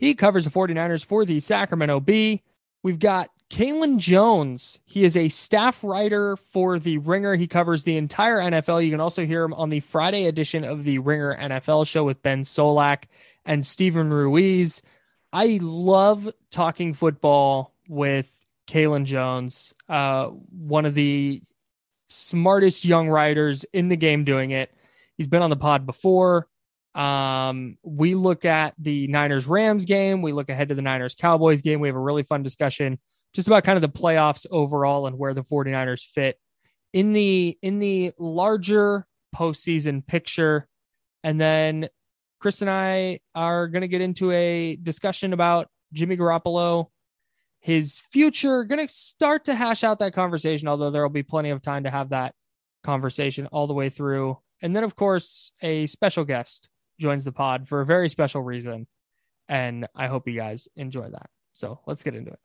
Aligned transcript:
He 0.00 0.14
covers 0.14 0.46
the 0.46 0.50
49ers 0.50 1.04
for 1.04 1.26
the 1.26 1.40
Sacramento 1.40 2.00
Bee. 2.00 2.42
We've 2.82 2.98
got 2.98 3.28
Kaelan 3.50 3.98
Jones. 3.98 4.78
He 4.86 5.04
is 5.04 5.14
a 5.14 5.28
staff 5.28 5.84
writer 5.84 6.36
for 6.36 6.78
The 6.78 6.96
Ringer. 6.96 7.34
He 7.34 7.46
covers 7.46 7.84
the 7.84 7.98
entire 7.98 8.38
NFL. 8.38 8.82
You 8.82 8.90
can 8.90 9.00
also 9.00 9.26
hear 9.26 9.44
him 9.44 9.52
on 9.52 9.68
the 9.68 9.80
Friday 9.80 10.24
edition 10.24 10.64
of 10.64 10.84
The 10.84 10.98
Ringer 10.98 11.36
NFL 11.36 11.86
show 11.86 12.04
with 12.04 12.22
Ben 12.22 12.44
Solak 12.44 13.04
and 13.44 13.64
Steven 13.64 14.10
Ruiz. 14.10 14.80
I 15.34 15.58
love 15.60 16.32
talking 16.50 16.94
football 16.94 17.74
with 17.86 18.34
Kaelan 18.68 19.04
Jones, 19.04 19.74
uh, 19.86 20.28
one 20.28 20.86
of 20.86 20.94
the 20.94 21.42
smartest 22.08 22.86
young 22.86 23.10
writers 23.10 23.64
in 23.64 23.88
the 23.88 23.96
game 23.96 24.24
doing 24.24 24.50
it. 24.52 24.72
He's 25.18 25.28
been 25.28 25.42
on 25.42 25.50
the 25.50 25.56
pod 25.56 25.84
before. 25.84 26.48
Um, 26.94 27.76
we 27.82 28.14
look 28.14 28.44
at 28.44 28.74
the 28.78 29.06
Niners 29.06 29.46
Rams 29.46 29.84
game. 29.84 30.22
We 30.22 30.32
look 30.32 30.48
ahead 30.48 30.68
to 30.70 30.74
the 30.74 30.82
Niners 30.82 31.14
Cowboys 31.14 31.60
game. 31.60 31.80
We 31.80 31.88
have 31.88 31.96
a 31.96 32.00
really 32.00 32.22
fun 32.22 32.42
discussion 32.42 32.98
just 33.32 33.46
about 33.46 33.64
kind 33.64 33.76
of 33.76 33.82
the 33.82 34.00
playoffs 34.00 34.46
overall 34.50 35.06
and 35.06 35.16
where 35.16 35.34
the 35.34 35.42
49ers 35.42 36.02
fit 36.02 36.36
in 36.92 37.12
the 37.12 37.56
in 37.62 37.78
the 37.78 38.12
larger 38.18 39.06
postseason 39.34 40.04
picture. 40.04 40.66
And 41.22 41.40
then 41.40 41.88
Chris 42.40 42.60
and 42.60 42.70
I 42.70 43.20
are 43.34 43.68
going 43.68 43.82
to 43.82 43.88
get 43.88 44.00
into 44.00 44.32
a 44.32 44.76
discussion 44.76 45.32
about 45.32 45.68
Jimmy 45.92 46.16
Garoppolo 46.16 46.88
his 47.60 48.00
future. 48.10 48.64
Going 48.64 48.86
to 48.86 48.92
start 48.92 49.44
to 49.44 49.54
hash 49.54 49.84
out 49.84 49.98
that 50.00 50.14
conversation, 50.14 50.66
although 50.66 50.90
there 50.90 51.02
will 51.02 51.10
be 51.10 51.22
plenty 51.22 51.50
of 51.50 51.62
time 51.62 51.84
to 51.84 51.90
have 51.90 52.08
that 52.08 52.34
conversation 52.82 53.46
all 53.46 53.66
the 53.66 53.74
way 53.74 53.90
through. 53.90 54.38
And 54.62 54.74
then, 54.74 54.82
of 54.82 54.96
course, 54.96 55.52
a 55.62 55.86
special 55.86 56.24
guest 56.24 56.69
joins 57.00 57.24
the 57.24 57.32
pod 57.32 57.66
for 57.66 57.80
a 57.80 57.86
very 57.86 58.08
special 58.08 58.42
reason. 58.42 58.86
And 59.48 59.88
I 59.96 60.06
hope 60.06 60.28
you 60.28 60.36
guys 60.38 60.68
enjoy 60.76 61.08
that. 61.10 61.28
So 61.54 61.80
let's 61.86 62.04
get 62.04 62.14
into 62.14 62.30
it. 62.30 62.38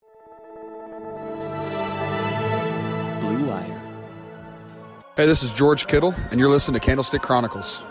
Blue 3.22 3.48
Wire. 3.48 3.82
Hey, 5.16 5.28
this 5.28 5.44
is 5.44 5.52
George 5.52 5.86
Kittle, 5.86 6.16
and 6.32 6.40
you're 6.40 6.50
listening 6.50 6.80
to 6.80 6.86
Candlestick 6.86 7.22
Chronicles. 7.22 7.84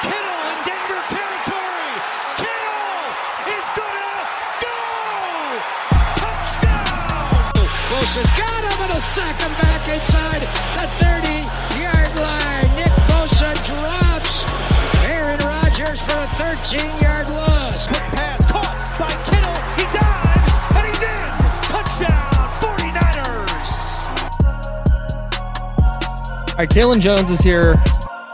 Kittle 0.00 0.40
in 0.52 0.58
Denver 0.64 1.02
territory. 1.10 1.92
Kittle 2.38 3.10
is 3.50 3.66
going 3.74 3.96
to 3.98 4.12
go. 4.62 4.78
Touchdown. 6.14 7.52
Close 7.90 8.14
has 8.14 8.30
got 8.38 8.62
him 8.64 8.80
and 8.82 8.92
a 8.92 9.00
sack 9.00 9.42
15 16.66 17.00
yard 17.00 17.28
loss. 17.28 17.86
Quick 17.86 18.00
pass 18.00 18.44
caught 18.50 18.96
by 18.98 19.06
Kittle. 19.30 19.54
He 19.76 19.84
dives 19.96 20.58
and 20.74 20.84
he's 20.88 21.02
in. 21.04 21.30
Touchdown 21.70 22.34
49ers. 22.58 23.70
All 26.50 26.56
right, 26.58 26.68
Kaelan 26.68 27.00
Jones 27.00 27.30
is 27.30 27.38
here. 27.38 27.74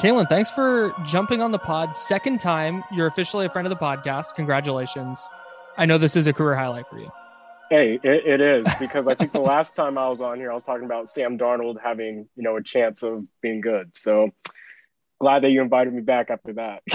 Kaelan, 0.01 0.31
thanks 0.31 0.49
for 0.51 0.95
jumping 1.07 1.43
on 1.43 1.53
the 1.53 1.59
pod. 1.59 1.95
Second 1.95 2.41
time. 2.41 2.83
You're 2.91 3.07
officially 3.07 3.45
a 3.45 3.51
friend 3.51 3.67
of 3.67 3.71
the 3.71 3.85
podcast. 3.85 4.35
Congratulations. 4.35 5.29
I 5.77 5.85
know 5.85 5.99
this 5.99 6.17
is 6.17 6.27
a 6.27 6.33
career 6.33 6.57
highlight 6.57 6.89
for 6.89 6.99
you. 6.99 7.13
Hey, 7.69 8.01
it, 8.03 8.27
it 8.27 8.41
is 8.41 8.67
because 8.81 9.09
I 9.09 9.15
think 9.15 9.33
the 9.33 9.41
last 9.41 9.77
time 9.77 9.99
I 9.99 10.09
was 10.09 10.23
on 10.23 10.39
here, 10.39 10.51
I 10.51 10.55
was 10.55 10.65
talking 10.65 10.87
about 10.87 11.11
Sam 11.11 11.37
Darnold 11.37 11.77
having, 11.83 12.27
you 12.37 12.43
know, 12.43 12.57
a 12.57 12.63
chance 12.63 13.03
of 13.03 13.27
being 13.43 13.61
good. 13.61 13.95
So 13.95 14.31
glad 15.23 15.43
that 15.43 15.51
you 15.51 15.63
invited 15.63 15.95
me 15.95 16.01
back 16.01 16.31
after 16.31 16.53
that. 16.55 16.83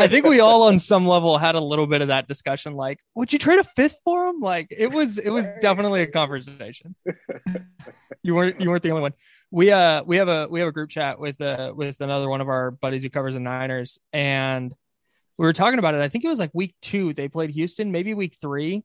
I 0.00 0.08
think 0.08 0.24
we 0.24 0.40
all, 0.40 0.62
on 0.62 0.78
some 0.78 1.06
level, 1.06 1.36
had 1.36 1.54
a 1.54 1.60
little 1.60 1.86
bit 1.86 2.00
of 2.00 2.08
that 2.08 2.26
discussion. 2.26 2.72
Like, 2.72 2.98
would 3.14 3.30
you 3.30 3.38
trade 3.38 3.58
a 3.58 3.64
fifth 3.64 3.98
for 4.02 4.26
him? 4.26 4.40
Like, 4.40 4.68
it 4.70 4.86
was, 4.86 5.18
it 5.18 5.28
was 5.28 5.46
definitely 5.60 6.00
a 6.00 6.06
conversation. 6.06 6.94
you 8.22 8.34
weren't, 8.34 8.58
you 8.58 8.70
weren't 8.70 8.82
the 8.82 8.88
only 8.88 9.02
one. 9.02 9.12
We, 9.50 9.70
uh, 9.70 10.02
we 10.02 10.16
have 10.16 10.28
a, 10.28 10.48
we 10.48 10.60
have 10.60 10.68
a 10.70 10.72
group 10.72 10.88
chat 10.88 11.20
with, 11.20 11.38
uh, 11.42 11.74
with 11.76 12.00
another 12.00 12.30
one 12.30 12.40
of 12.40 12.48
our 12.48 12.70
buddies 12.70 13.02
who 13.02 13.10
covers 13.10 13.34
the 13.34 13.40
Niners, 13.40 13.98
and 14.14 14.74
we 15.36 15.44
were 15.44 15.52
talking 15.52 15.78
about 15.78 15.94
it. 15.94 16.00
I 16.00 16.08
think 16.08 16.24
it 16.24 16.28
was 16.28 16.38
like 16.38 16.52
week 16.54 16.74
two. 16.80 17.12
They 17.12 17.28
played 17.28 17.50
Houston, 17.50 17.92
maybe 17.92 18.14
week 18.14 18.38
three 18.40 18.82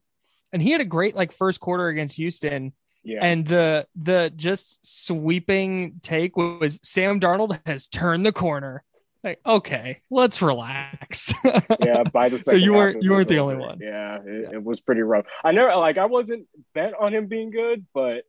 and 0.54 0.62
he 0.62 0.72
had 0.72 0.82
a 0.82 0.86
great 0.86 1.16
like 1.16 1.32
first 1.32 1.60
quarter 1.60 1.88
against 1.88 2.16
Houston. 2.16 2.74
Yeah. 3.08 3.26
And 3.26 3.48
the 3.48 3.88
the 3.96 4.34
just 4.36 4.86
sweeping 4.86 6.02
take 6.02 6.36
was 6.36 6.78
Sam 6.84 7.22
Darnold 7.22 7.58
has 7.66 7.88
turned 7.88 8.26
the 8.26 8.34
corner. 8.34 8.84
Like, 9.24 9.40
okay, 9.46 10.02
let's 10.10 10.42
relax. 10.42 11.34
yeah, 11.82 12.04
by 12.04 12.28
the 12.28 12.38
so 12.44 12.56
you 12.56 12.74
weren't 12.74 13.02
you 13.02 13.12
weren't 13.12 13.30
the 13.30 13.40
only 13.40 13.56
one. 13.56 13.80
Yeah 13.82 14.18
it, 14.26 14.44
yeah, 14.44 14.56
it 14.56 14.64
was 14.64 14.82
pretty 14.82 15.04
rough. 15.04 15.26
I 15.42 15.54
know, 15.54 15.80
like, 15.80 15.98
I 15.98 16.06
wasn't 16.06 16.48
bent 16.74 16.96
on 17.00 17.14
him 17.14 17.28
being 17.28 17.50
good, 17.50 17.86
but 17.94 18.26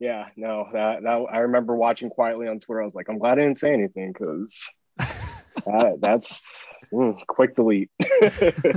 yeah, 0.00 0.26
no, 0.36 0.68
that 0.72 1.04
that 1.04 1.26
I 1.30 1.38
remember 1.38 1.76
watching 1.76 2.10
quietly 2.10 2.48
on 2.48 2.58
Twitter. 2.58 2.82
I 2.82 2.86
was 2.86 2.96
like, 2.96 3.08
I'm 3.08 3.18
glad 3.18 3.38
I 3.38 3.42
didn't 3.42 3.58
say 3.58 3.72
anything 3.72 4.12
because 4.12 4.68
that, 4.96 5.98
that's 6.00 6.66
mm, 6.92 7.24
quick 7.28 7.54
delete. 7.54 7.90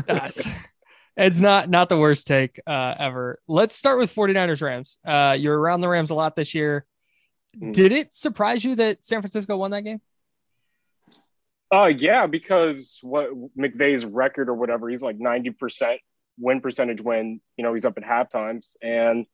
that's 0.08 0.48
it's 1.18 1.40
not 1.40 1.70
not 1.70 1.90
the 1.90 1.98
worst 1.98 2.28
take 2.28 2.60
uh, 2.66 2.96
ever. 2.98 3.40
Let's 3.48 3.76
start 3.76 4.00
with 4.00 4.14
49ers 4.14 4.62
Rams. 4.62 4.98
Uh, 5.06 5.36
you're 5.38 5.58
around 5.58 5.82
the 5.82 5.90
Rams 5.90 6.10
a 6.10 6.16
lot 6.16 6.36
this 6.36 6.56
year. 6.56 6.86
Mm. 7.60 7.74
Did 7.74 7.92
it 7.92 8.16
surprise 8.16 8.64
you 8.64 8.76
that 8.76 9.06
San 9.06 9.22
Francisco 9.22 9.58
won 9.58 9.72
that 9.72 9.84
game? 9.84 10.02
Uh 11.74 11.86
yeah, 11.86 12.28
because 12.28 13.00
what 13.02 13.30
McVay's 13.58 14.06
record 14.06 14.50
or 14.50 14.54
whatever, 14.54 14.90
he's 14.90 15.02
like 15.02 15.18
90% 15.18 15.98
win 16.38 16.60
percentage 16.60 17.02
when, 17.02 17.40
you 17.56 17.64
know, 17.64 17.74
he's 17.74 17.86
up 17.86 17.98
at 17.98 18.04
half 18.04 18.30
times. 18.30 18.76
And 18.82 19.26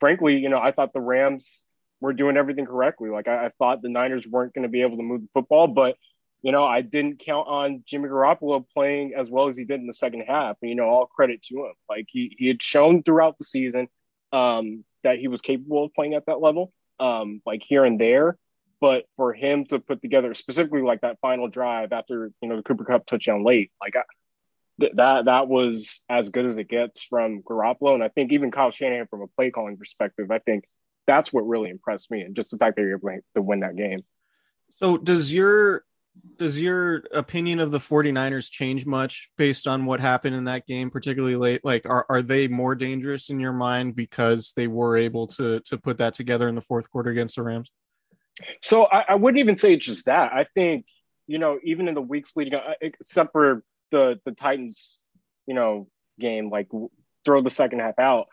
frankly, 0.00 0.36
you 0.38 0.48
know, 0.48 0.58
I 0.58 0.72
thought 0.72 0.92
the 0.92 1.00
Rams 1.00 1.64
were 2.00 2.12
doing 2.12 2.36
everything 2.36 2.66
correctly. 2.66 3.10
Like 3.10 3.28
I, 3.28 3.46
I 3.46 3.50
thought 3.58 3.80
the 3.80 3.88
Niners 3.88 4.26
weren't 4.26 4.54
going 4.54 4.64
to 4.64 4.68
be 4.68 4.82
able 4.82 4.96
to 4.96 5.02
move 5.02 5.22
the 5.22 5.28
football, 5.34 5.68
but 5.68 5.96
you 6.44 6.52
know, 6.52 6.62
I 6.62 6.82
didn't 6.82 7.20
count 7.20 7.48
on 7.48 7.84
Jimmy 7.86 8.10
Garoppolo 8.10 8.66
playing 8.74 9.14
as 9.16 9.30
well 9.30 9.48
as 9.48 9.56
he 9.56 9.64
did 9.64 9.80
in 9.80 9.86
the 9.86 9.94
second 9.94 10.24
half. 10.28 10.58
You 10.60 10.74
know, 10.74 10.84
all 10.84 11.06
credit 11.06 11.40
to 11.44 11.64
him. 11.64 11.72
Like 11.88 12.06
he, 12.10 12.36
he 12.38 12.48
had 12.48 12.62
shown 12.62 13.02
throughout 13.02 13.38
the 13.38 13.44
season 13.44 13.88
um, 14.30 14.84
that 15.04 15.18
he 15.18 15.26
was 15.26 15.40
capable 15.40 15.86
of 15.86 15.94
playing 15.94 16.12
at 16.12 16.26
that 16.26 16.42
level, 16.42 16.70
um, 17.00 17.40
like 17.46 17.62
here 17.66 17.86
and 17.86 17.98
there. 17.98 18.36
But 18.78 19.06
for 19.16 19.32
him 19.32 19.64
to 19.66 19.78
put 19.78 20.02
together 20.02 20.34
specifically 20.34 20.82
like 20.82 21.00
that 21.00 21.18
final 21.22 21.48
drive 21.48 21.94
after, 21.94 22.30
you 22.42 22.48
know, 22.50 22.56
the 22.56 22.62
Cooper 22.62 22.84
Kupp 22.84 23.06
touchdown 23.06 23.42
late, 23.42 23.72
like 23.80 23.96
I, 23.96 24.02
th- 24.80 24.92
that 24.96 25.24
that 25.24 25.48
was 25.48 26.04
as 26.10 26.28
good 26.28 26.44
as 26.44 26.58
it 26.58 26.68
gets 26.68 27.04
from 27.04 27.40
Garoppolo. 27.40 27.94
And 27.94 28.04
I 28.04 28.08
think 28.08 28.32
even 28.32 28.50
Kyle 28.50 28.70
Shanahan 28.70 29.06
from 29.06 29.22
a 29.22 29.28
play 29.28 29.50
calling 29.50 29.78
perspective, 29.78 30.30
I 30.30 30.40
think 30.40 30.64
that's 31.06 31.32
what 31.32 31.48
really 31.48 31.70
impressed 31.70 32.10
me. 32.10 32.20
And 32.20 32.36
just 32.36 32.50
the 32.50 32.58
fact 32.58 32.76
that 32.76 32.82
you're 32.82 32.96
able 32.96 33.22
to 33.34 33.40
win 33.40 33.60
that 33.60 33.76
game. 33.76 34.02
So 34.72 34.98
does 34.98 35.32
your 35.32 35.84
does 36.38 36.60
your 36.60 37.04
opinion 37.12 37.60
of 37.60 37.70
the 37.70 37.78
49ers 37.78 38.50
change 38.50 38.86
much 38.86 39.30
based 39.36 39.66
on 39.66 39.86
what 39.86 40.00
happened 40.00 40.34
in 40.34 40.44
that 40.44 40.66
game, 40.66 40.90
particularly 40.90 41.36
late? 41.36 41.64
Like, 41.64 41.86
are, 41.86 42.06
are 42.08 42.22
they 42.22 42.48
more 42.48 42.74
dangerous 42.74 43.30
in 43.30 43.40
your 43.40 43.52
mind 43.52 43.94
because 43.94 44.52
they 44.56 44.66
were 44.66 44.96
able 44.96 45.26
to 45.28 45.60
to 45.60 45.78
put 45.78 45.98
that 45.98 46.14
together 46.14 46.48
in 46.48 46.54
the 46.54 46.60
fourth 46.60 46.90
quarter 46.90 47.10
against 47.10 47.36
the 47.36 47.42
Rams? 47.42 47.70
So 48.62 48.86
I, 48.86 49.04
I 49.10 49.14
wouldn't 49.14 49.38
even 49.38 49.56
say 49.56 49.76
just 49.76 50.06
that. 50.06 50.32
I 50.32 50.46
think 50.54 50.86
you 51.26 51.38
know 51.38 51.58
even 51.62 51.88
in 51.88 51.94
the 51.94 52.02
weeks 52.02 52.32
leading 52.36 52.54
up, 52.54 52.64
except 52.80 53.32
for 53.32 53.62
the 53.90 54.20
the 54.24 54.32
Titans, 54.32 55.00
you 55.46 55.54
know, 55.54 55.88
game, 56.18 56.50
like 56.50 56.68
throw 57.24 57.42
the 57.42 57.50
second 57.50 57.80
half 57.80 57.98
out. 57.98 58.26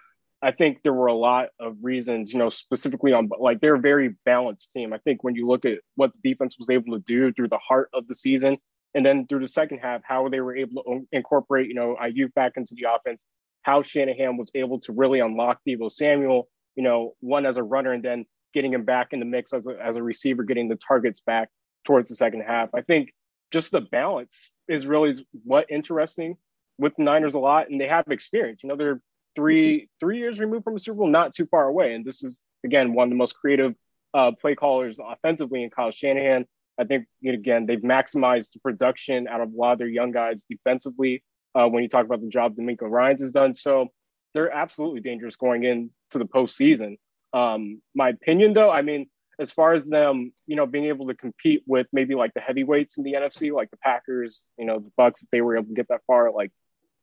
I 0.44 0.52
think 0.52 0.82
there 0.84 0.94
were 0.94 1.08
a 1.08 1.14
lot 1.14 1.50
of 1.60 1.78
reasons, 1.82 2.34
you 2.34 2.40
know, 2.40 2.50
specifically 2.50 3.14
on 3.14 3.30
like 3.40 3.62
they're 3.62 3.76
a 3.76 3.80
very 3.80 4.16
balanced 4.26 4.72
team. 4.72 4.92
I 4.92 4.98
think 4.98 5.24
when 5.24 5.36
you 5.36 5.48
look 5.48 5.66
at 5.66 5.80
what 5.96 6.12
the 6.14 6.32
defense 6.32 6.58
was 6.58 6.70
able 6.70 6.98
to 6.98 7.04
do 7.06 7.32
through 7.34 7.50
the 7.50 7.60
heart 7.60 7.90
of 7.94 8.08
the 8.08 8.16
season, 8.16 8.58
and 8.96 9.06
then 9.06 9.28
through 9.28 9.42
the 9.42 9.48
second 9.48 9.80
half, 9.80 10.02
how 10.04 10.28
they 10.30 10.42
were 10.42 10.56
able 10.56 10.84
to 10.84 11.08
incorporate, 11.12 11.68
you 11.68 11.76
know, 11.76 11.96
Aiyuk 12.02 12.34
back 12.34 12.54
into 12.58 12.76
the 12.76 12.88
offense, 12.94 13.24
how 13.62 13.84
Shanahan 13.84 14.38
was 14.38 14.52
able 14.56 14.80
to 14.80 14.92
really 14.92 15.20
unlock 15.20 15.60
Deebo 15.68 15.92
Samuel, 15.92 16.50
you 16.76 16.84
know, 16.84 17.14
one 17.20 17.46
as 17.46 17.58
a 17.58 17.64
runner 17.64 17.94
and 17.94 18.04
then 18.04 18.26
getting 18.54 18.74
him 18.74 18.84
back 18.84 19.10
in 19.12 19.20
the 19.20 19.26
mix 19.26 19.54
as 19.54 19.68
a, 19.68 19.78
as 19.82 19.96
a 19.96 20.04
receiver, 20.04 20.44
getting 20.44 20.68
the 20.68 20.76
targets 20.76 21.22
back 21.22 21.50
towards 21.86 22.10
the 22.10 22.16
second 22.16 22.42
half. 22.42 22.70
I 22.74 22.82
think 22.82 23.14
just 23.52 23.72
the 23.72 23.82
balance 23.82 24.52
is 24.68 24.86
really 24.86 25.14
what 25.44 25.68
interesting 25.70 26.36
with 26.78 26.94
the 26.98 27.04
Niners 27.04 27.36
a 27.36 27.40
lot, 27.40 27.70
and 27.70 27.80
they 27.80 27.88
have 27.88 28.06
experience. 28.10 28.62
You 28.64 28.70
know, 28.70 28.76
they're 28.76 29.02
three 29.36 29.90
three 30.00 30.18
years 30.18 30.40
removed 30.40 30.64
from 30.64 30.76
a 30.76 30.80
Super 30.80 30.98
Bowl, 30.98 31.08
not 31.08 31.34
too 31.34 31.46
far 31.48 31.68
away. 31.68 31.94
And 31.94 32.06
this 32.06 32.24
is 32.24 32.40
again 32.66 32.94
one 32.94 33.08
of 33.08 33.10
the 33.10 33.18
most 33.18 33.36
creative 33.36 33.74
uh, 34.14 34.32
play 34.40 34.56
callers 34.56 35.00
offensively 35.04 35.64
in 35.64 35.70
Kyle 35.70 35.92
Shanahan. 35.92 36.46
I 36.80 36.86
think 36.86 37.06
again 37.26 37.66
they've 37.66 37.80
maximized 37.82 38.54
the 38.54 38.60
production 38.60 39.28
out 39.28 39.42
of 39.42 39.54
a 39.54 39.56
lot 39.56 39.74
of 39.74 39.80
their 39.80 39.88
young 39.88 40.12
guys 40.12 40.46
defensively. 40.50 41.24
Uh, 41.54 41.68
when 41.68 41.84
you 41.84 41.90
talk 41.90 42.06
about 42.06 42.22
the 42.22 42.30
job 42.30 42.56
DeMeco 42.56 42.90
Ryans 42.90 43.22
has 43.22 43.32
done, 43.32 43.54
so 43.54 43.90
they're 44.34 44.52
absolutely 44.52 45.02
dangerous 45.02 45.36
going 45.36 45.64
into 45.64 45.90
the 46.14 46.26
postseason. 46.26 46.98
Um, 47.34 47.82
my 47.94 48.10
opinion, 48.10 48.54
though, 48.54 48.72
I 48.72 48.82
mean, 48.82 49.10
as 49.40 49.52
far 49.52 49.74
as 49.74 49.86
them, 49.86 50.32
you 50.46 50.56
know, 50.56 50.66
being 50.66 50.86
able 50.86 51.08
to 51.08 51.16
compete 51.16 51.64
with 51.66 51.88
maybe 51.92 52.16
like 52.16 52.34
the 52.34 52.42
heavyweights 52.42 52.98
in 52.98 53.04
the 53.04 53.14
NFC, 53.14 53.52
like 53.52 53.72
the 53.72 53.78
Packers, 53.78 54.44
you 54.58 54.66
know, 54.66 54.80
the 54.80 54.92
Bucs, 54.98 55.24
if 55.24 55.30
they 55.32 55.42
were 55.42 55.58
able 55.58 55.68
to 55.68 55.74
get 55.74 55.88
that 55.90 56.02
far, 56.06 56.32
like 56.32 56.52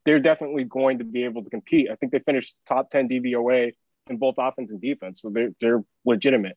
they're 0.05 0.21
definitely 0.21 0.65
going 0.65 0.99
to 0.99 1.05
be 1.05 1.25
able 1.25 1.45
to 1.45 1.51
compete. 1.51 1.89
I 1.91 1.97
think 1.97 2.13
they 2.13 2.21
finished 2.21 2.57
top 2.67 2.91
10 2.91 3.09
DVOA 3.09 3.73
in 4.09 4.17
both 4.17 4.37
offense 4.39 4.73
and 4.73 4.81
defense. 4.81 5.21
So 5.21 5.31
they're, 5.31 5.51
they're 5.61 5.85
legitimate. 6.05 6.57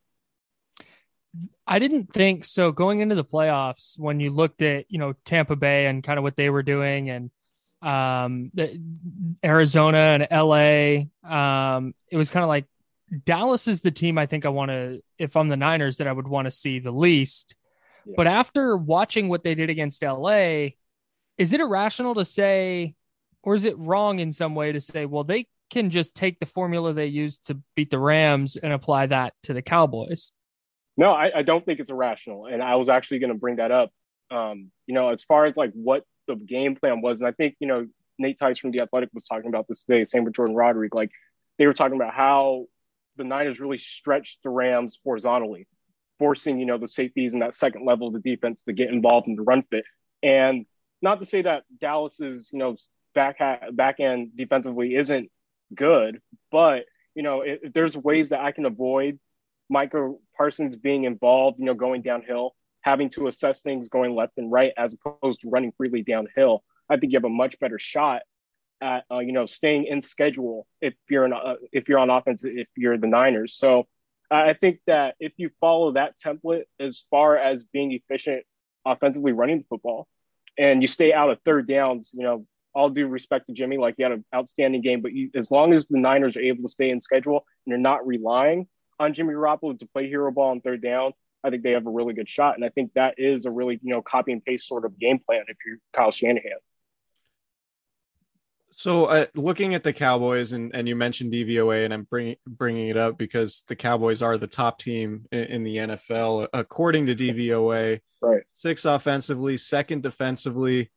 I 1.65 1.79
didn't 1.79 2.13
think 2.13 2.43
so 2.45 2.71
going 2.71 2.99
into 2.99 3.15
the 3.15 3.23
playoffs 3.23 3.97
when 3.97 4.19
you 4.19 4.31
looked 4.31 4.61
at, 4.61 4.85
you 4.89 4.99
know, 4.99 5.13
Tampa 5.25 5.55
Bay 5.55 5.85
and 5.85 6.03
kind 6.03 6.17
of 6.17 6.23
what 6.23 6.35
they 6.35 6.49
were 6.49 6.63
doing 6.63 7.09
and 7.09 7.31
um 7.81 8.51
the, 8.53 8.79
Arizona 9.43 9.97
and 9.97 10.27
LA 10.29 11.07
um 11.27 11.95
it 12.11 12.17
was 12.17 12.29
kind 12.29 12.43
of 12.43 12.47
like 12.47 12.65
Dallas 13.25 13.67
is 13.67 13.81
the 13.81 13.89
team 13.89 14.19
I 14.19 14.27
think 14.27 14.45
I 14.45 14.49
want 14.49 14.69
to 14.69 15.01
if 15.17 15.35
I'm 15.35 15.49
the 15.49 15.57
Niners 15.57 15.97
that 15.97 16.07
I 16.07 16.11
would 16.11 16.27
want 16.27 16.45
to 16.45 16.51
see 16.51 16.79
the 16.79 16.91
least. 16.91 17.55
Yeah. 18.05 18.13
But 18.17 18.27
after 18.27 18.77
watching 18.77 19.29
what 19.29 19.43
they 19.43 19.55
did 19.55 19.69
against 19.69 20.03
LA, 20.03 20.69
is 21.37 21.53
it 21.53 21.59
irrational 21.59 22.15
to 22.15 22.25
say 22.25 22.95
or 23.43 23.55
is 23.55 23.65
it 23.65 23.77
wrong 23.77 24.19
in 24.19 24.31
some 24.31 24.55
way 24.55 24.71
to 24.71 24.81
say, 24.81 25.05
well, 25.05 25.23
they 25.23 25.47
can 25.69 25.89
just 25.89 26.15
take 26.15 26.39
the 26.39 26.45
formula 26.45 26.93
they 26.93 27.07
used 27.07 27.47
to 27.47 27.57
beat 27.75 27.89
the 27.89 27.99
Rams 27.99 28.57
and 28.57 28.73
apply 28.73 29.07
that 29.07 29.33
to 29.43 29.53
the 29.53 29.61
Cowboys? 29.61 30.31
No, 30.97 31.11
I, 31.11 31.39
I 31.39 31.41
don't 31.41 31.65
think 31.65 31.79
it's 31.79 31.89
irrational. 31.89 32.45
And 32.45 32.61
I 32.61 32.75
was 32.75 32.89
actually 32.89 33.19
going 33.19 33.31
to 33.31 33.39
bring 33.39 33.55
that 33.55 33.71
up. 33.71 33.91
Um, 34.29 34.71
you 34.85 34.93
know, 34.93 35.09
as 35.09 35.23
far 35.23 35.45
as 35.45 35.57
like 35.57 35.71
what 35.73 36.03
the 36.27 36.35
game 36.35 36.75
plan 36.75 37.01
was, 37.01 37.21
and 37.21 37.27
I 37.27 37.31
think, 37.31 37.55
you 37.59 37.67
know, 37.67 37.87
Nate 38.19 38.37
Tice 38.37 38.59
from 38.59 38.71
The 38.71 38.81
Athletic 38.81 39.09
was 39.13 39.25
talking 39.25 39.49
about 39.49 39.67
this 39.67 39.83
today, 39.83 40.03
same 40.03 40.25
with 40.25 40.35
Jordan 40.35 40.55
Rodrigue. 40.55 40.93
Like 40.93 41.11
they 41.57 41.65
were 41.65 41.73
talking 41.73 41.95
about 41.95 42.13
how 42.13 42.65
the 43.17 43.23
Niners 43.23 43.59
really 43.59 43.77
stretched 43.77 44.43
the 44.43 44.49
Rams 44.49 44.99
horizontally, 45.03 45.67
forcing, 46.19 46.59
you 46.59 46.65
know, 46.65 46.77
the 46.77 46.87
safeties 46.87 47.33
and 47.33 47.41
that 47.41 47.55
second 47.55 47.85
level 47.85 48.07
of 48.07 48.13
the 48.13 48.19
defense 48.19 48.63
to 48.63 48.73
get 48.73 48.89
involved 48.89 49.27
in 49.27 49.35
the 49.35 49.41
run 49.41 49.63
fit. 49.63 49.85
And 50.21 50.65
not 51.01 51.19
to 51.19 51.25
say 51.25 51.41
that 51.41 51.63
Dallas 51.79 52.19
is, 52.19 52.51
you 52.53 52.59
know, 52.59 52.77
back 53.13 53.39
back 53.73 53.99
end 53.99 54.31
defensively 54.35 54.95
isn't 54.95 55.29
good, 55.75 56.21
but 56.51 56.85
you 57.15 57.23
know, 57.23 57.41
if, 57.41 57.59
if 57.63 57.73
there's 57.73 57.97
ways 57.97 58.29
that 58.29 58.41
I 58.41 58.51
can 58.51 58.65
avoid 58.65 59.19
Micah 59.69 60.13
Parsons 60.35 60.75
being 60.75 61.03
involved, 61.03 61.59
you 61.59 61.65
know, 61.65 61.73
going 61.73 62.01
downhill, 62.01 62.55
having 62.81 63.09
to 63.11 63.27
assess 63.27 63.61
things 63.61 63.89
going 63.89 64.15
left 64.15 64.33
and 64.37 64.51
right 64.51 64.73
as 64.77 64.93
opposed 64.93 65.41
to 65.41 65.49
running 65.49 65.71
freely 65.77 66.01
downhill, 66.01 66.63
I 66.89 66.97
think 66.97 67.11
you 67.11 67.17
have 67.17 67.25
a 67.25 67.29
much 67.29 67.59
better 67.59 67.79
shot 67.79 68.21
at 68.81 69.05
uh, 69.11 69.19
you 69.19 69.31
know 69.31 69.45
staying 69.45 69.85
in 69.85 70.01
schedule 70.01 70.65
if 70.81 70.95
you're 71.09 71.25
an, 71.25 71.33
uh, 71.33 71.55
if 71.71 71.87
you're 71.87 71.99
on 71.99 72.09
offense 72.09 72.43
if 72.43 72.67
you're 72.75 72.97
the 72.97 73.07
Niners. 73.07 73.55
So 73.55 73.87
I 74.29 74.53
think 74.53 74.79
that 74.87 75.15
if 75.19 75.33
you 75.37 75.49
follow 75.59 75.93
that 75.93 76.15
template 76.17 76.63
as 76.79 77.05
far 77.11 77.37
as 77.37 77.65
being 77.65 77.91
efficient 77.91 78.43
offensively 78.85 79.33
running 79.33 79.59
the 79.59 79.65
football, 79.69 80.07
and 80.57 80.81
you 80.81 80.87
stay 80.87 81.13
out 81.13 81.29
of 81.29 81.39
third 81.43 81.67
downs, 81.67 82.11
you 82.13 82.23
know, 82.23 82.45
all 82.73 82.89
due 82.89 83.07
respect 83.07 83.47
to 83.47 83.53
Jimmy, 83.53 83.77
like 83.77 83.95
he 83.97 84.03
had 84.03 84.11
an 84.11 84.25
outstanding 84.33 84.81
game, 84.81 85.01
but 85.01 85.13
you, 85.13 85.29
as 85.35 85.51
long 85.51 85.73
as 85.73 85.87
the 85.87 85.99
Niners 85.99 86.37
are 86.37 86.41
able 86.41 86.63
to 86.63 86.69
stay 86.69 86.89
in 86.89 87.01
schedule 87.01 87.45
and 87.65 87.71
they're 87.71 87.79
not 87.79 88.05
relying 88.05 88.67
on 88.99 89.13
Jimmy 89.13 89.33
Garoppolo 89.33 89.77
to 89.77 89.85
play 89.87 90.07
hero 90.07 90.31
ball 90.31 90.51
on 90.51 90.61
third 90.61 90.81
down, 90.81 91.13
I 91.43 91.49
think 91.49 91.63
they 91.63 91.71
have 91.71 91.87
a 91.87 91.89
really 91.89 92.13
good 92.13 92.29
shot. 92.29 92.55
And 92.55 92.63
I 92.63 92.69
think 92.69 92.93
that 92.93 93.15
is 93.17 93.45
a 93.45 93.51
really, 93.51 93.79
you 93.81 93.93
know, 93.93 94.01
copy 94.01 94.31
and 94.31 94.43
paste 94.43 94.67
sort 94.67 94.85
of 94.85 94.97
game 94.99 95.19
plan 95.19 95.43
if 95.47 95.57
you're 95.65 95.77
Kyle 95.93 96.11
Shanahan. 96.11 96.59
So, 98.73 99.05
uh, 99.05 99.25
looking 99.35 99.75
at 99.75 99.83
the 99.83 99.91
Cowboys, 99.91 100.53
and, 100.53 100.73
and 100.73 100.87
you 100.87 100.95
mentioned 100.95 101.33
DVOA, 101.33 101.83
and 101.83 101.93
I'm 101.93 102.03
bringing 102.03 102.37
bringing 102.47 102.87
it 102.87 102.97
up 102.97 103.17
because 103.17 103.63
the 103.67 103.75
Cowboys 103.75 104.21
are 104.21 104.37
the 104.37 104.47
top 104.47 104.79
team 104.79 105.25
in, 105.31 105.43
in 105.43 105.63
the 105.63 105.75
NFL 105.77 106.47
according 106.53 107.07
to 107.07 107.15
DVOA. 107.15 107.99
Right, 108.21 108.43
six 108.51 108.85
offensively, 108.85 109.57
second 109.57 110.03
defensively, 110.03 110.89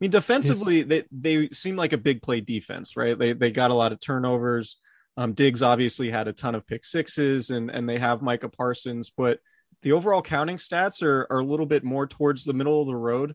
mean, 0.00 0.10
defensively, 0.10 0.82
they, 0.82 1.04
they 1.10 1.48
seem 1.50 1.76
like 1.76 1.92
a 1.92 1.98
big 1.98 2.22
play 2.22 2.40
defense, 2.40 2.96
right? 2.96 3.18
They 3.18 3.32
they 3.32 3.50
got 3.50 3.70
a 3.70 3.74
lot 3.74 3.92
of 3.92 4.00
turnovers. 4.00 4.78
Um, 5.16 5.32
Diggs 5.32 5.62
obviously 5.62 6.10
had 6.10 6.26
a 6.26 6.32
ton 6.32 6.54
of 6.54 6.66
pick 6.66 6.84
sixes, 6.84 7.50
and 7.50 7.70
and 7.70 7.88
they 7.88 7.98
have 7.98 8.22
Micah 8.22 8.48
Parsons, 8.48 9.12
but 9.16 9.38
the 9.82 9.92
overall 9.92 10.22
counting 10.22 10.56
stats 10.56 11.02
are 11.02 11.26
are 11.30 11.38
a 11.38 11.44
little 11.44 11.66
bit 11.66 11.84
more 11.84 12.06
towards 12.06 12.44
the 12.44 12.54
middle 12.54 12.80
of 12.80 12.88
the 12.88 12.96
road. 12.96 13.34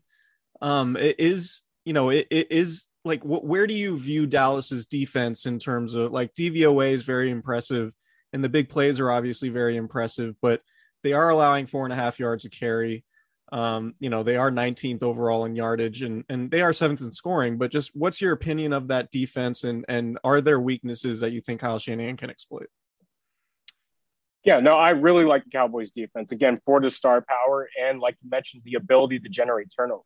Um, 0.60 0.96
it 0.96 1.18
is 1.18 1.62
you 1.84 1.92
know 1.92 2.10
it, 2.10 2.26
it 2.30 2.52
is 2.52 2.86
like 3.04 3.22
wh- 3.22 3.44
where 3.44 3.66
do 3.66 3.74
you 3.74 3.98
view 3.98 4.26
Dallas's 4.26 4.84
defense 4.84 5.46
in 5.46 5.58
terms 5.58 5.94
of 5.94 6.12
like 6.12 6.34
DVOA 6.34 6.92
is 6.92 7.04
very 7.04 7.30
impressive, 7.30 7.92
and 8.32 8.44
the 8.44 8.48
big 8.48 8.68
plays 8.68 9.00
are 9.00 9.10
obviously 9.10 9.48
very 9.48 9.76
impressive, 9.76 10.34
but 10.42 10.60
they 11.02 11.14
are 11.14 11.30
allowing 11.30 11.66
four 11.66 11.84
and 11.84 11.92
a 11.92 11.96
half 11.96 12.18
yards 12.18 12.44
a 12.44 12.50
carry. 12.50 13.04
Um, 13.52 13.94
you 13.98 14.10
know, 14.10 14.22
they 14.22 14.36
are 14.36 14.50
19th 14.50 15.02
overall 15.02 15.44
in 15.44 15.56
yardage 15.56 16.02
and 16.02 16.24
and 16.28 16.50
they 16.50 16.62
are 16.62 16.72
seventh 16.72 17.00
in 17.00 17.10
scoring. 17.10 17.58
But 17.58 17.70
just 17.70 17.94
what's 17.94 18.20
your 18.20 18.32
opinion 18.32 18.72
of 18.72 18.88
that 18.88 19.10
defense 19.10 19.64
and 19.64 19.84
and 19.88 20.18
are 20.22 20.40
there 20.40 20.60
weaknesses 20.60 21.20
that 21.20 21.32
you 21.32 21.40
think 21.40 21.60
Kyle 21.60 21.78
Shanahan 21.78 22.16
can 22.16 22.30
exploit? 22.30 22.68
Yeah, 24.44 24.60
no, 24.60 24.76
I 24.76 24.90
really 24.90 25.24
like 25.24 25.44
the 25.44 25.50
Cowboys 25.50 25.90
defense. 25.90 26.32
Again, 26.32 26.60
for 26.64 26.80
the 26.80 26.90
star 26.90 27.20
power 27.20 27.68
and 27.80 28.00
like 28.00 28.16
you 28.22 28.30
mentioned, 28.30 28.62
the 28.64 28.74
ability 28.74 29.18
to 29.20 29.28
generate 29.28 29.68
turnovers. 29.76 30.04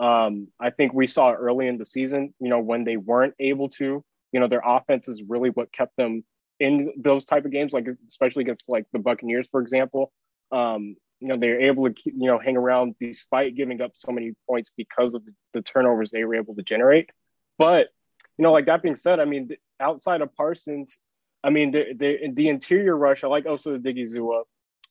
Um, 0.00 0.48
I 0.58 0.70
think 0.70 0.92
we 0.92 1.06
saw 1.06 1.32
early 1.32 1.68
in 1.68 1.78
the 1.78 1.86
season, 1.86 2.34
you 2.40 2.48
know, 2.48 2.60
when 2.60 2.84
they 2.84 2.96
weren't 2.96 3.34
able 3.38 3.68
to, 3.70 4.04
you 4.32 4.40
know, 4.40 4.48
their 4.48 4.62
offense 4.64 5.06
is 5.08 5.22
really 5.22 5.50
what 5.50 5.72
kept 5.72 5.96
them 5.96 6.24
in 6.58 6.92
those 6.96 7.24
type 7.24 7.44
of 7.44 7.52
games, 7.52 7.72
like 7.72 7.86
especially 8.08 8.42
against 8.42 8.68
like 8.68 8.86
the 8.92 8.98
Buccaneers, 8.98 9.48
for 9.50 9.60
example. 9.60 10.12
Um, 10.50 10.96
you 11.20 11.28
know 11.28 11.36
they're 11.36 11.60
able 11.60 11.88
to 11.88 11.94
you 12.04 12.26
know 12.26 12.38
hang 12.38 12.56
around 12.56 12.94
despite 13.00 13.54
giving 13.56 13.80
up 13.80 13.92
so 13.94 14.12
many 14.12 14.32
points 14.48 14.70
because 14.76 15.14
of 15.14 15.22
the, 15.52 15.62
turnovers 15.62 16.10
they 16.10 16.24
were 16.24 16.34
able 16.34 16.54
to 16.54 16.62
generate. 16.62 17.10
But 17.58 17.88
you 18.36 18.42
know, 18.42 18.52
like 18.52 18.66
that 18.66 18.82
being 18.82 18.96
said, 18.96 19.18
I 19.18 19.24
mean, 19.24 19.48
outside 19.80 20.20
of 20.20 20.34
Parsons, 20.34 20.98
I 21.42 21.50
mean 21.50 21.70
the 21.72 21.94
the, 21.96 22.18
the 22.34 22.48
interior 22.48 22.96
rush. 22.96 23.24
I 23.24 23.28
like 23.28 23.46
also 23.46 23.78
the 23.78 23.92
Odighizuwa. 23.92 24.42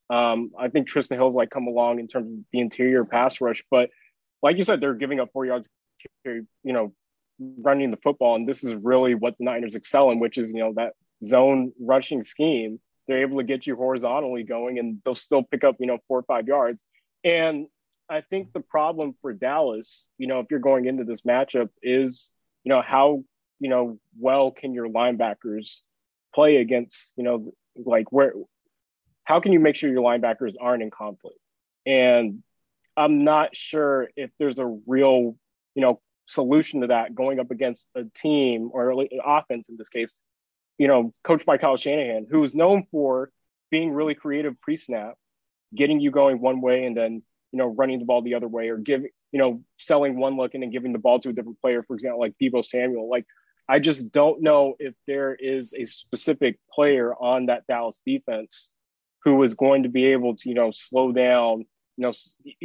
Um, 0.09 0.51
I 0.59 0.69
think 0.69 0.87
Trysten 0.87 1.15
Hill's 1.15 1.35
like 1.35 1.49
come 1.49 1.67
along 1.67 1.99
in 1.99 2.07
terms 2.07 2.31
of 2.31 2.37
the 2.51 2.59
interior 2.59 3.05
pass 3.05 3.41
rush, 3.41 3.63
but 3.71 3.89
like 4.41 4.57
you 4.57 4.63
said, 4.63 4.79
they're 4.79 4.93
giving 4.93 5.19
up 5.19 5.31
four 5.33 5.45
yards, 5.45 5.67
you 6.23 6.45
know, 6.63 6.93
running 7.39 7.89
the 7.89 7.97
football, 7.97 8.35
and 8.35 8.47
this 8.47 8.63
is 8.63 8.75
really 8.75 9.15
what 9.15 9.37
the 9.37 9.43
Niners 9.43 9.75
excel 9.75 10.11
in, 10.11 10.19
which 10.19 10.37
is 10.37 10.51
you 10.51 10.59
know 10.59 10.73
that 10.75 10.93
zone 11.23 11.71
rushing 11.79 12.23
scheme 12.23 12.79
they're 13.07 13.21
able 13.21 13.37
to 13.37 13.43
get 13.43 13.67
you 13.67 13.75
horizontally 13.75 14.43
going 14.43 14.79
and 14.79 15.01
they'll 15.03 15.15
still 15.15 15.43
pick 15.43 15.63
up, 15.63 15.75
you 15.79 15.87
know, 15.87 15.99
four 16.07 16.19
or 16.19 16.23
five 16.23 16.47
yards. 16.47 16.83
And 17.23 17.67
I 18.09 18.21
think 18.21 18.53
the 18.53 18.59
problem 18.59 19.15
for 19.21 19.33
Dallas, 19.33 20.11
you 20.17 20.27
know, 20.27 20.39
if 20.39 20.47
you're 20.49 20.59
going 20.59 20.85
into 20.85 21.03
this 21.03 21.21
matchup 21.21 21.69
is, 21.81 22.33
you 22.63 22.69
know, 22.69 22.81
how, 22.81 23.23
you 23.59 23.69
know, 23.69 23.99
well 24.19 24.51
can 24.51 24.73
your 24.73 24.87
linebackers 24.87 25.81
play 26.33 26.57
against, 26.57 27.13
you 27.17 27.23
know, 27.23 27.53
like 27.75 28.11
where, 28.11 28.33
how 29.23 29.39
can 29.39 29.53
you 29.53 29.59
make 29.59 29.75
sure 29.75 29.89
your 29.89 30.03
linebackers 30.03 30.53
aren't 30.59 30.83
in 30.83 30.91
conflict? 30.91 31.39
And 31.85 32.43
I'm 32.97 33.23
not 33.23 33.55
sure 33.55 34.09
if 34.15 34.31
there's 34.39 34.59
a 34.59 34.79
real, 34.87 35.35
you 35.73 35.81
know, 35.81 35.99
solution 36.27 36.81
to 36.81 36.87
that 36.87 37.13
going 37.13 37.39
up 37.39 37.51
against 37.51 37.87
a 37.95 38.03
team 38.03 38.69
or 38.73 39.05
offense 39.23 39.69
in 39.69 39.77
this 39.77 39.89
case, 39.89 40.13
you 40.77 40.87
know, 40.87 41.13
coached 41.23 41.45
by 41.45 41.57
Kyle 41.57 41.77
Shanahan, 41.77 42.27
who 42.29 42.43
is 42.43 42.55
known 42.55 42.85
for 42.91 43.31
being 43.71 43.91
really 43.91 44.15
creative 44.15 44.59
pre-snap, 44.61 45.15
getting 45.73 45.99
you 45.99 46.11
going 46.11 46.39
one 46.39 46.61
way 46.61 46.85
and 46.85 46.95
then, 46.95 47.23
you 47.51 47.57
know, 47.57 47.67
running 47.67 47.99
the 47.99 48.05
ball 48.05 48.21
the 48.21 48.35
other 48.35 48.47
way 48.47 48.69
or 48.69 48.77
giving, 48.77 49.09
you 49.31 49.39
know, 49.39 49.63
selling 49.77 50.17
one 50.17 50.37
look 50.37 50.53
and 50.53 50.63
then 50.63 50.69
giving 50.69 50.93
the 50.93 50.99
ball 50.99 51.19
to 51.19 51.29
a 51.29 51.33
different 51.33 51.59
player, 51.61 51.83
for 51.83 51.93
example, 51.93 52.19
like 52.19 52.33
Deebo 52.41 52.63
Samuel. 52.63 53.09
Like 53.09 53.25
I 53.67 53.79
just 53.79 54.11
don't 54.11 54.41
know 54.41 54.75
if 54.79 54.93
there 55.07 55.35
is 55.35 55.73
a 55.73 55.85
specific 55.85 56.59
player 56.71 57.13
on 57.13 57.47
that 57.47 57.65
Dallas 57.67 58.01
defense 58.05 58.71
who 59.23 59.41
is 59.43 59.55
going 59.55 59.83
to 59.83 59.89
be 59.89 60.05
able 60.05 60.35
to, 60.35 60.49
you 60.49 60.55
know, 60.55 60.71
slow 60.71 61.11
down, 61.11 61.65
you 61.97 62.11
know, 62.11 62.11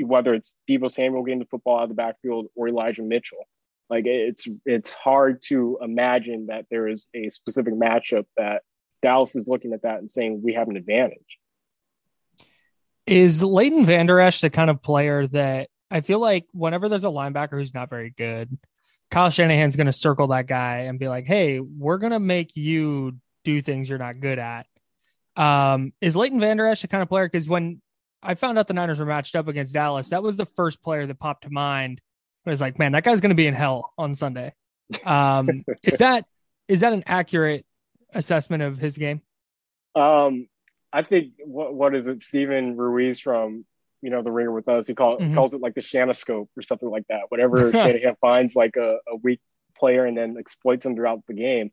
whether 0.06 0.34
it's 0.34 0.56
Deebo 0.68 0.90
Samuel 0.90 1.22
getting 1.22 1.38
the 1.38 1.46
football 1.46 1.78
out 1.78 1.84
of 1.84 1.88
the 1.88 1.94
backfield 1.94 2.48
or 2.54 2.68
Elijah 2.68 3.02
Mitchell. 3.02 3.46
Like 3.90 4.06
it's 4.06 4.46
it's 4.64 4.94
hard 4.94 5.42
to 5.48 5.78
imagine 5.82 6.46
that 6.46 6.66
there 6.70 6.86
is 6.86 7.08
a 7.12 7.28
specific 7.28 7.74
matchup 7.74 8.24
that 8.36 8.62
Dallas 9.02 9.34
is 9.34 9.48
looking 9.48 9.72
at 9.72 9.82
that 9.82 9.98
and 9.98 10.08
saying 10.08 10.40
we 10.44 10.54
have 10.54 10.68
an 10.68 10.76
advantage. 10.76 11.38
Is 13.06 13.42
Leighton 13.42 13.84
Vander 13.84 14.20
Esch 14.20 14.40
the 14.40 14.50
kind 14.50 14.70
of 14.70 14.80
player 14.80 15.26
that 15.28 15.68
I 15.90 16.02
feel 16.02 16.20
like 16.20 16.46
whenever 16.52 16.88
there's 16.88 17.04
a 17.04 17.08
linebacker 17.08 17.58
who's 17.58 17.74
not 17.74 17.90
very 17.90 18.10
good, 18.16 18.56
Kyle 19.10 19.30
Shanahan's 19.30 19.74
going 19.74 19.88
to 19.88 19.92
circle 19.92 20.28
that 20.28 20.46
guy 20.46 20.82
and 20.82 21.00
be 21.00 21.08
like, 21.08 21.26
"Hey, 21.26 21.58
we're 21.58 21.98
going 21.98 22.12
to 22.12 22.20
make 22.20 22.56
you 22.56 23.16
do 23.44 23.60
things 23.60 23.88
you're 23.88 23.98
not 23.98 24.20
good 24.20 24.38
at." 24.38 24.66
Um, 25.34 25.92
is 26.00 26.14
Leighton 26.14 26.38
Vander 26.38 26.66
Esch 26.66 26.82
the 26.82 26.88
kind 26.88 27.02
of 27.02 27.08
player? 27.08 27.26
Because 27.26 27.48
when 27.48 27.82
I 28.22 28.36
found 28.36 28.56
out 28.56 28.68
the 28.68 28.74
Niners 28.74 29.00
were 29.00 29.06
matched 29.06 29.34
up 29.34 29.48
against 29.48 29.74
Dallas, 29.74 30.10
that 30.10 30.22
was 30.22 30.36
the 30.36 30.46
first 30.46 30.80
player 30.80 31.06
that 31.06 31.18
popped 31.18 31.42
to 31.44 31.50
mind. 31.50 32.00
I 32.46 32.50
was 32.50 32.60
like, 32.60 32.78
"Man, 32.78 32.92
that 32.92 33.04
guy's 33.04 33.20
going 33.20 33.30
to 33.30 33.36
be 33.36 33.46
in 33.46 33.54
hell 33.54 33.92
on 33.98 34.14
Sunday." 34.14 34.54
Um, 35.04 35.64
is 35.82 35.98
that 35.98 36.24
is 36.68 36.80
that 36.80 36.92
an 36.92 37.04
accurate 37.06 37.66
assessment 38.14 38.62
of 38.62 38.78
his 38.78 38.96
game? 38.96 39.22
Um, 39.94 40.48
I 40.92 41.02
think 41.02 41.32
what 41.44 41.74
what 41.74 41.94
is 41.94 42.06
it? 42.08 42.22
Steven 42.22 42.76
Ruiz 42.76 43.20
from 43.20 43.64
you 44.02 44.10
know 44.10 44.22
the 44.22 44.30
ringer 44.30 44.52
with 44.52 44.68
us. 44.68 44.86
He 44.86 44.94
call, 44.94 45.18
mm-hmm. 45.18 45.34
calls 45.34 45.54
it 45.54 45.60
like 45.60 45.74
the 45.74 45.80
Shanascope 45.80 46.48
or 46.56 46.62
something 46.62 46.88
like 46.88 47.06
that. 47.08 47.22
Whatever 47.28 47.70
Shanahan 47.72 48.16
finds 48.20 48.56
like 48.56 48.76
a, 48.76 48.98
a 49.08 49.16
weak 49.22 49.40
player 49.76 50.06
and 50.06 50.16
then 50.16 50.36
exploits 50.38 50.84
him 50.86 50.94
throughout 50.94 51.22
the 51.26 51.34
game. 51.34 51.70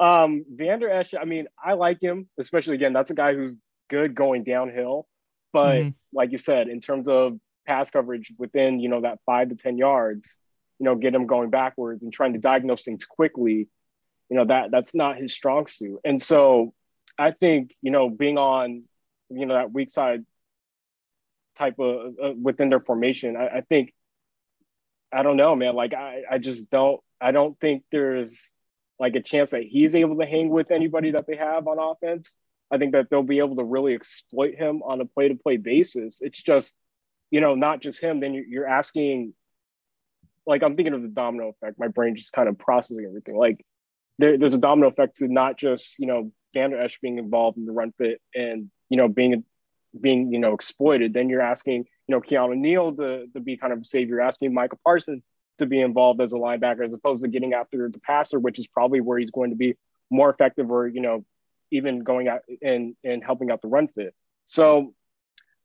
Um, 0.00 0.44
Vander 0.48 0.88
Esch, 0.88 1.14
I 1.20 1.24
mean, 1.24 1.46
I 1.62 1.72
like 1.72 2.00
him, 2.00 2.28
especially 2.38 2.76
again, 2.76 2.92
that's 2.92 3.10
a 3.10 3.14
guy 3.14 3.34
who's 3.34 3.56
good 3.88 4.14
going 4.14 4.44
downhill. 4.44 5.06
But 5.52 5.76
mm-hmm. 5.76 5.88
like 6.12 6.30
you 6.30 6.38
said, 6.38 6.68
in 6.68 6.80
terms 6.80 7.08
of 7.08 7.38
pass 7.68 7.90
coverage 7.90 8.32
within, 8.38 8.80
you 8.80 8.88
know, 8.88 9.02
that 9.02 9.18
five 9.26 9.50
to 9.50 9.54
10 9.54 9.76
yards, 9.76 10.38
you 10.78 10.84
know, 10.84 10.94
get 10.94 11.14
him 11.14 11.26
going 11.26 11.50
backwards 11.50 12.02
and 12.02 12.12
trying 12.12 12.32
to 12.32 12.38
diagnose 12.38 12.82
things 12.82 13.04
quickly, 13.04 13.68
you 14.30 14.36
know, 14.36 14.46
that 14.46 14.70
that's 14.70 14.94
not 14.94 15.18
his 15.18 15.34
strong 15.34 15.66
suit. 15.66 16.00
And 16.04 16.20
so 16.20 16.72
I 17.18 17.32
think, 17.32 17.74
you 17.82 17.90
know, 17.90 18.08
being 18.08 18.38
on, 18.38 18.84
you 19.28 19.44
know, 19.44 19.54
that 19.54 19.72
weak 19.72 19.90
side 19.90 20.24
type 21.56 21.78
of 21.78 22.14
uh, 22.22 22.32
within 22.40 22.70
their 22.70 22.80
formation. 22.80 23.36
I, 23.36 23.58
I, 23.58 23.60
think 23.60 23.92
I 25.12 25.22
don't 25.22 25.36
know, 25.36 25.54
man. 25.54 25.74
Like 25.74 25.92
I, 25.92 26.22
I 26.30 26.38
just 26.38 26.70
don't 26.70 27.00
I 27.20 27.32
don't 27.32 27.58
think 27.60 27.82
there's 27.92 28.52
like 28.98 29.14
a 29.14 29.20
chance 29.20 29.50
that 29.50 29.64
he's 29.64 29.94
able 29.94 30.16
to 30.18 30.26
hang 30.26 30.48
with 30.48 30.70
anybody 30.70 31.10
that 31.10 31.26
they 31.26 31.36
have 31.36 31.66
on 31.66 31.78
offense. 31.78 32.38
I 32.70 32.78
think 32.78 32.92
that 32.92 33.08
they'll 33.10 33.22
be 33.22 33.38
able 33.38 33.56
to 33.56 33.64
really 33.64 33.94
exploit 33.94 34.54
him 34.54 34.82
on 34.82 35.00
a 35.00 35.04
play 35.04 35.28
to 35.28 35.34
play 35.34 35.56
basis. 35.56 36.20
It's 36.20 36.42
just, 36.42 36.76
you 37.30 37.40
know, 37.40 37.54
not 37.54 37.80
just 37.80 38.00
him. 38.00 38.20
Then 38.20 38.34
you're 38.48 38.66
asking, 38.66 39.34
like, 40.46 40.62
I'm 40.62 40.76
thinking 40.76 40.94
of 40.94 41.02
the 41.02 41.08
domino 41.08 41.48
effect. 41.48 41.78
My 41.78 41.88
brain 41.88 42.16
just 42.16 42.32
kind 42.32 42.48
of 42.48 42.58
processing 42.58 43.04
everything. 43.06 43.36
Like, 43.36 43.64
there, 44.18 44.38
there's 44.38 44.54
a 44.54 44.58
domino 44.58 44.88
effect 44.88 45.16
to 45.16 45.28
not 45.28 45.58
just, 45.58 45.98
you 45.98 46.06
know, 46.06 46.32
Vander 46.54 46.80
Esch 46.80 46.98
being 47.00 47.18
involved 47.18 47.58
in 47.58 47.66
the 47.66 47.72
run 47.72 47.92
fit 47.98 48.20
and, 48.34 48.70
you 48.88 48.96
know, 48.96 49.08
being 49.08 49.44
being 50.00 50.32
you 50.32 50.38
know 50.38 50.54
exploited, 50.54 51.12
then 51.12 51.28
you're 51.28 51.40
asking 51.40 51.86
you 52.06 52.14
know 52.14 52.20
Keanu 52.20 52.56
Neal 52.56 52.94
to 52.96 53.26
to 53.28 53.40
be 53.40 53.56
kind 53.56 53.72
of 53.72 53.80
a 53.80 53.84
savior. 53.84 54.16
You're 54.16 54.24
asking 54.24 54.54
Micah 54.54 54.76
Parsons 54.84 55.26
to 55.58 55.66
be 55.66 55.80
involved 55.80 56.20
as 56.20 56.32
a 56.32 56.36
linebacker 56.36 56.84
as 56.84 56.92
opposed 56.92 57.22
to 57.24 57.28
getting 57.28 57.52
after 57.54 57.88
the 57.88 57.98
passer, 58.00 58.38
which 58.38 58.58
is 58.58 58.66
probably 58.66 59.00
where 59.00 59.18
he's 59.18 59.30
going 59.30 59.50
to 59.50 59.56
be 59.56 59.74
more 60.10 60.30
effective, 60.30 60.70
or 60.70 60.86
you 60.86 61.00
know 61.00 61.24
even 61.70 62.00
going 62.00 62.28
out 62.28 62.42
and 62.62 62.94
and 63.04 63.24
helping 63.24 63.50
out 63.50 63.62
the 63.62 63.68
run 63.68 63.88
fit. 63.88 64.14
So 64.46 64.94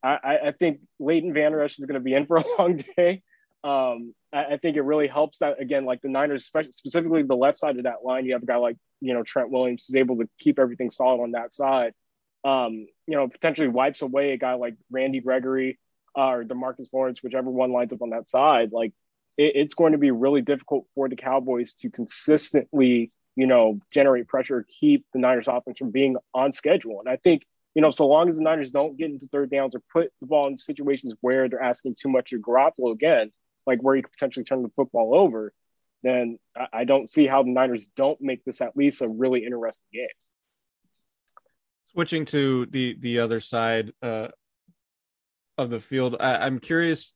I, 0.03 0.47
I 0.47 0.51
think 0.51 0.81
Leighton 0.99 1.33
Vander 1.33 1.61
Esch 1.61 1.79
is 1.79 1.85
going 1.85 1.95
to 1.95 2.03
be 2.03 2.13
in 2.13 2.25
for 2.25 2.37
a 2.37 2.43
long 2.59 2.81
day. 2.97 3.21
Um, 3.63 4.13
I, 4.33 4.45
I, 4.45 4.57
think 4.57 4.75
it 4.75 4.81
really 4.81 5.07
helps 5.07 5.37
that 5.37 5.61
again, 5.61 5.85
like 5.85 6.01
the 6.01 6.09
Niners, 6.09 6.45
specifically 6.45 7.23
the 7.23 7.35
left 7.35 7.57
side 7.57 7.77
of 7.77 7.83
that 7.83 8.03
line, 8.03 8.25
you 8.25 8.33
have 8.33 8.43
a 8.43 8.45
guy 8.45 8.57
like 8.57 8.75
you 8.99 9.13
know 9.13 9.23
Trent 9.23 9.51
Williams 9.51 9.85
is 9.87 9.95
able 9.95 10.17
to 10.17 10.27
keep 10.37 10.59
everything 10.59 10.89
solid 10.89 11.23
on 11.23 11.31
that 11.31 11.53
side 11.53 11.93
um, 12.43 12.87
you 13.07 13.15
know, 13.15 13.27
potentially 13.27 13.67
wipes 13.67 14.01
away 14.01 14.31
a 14.31 14.37
guy 14.37 14.53
like 14.53 14.75
Randy 14.91 15.21
Gregory 15.21 15.79
uh, 16.17 16.29
or 16.29 16.43
Demarcus 16.43 16.93
Lawrence, 16.93 17.23
whichever 17.23 17.49
one 17.49 17.71
lines 17.71 17.93
up 17.93 18.01
on 18.01 18.09
that 18.09 18.29
side, 18.29 18.71
like 18.71 18.93
it, 19.37 19.53
it's 19.55 19.73
going 19.73 19.93
to 19.93 19.97
be 19.97 20.11
really 20.11 20.41
difficult 20.41 20.85
for 20.93 21.07
the 21.07 21.15
Cowboys 21.15 21.73
to 21.75 21.89
consistently, 21.89 23.11
you 23.35 23.47
know, 23.47 23.79
generate 23.91 24.27
pressure, 24.27 24.65
keep 24.79 25.05
the 25.13 25.19
Niners 25.19 25.47
offense 25.47 25.77
from 25.77 25.91
being 25.91 26.17
on 26.33 26.51
schedule. 26.51 26.99
And 26.99 27.09
I 27.09 27.15
think, 27.15 27.45
you 27.75 27.81
know, 27.81 27.91
so 27.91 28.07
long 28.07 28.29
as 28.29 28.37
the 28.37 28.43
Niners 28.43 28.71
don't 28.71 28.97
get 28.97 29.09
into 29.09 29.27
third 29.27 29.49
downs 29.49 29.75
or 29.75 29.81
put 29.91 30.11
the 30.21 30.27
ball 30.27 30.47
in 30.47 30.57
situations 30.57 31.13
where 31.21 31.49
they're 31.49 31.61
asking 31.61 31.95
too 31.99 32.09
much 32.09 32.31
of 32.33 32.41
Garoppolo 32.41 32.91
again, 32.91 33.31
like 33.65 33.79
where 33.81 33.95
you 33.95 34.03
could 34.03 34.11
potentially 34.11 34.43
turn 34.43 34.61
the 34.61 34.69
football 34.75 35.15
over, 35.15 35.53
then 36.03 36.37
I 36.71 36.83
don't 36.83 37.09
see 37.09 37.25
how 37.25 37.43
the 37.43 37.49
Niners 37.49 37.87
don't 37.95 38.19
make 38.21 38.43
this 38.43 38.61
at 38.61 38.75
least 38.75 39.01
a 39.01 39.07
really 39.07 39.45
interesting 39.45 39.87
game. 39.93 40.07
Switching 41.93 42.25
to 42.25 42.65
the 42.67 42.97
the 42.99 43.19
other 43.19 43.39
side 43.39 43.93
uh, 44.01 44.27
of 45.57 45.69
the 45.69 45.79
field, 45.79 46.17
I, 46.19 46.37
I'm 46.45 46.59
curious 46.59 47.13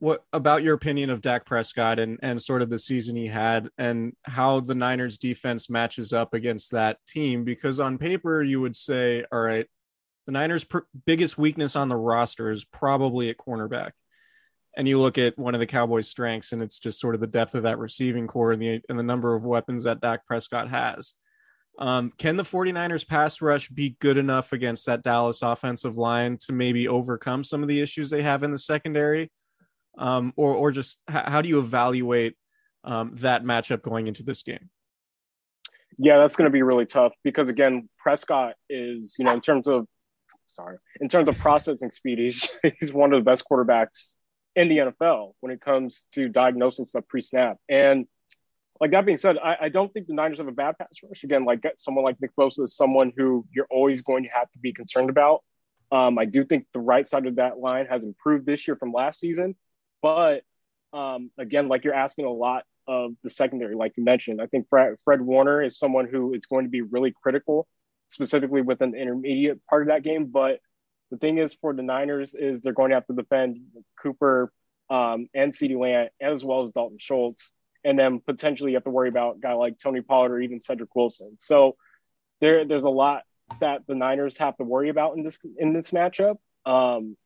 what 0.00 0.24
about 0.32 0.62
your 0.62 0.74
opinion 0.74 1.10
of 1.10 1.20
Dak 1.20 1.46
Prescott 1.46 1.98
and 1.98 2.18
and 2.22 2.42
sort 2.42 2.62
of 2.62 2.70
the 2.70 2.78
season 2.78 3.14
he 3.14 3.28
had 3.28 3.68
and 3.78 4.14
how 4.24 4.60
the 4.60 4.74
Niners 4.74 5.18
defense 5.18 5.70
matches 5.70 6.12
up 6.12 6.34
against 6.34 6.72
that 6.72 6.98
team? 7.06 7.44
Because 7.44 7.78
on 7.78 7.98
paper 7.98 8.42
you 8.42 8.60
would 8.60 8.74
say 8.74 9.24
all 9.30 9.40
right 9.40 9.66
the 10.26 10.32
Niners 10.32 10.64
pr- 10.64 10.78
biggest 11.06 11.38
weakness 11.38 11.76
on 11.76 11.88
the 11.88 11.96
roster 11.96 12.50
is 12.50 12.64
probably 12.64 13.30
at 13.30 13.36
cornerback. 13.36 13.92
And 14.76 14.86
you 14.86 15.00
look 15.00 15.18
at 15.18 15.38
one 15.38 15.54
of 15.54 15.60
the 15.60 15.66
Cowboys 15.66 16.08
strengths 16.08 16.52
and 16.52 16.62
it's 16.62 16.78
just 16.78 17.00
sort 17.00 17.14
of 17.14 17.20
the 17.20 17.26
depth 17.26 17.54
of 17.54 17.64
that 17.64 17.78
receiving 17.78 18.26
corps 18.26 18.52
and 18.52 18.62
the 18.62 18.80
and 18.88 18.98
the 18.98 19.02
number 19.02 19.34
of 19.34 19.44
weapons 19.44 19.84
that 19.84 20.00
Dak 20.00 20.26
Prescott 20.26 20.70
has. 20.70 21.14
Um, 21.78 22.12
can 22.16 22.36
the 22.36 22.42
49ers 22.42 23.06
pass 23.06 23.40
rush 23.40 23.68
be 23.68 23.96
good 24.00 24.18
enough 24.18 24.52
against 24.52 24.86
that 24.86 25.02
Dallas 25.02 25.42
offensive 25.42 25.96
line 25.96 26.38
to 26.46 26.52
maybe 26.52 26.88
overcome 26.88 27.42
some 27.42 27.62
of 27.62 27.68
the 27.68 27.80
issues 27.80 28.10
they 28.10 28.22
have 28.22 28.42
in 28.42 28.52
the 28.52 28.58
secondary? 28.58 29.30
Um, 30.00 30.32
or, 30.34 30.54
or 30.54 30.72
just 30.72 30.98
h- 31.10 31.24
how 31.26 31.42
do 31.42 31.48
you 31.48 31.58
evaluate 31.58 32.34
um, 32.84 33.12
that 33.16 33.44
matchup 33.44 33.82
going 33.82 34.08
into 34.08 34.22
this 34.22 34.42
game? 34.42 34.70
Yeah, 35.98 36.16
that's 36.18 36.36
going 36.36 36.46
to 36.46 36.52
be 36.52 36.62
really 36.62 36.86
tough 36.86 37.12
because 37.22 37.50
again, 37.50 37.88
Prescott 37.98 38.54
is, 38.70 39.16
you 39.18 39.26
know, 39.26 39.34
in 39.34 39.42
terms 39.42 39.68
of, 39.68 39.86
sorry, 40.46 40.78
in 41.00 41.08
terms 41.08 41.28
of 41.28 41.38
processing 41.38 41.90
speed, 41.90 42.18
he's, 42.18 42.48
he's 42.80 42.92
one 42.92 43.12
of 43.12 43.22
the 43.22 43.30
best 43.30 43.44
quarterbacks 43.50 44.16
in 44.56 44.68
the 44.68 44.78
NFL 44.78 45.32
when 45.40 45.52
it 45.52 45.60
comes 45.60 46.06
to 46.14 46.28
diagnosing 46.28 46.86
stuff 46.86 47.04
pre-snap. 47.06 47.58
And 47.68 48.06
like 48.80 48.92
that 48.92 49.04
being 49.04 49.18
said, 49.18 49.36
I, 49.36 49.56
I, 49.62 49.68
don't 49.68 49.92
think 49.92 50.06
the 50.06 50.14
Niners 50.14 50.38
have 50.38 50.48
a 50.48 50.52
bad 50.52 50.78
pass 50.78 50.88
rush. 51.06 51.22
Again, 51.22 51.44
like 51.44 51.62
someone 51.76 52.02
like 52.02 52.16
Nick 52.20 52.30
Bosa 52.38 52.64
is 52.64 52.74
someone 52.74 53.12
who 53.14 53.44
you're 53.52 53.68
always 53.70 54.00
going 54.00 54.24
to 54.24 54.30
have 54.30 54.50
to 54.52 54.58
be 54.58 54.72
concerned 54.72 55.10
about. 55.10 55.42
Um, 55.92 56.18
I 56.18 56.24
do 56.24 56.44
think 56.44 56.66
the 56.72 56.80
right 56.80 57.06
side 57.06 57.26
of 57.26 57.36
that 57.36 57.58
line 57.58 57.86
has 57.86 58.04
improved 58.04 58.46
this 58.46 58.66
year 58.66 58.76
from 58.76 58.92
last 58.92 59.20
season, 59.20 59.54
but 60.02 60.42
um, 60.92 61.30
again, 61.38 61.68
like 61.68 61.84
you're 61.84 61.94
asking 61.94 62.24
a 62.24 62.30
lot 62.30 62.64
of 62.86 63.12
the 63.22 63.30
secondary, 63.30 63.74
like 63.74 63.92
you 63.96 64.04
mentioned. 64.04 64.40
I 64.40 64.46
think 64.46 64.68
Fred, 64.68 64.96
Warner 65.06 65.62
is 65.62 65.78
someone 65.78 66.08
who 66.08 66.34
is 66.34 66.46
going 66.46 66.64
to 66.64 66.70
be 66.70 66.82
really 66.82 67.14
critical, 67.22 67.68
specifically 68.08 68.62
within 68.62 68.92
the 68.92 68.98
intermediate 68.98 69.64
part 69.66 69.82
of 69.82 69.88
that 69.88 70.02
game. 70.02 70.26
But 70.26 70.60
the 71.10 71.16
thing 71.16 71.38
is, 71.38 71.54
for 71.54 71.72
the 71.72 71.82
Niners, 71.82 72.34
is 72.34 72.60
they're 72.60 72.72
going 72.72 72.90
to 72.90 72.96
have 72.96 73.06
to 73.06 73.14
defend 73.14 73.60
Cooper 74.00 74.52
um, 74.88 75.28
and 75.34 75.52
CeeDee 75.52 75.78
Lamb 75.78 76.08
as 76.20 76.44
well 76.44 76.62
as 76.62 76.70
Dalton 76.70 76.98
Schultz 76.98 77.52
and 77.84 77.98
then 77.98 78.20
potentially 78.20 78.72
you 78.72 78.76
have 78.76 78.84
to 78.84 78.90
worry 78.90 79.08
about 79.08 79.36
a 79.36 79.40
guy 79.40 79.54
like 79.54 79.78
Tony 79.78 80.00
Pollard 80.00 80.32
or 80.32 80.40
even 80.40 80.60
Cedric 80.60 80.94
Wilson. 80.94 81.36
So 81.38 81.76
there, 82.40 82.64
there's 82.64 82.84
a 82.84 82.90
lot 82.90 83.22
that 83.60 83.82
the 83.86 83.94
Niners 83.94 84.38
have 84.38 84.56
to 84.58 84.64
worry 84.64 84.90
about 84.90 85.16
in 85.16 85.22
this 85.22 85.38
in 85.58 85.72
this 85.72 85.90
matchup. 85.90 86.36
Um, 86.64 87.16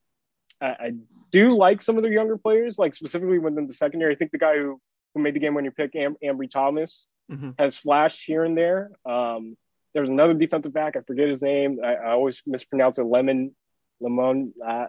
I, 0.60 0.66
I, 0.66 0.92
do 1.30 1.56
like 1.56 1.82
some 1.82 1.96
of 1.96 2.02
their 2.04 2.12
younger 2.12 2.36
players, 2.36 2.78
like 2.78 2.94
specifically 2.94 3.40
within 3.40 3.66
the 3.66 3.72
secondary. 3.72 4.14
I 4.14 4.16
think 4.16 4.30
the 4.30 4.38
guy 4.38 4.54
who, 4.54 4.80
who 5.14 5.20
made 5.20 5.34
the 5.34 5.40
game 5.40 5.54
when 5.54 5.64
you 5.64 5.72
pick 5.72 5.96
Am- 5.96 6.16
Ambry 6.22 6.48
Thomas 6.48 7.10
mm-hmm. 7.30 7.50
has 7.58 7.76
flashed 7.76 8.24
here 8.24 8.44
and 8.44 8.56
there. 8.56 8.92
Um, 9.04 9.56
there's 9.94 10.08
another 10.08 10.34
defensive 10.34 10.72
back. 10.72 10.96
I 10.96 11.00
forget 11.00 11.28
his 11.28 11.42
name. 11.42 11.80
I, 11.82 11.94
I 11.94 12.10
always 12.10 12.40
mispronounce 12.46 12.98
it. 12.98 13.04
Lemon, 13.04 13.54
Lemon. 14.00 14.52
Uh, 14.64 14.86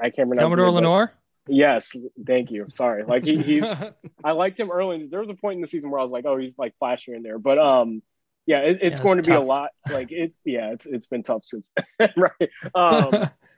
I 0.00 0.10
can't 0.10 0.28
pronounce. 0.28 0.44
Commodore 0.44 0.68
it, 0.68 0.72
Lenoir. 0.72 1.12
Yes, 1.48 1.94
thank 2.24 2.50
you. 2.50 2.68
Sorry, 2.74 3.04
like 3.04 3.24
he, 3.24 3.36
he's. 3.36 3.64
I 4.24 4.32
liked 4.32 4.58
him 4.58 4.70
early. 4.70 5.08
There 5.10 5.20
was 5.20 5.30
a 5.30 5.34
point 5.34 5.56
in 5.56 5.60
the 5.60 5.66
season 5.66 5.90
where 5.90 6.00
I 6.00 6.02
was 6.02 6.12
like, 6.12 6.24
oh, 6.24 6.36
he's 6.36 6.56
like 6.56 6.74
flashing 6.78 7.14
in 7.14 7.22
there, 7.22 7.38
but 7.38 7.58
um, 7.58 8.02
yeah, 8.46 8.58
it, 8.60 8.78
it's 8.80 8.98
yeah, 8.98 9.04
going 9.04 9.16
to 9.16 9.22
tough. 9.22 9.38
be 9.38 9.42
a 9.42 9.44
lot. 9.44 9.70
Like 9.90 10.12
it's 10.12 10.40
yeah, 10.44 10.72
it's 10.72 10.86
it's 10.86 11.06
been 11.06 11.22
tough 11.22 11.44
since 11.44 11.70
right. 12.16 12.50
Um, 12.74 13.30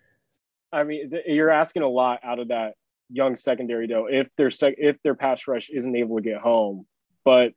I 0.74 0.84
mean, 0.84 1.10
th- 1.10 1.24
you're 1.26 1.50
asking 1.50 1.82
a 1.82 1.88
lot 1.88 2.20
out 2.24 2.38
of 2.38 2.48
that 2.48 2.74
young 3.10 3.36
secondary 3.36 3.86
though. 3.86 4.06
If 4.06 4.28
their 4.36 4.50
sec- 4.50 4.76
if 4.78 5.00
their 5.02 5.14
pass 5.14 5.46
rush 5.46 5.70
isn't 5.70 5.96
able 5.96 6.16
to 6.16 6.22
get 6.22 6.38
home, 6.38 6.86
but 7.24 7.52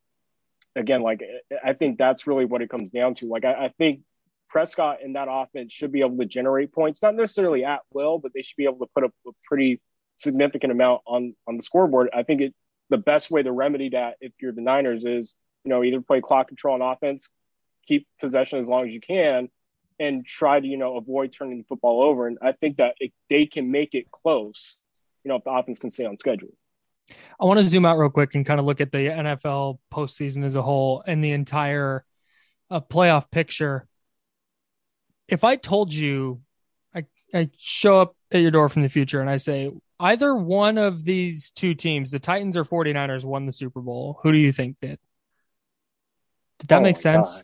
again, 0.75 1.01
like 1.01 1.23
I 1.63 1.73
think 1.73 1.97
that's 1.97 2.27
really 2.27 2.45
what 2.45 2.61
it 2.61 2.69
comes 2.69 2.91
down 2.91 3.15
to. 3.15 3.27
Like 3.27 3.45
I, 3.45 3.65
I 3.65 3.73
think 3.77 4.01
Prescott 4.49 5.01
in 5.01 5.13
that 5.13 5.27
offense 5.29 5.73
should 5.73 5.91
be 5.91 6.01
able 6.01 6.17
to 6.17 6.25
generate 6.25 6.71
points, 6.71 7.01
not 7.01 7.15
necessarily 7.15 7.65
at 7.65 7.81
will, 7.91 8.19
but 8.19 8.31
they 8.33 8.43
should 8.43 8.57
be 8.57 8.65
able 8.65 8.79
to 8.79 8.91
put 8.93 9.03
up 9.03 9.11
a 9.27 9.31
pretty 9.45 9.81
significant 10.17 10.71
amount 10.71 11.01
on 11.05 11.35
on 11.47 11.57
the 11.57 11.63
scoreboard. 11.63 12.09
I 12.13 12.23
think 12.23 12.41
it 12.41 12.55
the 12.89 12.97
best 12.97 13.29
way 13.31 13.43
to 13.43 13.51
remedy 13.51 13.89
that 13.89 14.15
if 14.21 14.31
you're 14.39 14.53
the 14.53 14.61
Niners 14.61 15.05
is 15.05 15.35
you 15.65 15.69
know 15.69 15.83
either 15.83 16.01
play 16.01 16.21
clock 16.21 16.47
control 16.47 16.81
on 16.81 16.81
offense, 16.81 17.29
keep 17.87 18.07
possession 18.19 18.59
as 18.59 18.67
long 18.67 18.87
as 18.87 18.93
you 18.93 19.01
can, 19.01 19.49
and 19.99 20.25
try 20.25 20.59
to 20.59 20.67
you 20.67 20.77
know 20.77 20.97
avoid 20.97 21.31
turning 21.31 21.59
the 21.59 21.63
football 21.63 22.01
over. 22.01 22.27
And 22.27 22.37
I 22.41 22.51
think 22.51 22.77
that 22.77 22.95
if 22.99 23.11
they 23.29 23.45
can 23.45 23.71
make 23.71 23.95
it 23.95 24.11
close, 24.11 24.77
you 25.23 25.29
know, 25.29 25.35
if 25.35 25.43
the 25.43 25.51
offense 25.51 25.79
can 25.79 25.89
stay 25.89 26.05
on 26.05 26.17
schedule. 26.17 26.49
I 27.39 27.45
want 27.45 27.59
to 27.59 27.63
zoom 27.63 27.85
out 27.85 27.97
real 27.97 28.09
quick 28.09 28.35
and 28.35 28.45
kind 28.45 28.59
of 28.59 28.65
look 28.65 28.81
at 28.81 28.91
the 28.91 28.97
NFL 28.97 29.79
postseason 29.93 30.43
as 30.43 30.55
a 30.55 30.61
whole 30.61 31.03
and 31.07 31.23
the 31.23 31.31
entire 31.31 32.03
uh, 32.69 32.81
playoff 32.81 33.31
picture. 33.31 33.87
If 35.27 35.43
I 35.43 35.55
told 35.55 35.93
you, 35.93 36.41
I, 36.93 37.05
I 37.33 37.49
show 37.57 38.01
up 38.01 38.15
at 38.31 38.41
your 38.41 38.51
door 38.51 38.69
from 38.69 38.81
the 38.81 38.89
future 38.89 39.21
and 39.21 39.29
I 39.29 39.37
say, 39.37 39.71
either 39.99 40.35
one 40.35 40.77
of 40.77 41.03
these 41.03 41.51
two 41.51 41.73
teams, 41.73 42.11
the 42.11 42.19
Titans 42.19 42.57
or 42.57 42.65
49ers, 42.65 43.23
won 43.23 43.45
the 43.45 43.51
Super 43.51 43.81
Bowl, 43.81 44.19
who 44.23 44.31
do 44.31 44.37
you 44.37 44.51
think 44.51 44.77
did? 44.81 44.99
Did 46.59 46.69
that 46.69 46.79
oh 46.79 46.83
make 46.83 46.97
sense? 46.97 47.43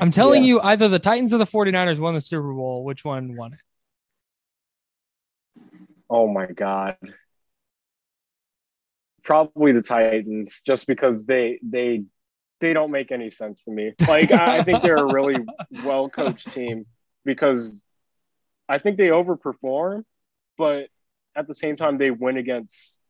I'm 0.00 0.10
telling 0.10 0.42
yeah. 0.42 0.48
you, 0.48 0.60
either 0.60 0.88
the 0.88 0.98
Titans 0.98 1.32
or 1.32 1.38
the 1.38 1.46
49ers 1.46 1.98
won 1.98 2.14
the 2.14 2.20
Super 2.20 2.52
Bowl. 2.52 2.84
Which 2.84 3.04
one 3.04 3.36
won 3.36 3.54
it? 3.54 3.60
Oh 6.08 6.28
my 6.28 6.46
God. 6.46 6.96
Probably 9.24 9.72
the 9.72 9.82
Titans, 9.82 10.60
just 10.66 10.86
because 10.86 11.24
they 11.24 11.58
they 11.62 12.04
they 12.60 12.72
don't 12.72 12.90
make 12.90 13.12
any 13.12 13.30
sense 13.30 13.64
to 13.64 13.70
me. 13.70 13.92
Like 14.06 14.30
I 14.30 14.62
think 14.62 14.82
they're 14.82 14.96
a 14.96 15.12
really 15.12 15.36
well 15.84 16.08
coached 16.08 16.52
team 16.52 16.86
because 17.24 17.84
I 18.68 18.78
think 18.78 18.96
they 18.96 19.08
overperform, 19.08 20.04
but 20.58 20.88
at 21.34 21.46
the 21.46 21.54
same 21.54 21.76
time 21.76 21.98
they 21.98 22.10
win 22.10 22.36
against 22.36 23.00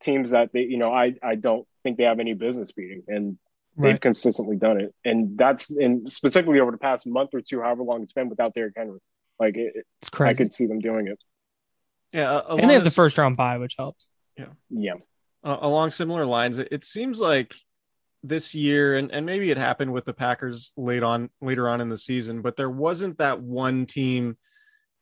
teams 0.00 0.30
that 0.30 0.52
they 0.52 0.60
you 0.62 0.78
know 0.78 0.92
I 0.92 1.14
I 1.22 1.34
don't 1.34 1.66
think 1.82 1.96
they 1.96 2.04
have 2.04 2.20
any 2.20 2.34
business 2.34 2.72
beating 2.72 3.02
and 3.08 3.38
right. 3.78 3.92
they've 3.92 4.00
consistently 4.00 4.56
done 4.56 4.80
it 4.80 4.94
and 5.04 5.38
that's 5.38 5.70
and 5.70 6.08
specifically 6.10 6.60
over 6.60 6.70
the 6.70 6.78
past 6.78 7.06
month 7.06 7.30
or 7.32 7.40
two 7.40 7.60
however 7.60 7.82
long 7.82 8.02
it's 8.02 8.12
been 8.12 8.28
without 8.28 8.54
Derrick 8.54 8.74
Henry 8.76 8.98
like 9.38 9.56
it, 9.56 9.86
it's 10.00 10.08
crazy. 10.08 10.30
I 10.30 10.34
could 10.34 10.52
see 10.52 10.66
them 10.66 10.80
doing 10.80 11.06
it 11.06 11.18
yeah 12.12 12.40
and 12.48 12.68
they 12.68 12.74
have 12.74 12.84
the 12.84 12.90
first 12.90 13.16
round 13.18 13.36
bye 13.36 13.58
which 13.58 13.74
helps 13.78 14.08
yeah 14.36 14.46
yeah 14.70 14.94
uh, 15.44 15.58
along 15.60 15.90
similar 15.90 16.26
lines 16.26 16.58
it, 16.58 16.68
it 16.70 16.84
seems 16.84 17.20
like 17.20 17.54
this 18.24 18.54
year 18.54 18.96
and, 18.96 19.12
and 19.12 19.24
maybe 19.24 19.50
it 19.50 19.56
happened 19.56 19.92
with 19.92 20.04
the 20.04 20.12
Packers 20.12 20.72
late 20.76 21.04
on 21.04 21.30
later 21.40 21.68
on 21.68 21.80
in 21.80 21.88
the 21.88 21.98
season 21.98 22.42
but 22.42 22.56
there 22.56 22.70
wasn't 22.70 23.16
that 23.18 23.40
one 23.40 23.86
team 23.86 24.36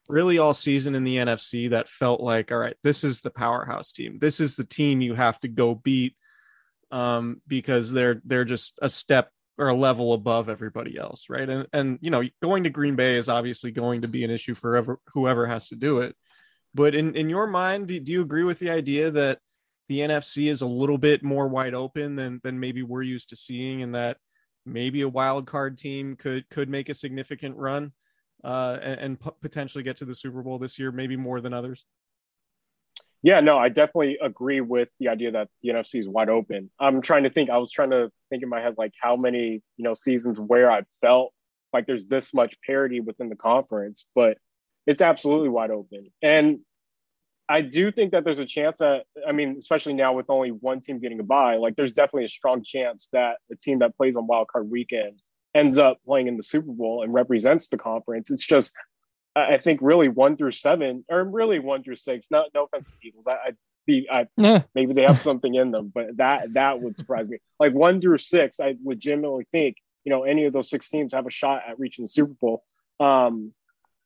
really 0.09 0.39
all 0.39 0.55
season 0.55 0.95
in 0.95 1.05
the 1.05 1.17
NFC 1.17 1.71
that 1.71 1.89
felt 1.89 2.21
like, 2.21 2.53
all 2.53 2.59
right, 2.59 2.77
this 2.83 3.05
is 3.05 3.21
the 3.21 3.31
powerhouse 3.31 3.93
team. 3.93 4.19
This 4.21 4.41
is 4.41 4.57
the 4.57 4.65
team 4.65 5.01
you 5.01 5.15
have 5.15 5.41
to 5.41 5.49
go 5.49 5.75
beat 5.75 6.17
um, 6.91 7.41
because 7.47 7.93
they're 7.93 8.21
they're 8.25 8.45
just 8.45 8.79
a 8.83 8.89
step 8.89 9.31
or 9.59 9.69
a 9.69 9.75
level 9.75 10.13
above 10.13 10.49
everybody 10.49 10.99
else, 10.99 11.27
right? 11.29 11.49
And 11.49 11.67
and 11.73 11.99
you 12.01 12.11
know, 12.11 12.23
going 12.43 12.65
to 12.65 12.71
Green 12.71 12.97
Bay 12.97 13.17
is 13.17 13.29
obviously 13.29 13.71
going 13.71 14.03
to 14.03 14.09
be 14.09 14.25
an 14.25 14.31
issue 14.31 14.55
for 14.55 14.77
ever, 14.77 14.99
whoever 15.15 15.47
has 15.47 15.69
to 15.69 15.77
do 15.77 16.01
it. 16.01 16.17
But 16.75 16.95
in 16.95 17.15
in 17.15 17.31
your 17.31 17.47
mind, 17.47 17.89
do, 17.89 17.99
do 18.01 18.13
you 18.13 18.23
agree 18.23 18.45
with 18.45 18.59
the 18.59 18.71
idea 18.71 19.11
that 19.11 19.39
the 19.89 20.01
NFC 20.01 20.51
is 20.51 20.63
a 20.63 20.67
little 20.67 20.99
bit 20.99 21.23
more 21.23 21.49
wide 21.49 21.75
open 21.75 22.17
than 22.17 22.41
than 22.43 22.61
maybe 22.61 22.83
we're 22.83 23.03
used 23.03 23.31
to 23.31 23.37
seeing, 23.37 23.83
and 23.83 23.95
that 23.95 24.19
maybe 24.65 25.03
a 25.03 25.09
wild 25.09 25.47
card 25.47 25.79
team 25.79 26.17
could 26.17 26.49
could 26.51 26.69
make 26.69 26.89
a 26.89 26.95
significant 26.95 27.57
run? 27.57 27.93
uh, 28.45 28.79
and, 28.81 29.01
and 29.01 29.19
potentially 29.41 29.85
get 29.85 29.97
to 29.99 30.05
the 30.05 30.15
Super 30.15 30.43
Bowl 30.43 30.59
this 30.59 30.79
year, 30.79 30.93
maybe 30.93 31.17
more 31.17 31.41
than 31.41 31.53
others? 31.53 31.85
Yeah, 33.23 33.41
no, 33.41 33.59
I 33.59 33.69
definitely 33.69 34.19
agree 34.23 34.61
with 34.61 34.91
the 35.01 35.09
idea 35.09 35.33
that 35.33 35.49
the 35.63 35.71
NFC 35.71 36.01
is 36.01 36.09
wide 36.09 36.29
open. 36.29 36.71
I'm 36.79 37.01
trying 37.01 37.25
to 37.25 37.31
think. 37.31 37.51
I 37.51 37.59
was 37.59 37.73
trying 37.73 37.91
to 37.91 38.11
think 38.31 38.43
in 38.43 38.49
my 38.49 38.61
head 38.61 38.75
like 38.79 38.93
how 39.01 39.17
many 39.17 39.63
you 39.77 39.85
know 39.85 39.95
seasons 39.95 40.39
where 40.39 40.71
I 40.71 40.83
felt 41.01 41.33
like 41.73 41.87
there's 41.87 42.07
this 42.07 42.33
much 42.33 42.55
parity 42.65 43.01
within 43.01 43.29
the 43.29 43.37
conference, 43.37 44.07
but 44.15 44.39
it's 44.87 45.01
absolutely 45.01 45.49
wide 45.49 45.71
open. 45.71 46.11
And 46.23 46.61
I 47.49 47.61
do 47.61 47.93
think 47.93 48.13
that 48.13 48.25
there's 48.25 48.39
a 48.39 48.47
chance 48.47 48.79
that 48.79 49.05
I 49.27 49.33
mean, 49.33 49.57
especially 49.59 49.95
now 49.95 50.13
with 50.15 50.31
only 50.31 50.51
one 50.51 50.81
team 50.81 51.01
getting 51.01 51.21
a 51.21 51.25
bye, 51.25 51.57
like 51.57 51.77
there's 51.77 51.93
definitely 51.93 52.25
a 52.27 52.29
strong 52.29 52.63
chance 52.63 53.09
that 53.13 53.37
the 53.49 53.57
team 53.57 53.81
that 53.81 53.97
plays 53.97 54.17
on 54.17 54.27
Wild 54.27 54.49
Card 54.49 54.71
Weekend 54.71 55.21
ends 55.55 55.79
up 55.79 55.99
playing 56.05 56.29
in 56.29 56.37
the 56.37 56.43
Super 56.43 56.73
Bowl 56.73 57.03
and 57.03 57.15
represents 57.15 57.69
the 57.69 57.79
conference. 57.79 58.31
It's 58.31 58.47
just, 58.47 58.75
I 59.37 59.59
think, 59.59 59.81
really 59.83 60.09
one 60.09 60.37
through 60.37 60.53
seven, 60.53 61.05
or 61.09 61.23
really 61.25 61.59
one 61.59 61.83
through 61.83 61.97
six. 61.97 62.31
Not 62.31 62.47
no 62.55 62.65
offense 62.65 62.87
to 62.87 62.93
the 63.01 63.09
Eagles. 63.09 63.27
I, 63.27 63.33
I 63.33 63.51
be 63.87 64.09
I, 64.11 64.27
yeah. 64.37 64.63
maybe 64.75 64.95
they 64.95 65.03
have 65.03 65.21
something 65.21 65.55
in 65.55 65.71
them, 65.71 65.93
but 65.95 66.17
that 66.17 66.55
that 66.55 66.81
would 66.81 66.97
surprise 66.97 67.29
me. 67.29 67.39
Like 67.61 67.73
one 67.73 68.01
through 68.01 68.19
six, 68.19 68.59
I 68.61 68.77
legitimately 68.85 69.47
think 69.53 69.77
you 70.05 70.11
know 70.11 70.25
any 70.25 70.47
of 70.47 70.53
those 70.53 70.71
six 70.71 70.89
teams 70.89 71.15
have 71.15 71.27
a 71.27 71.31
shot 71.31 71.63
at 71.69 71.79
reaching 71.79 72.05
the 72.05 72.09
Super 72.09 72.35
Bowl. 72.41 72.65
Um, 72.99 73.53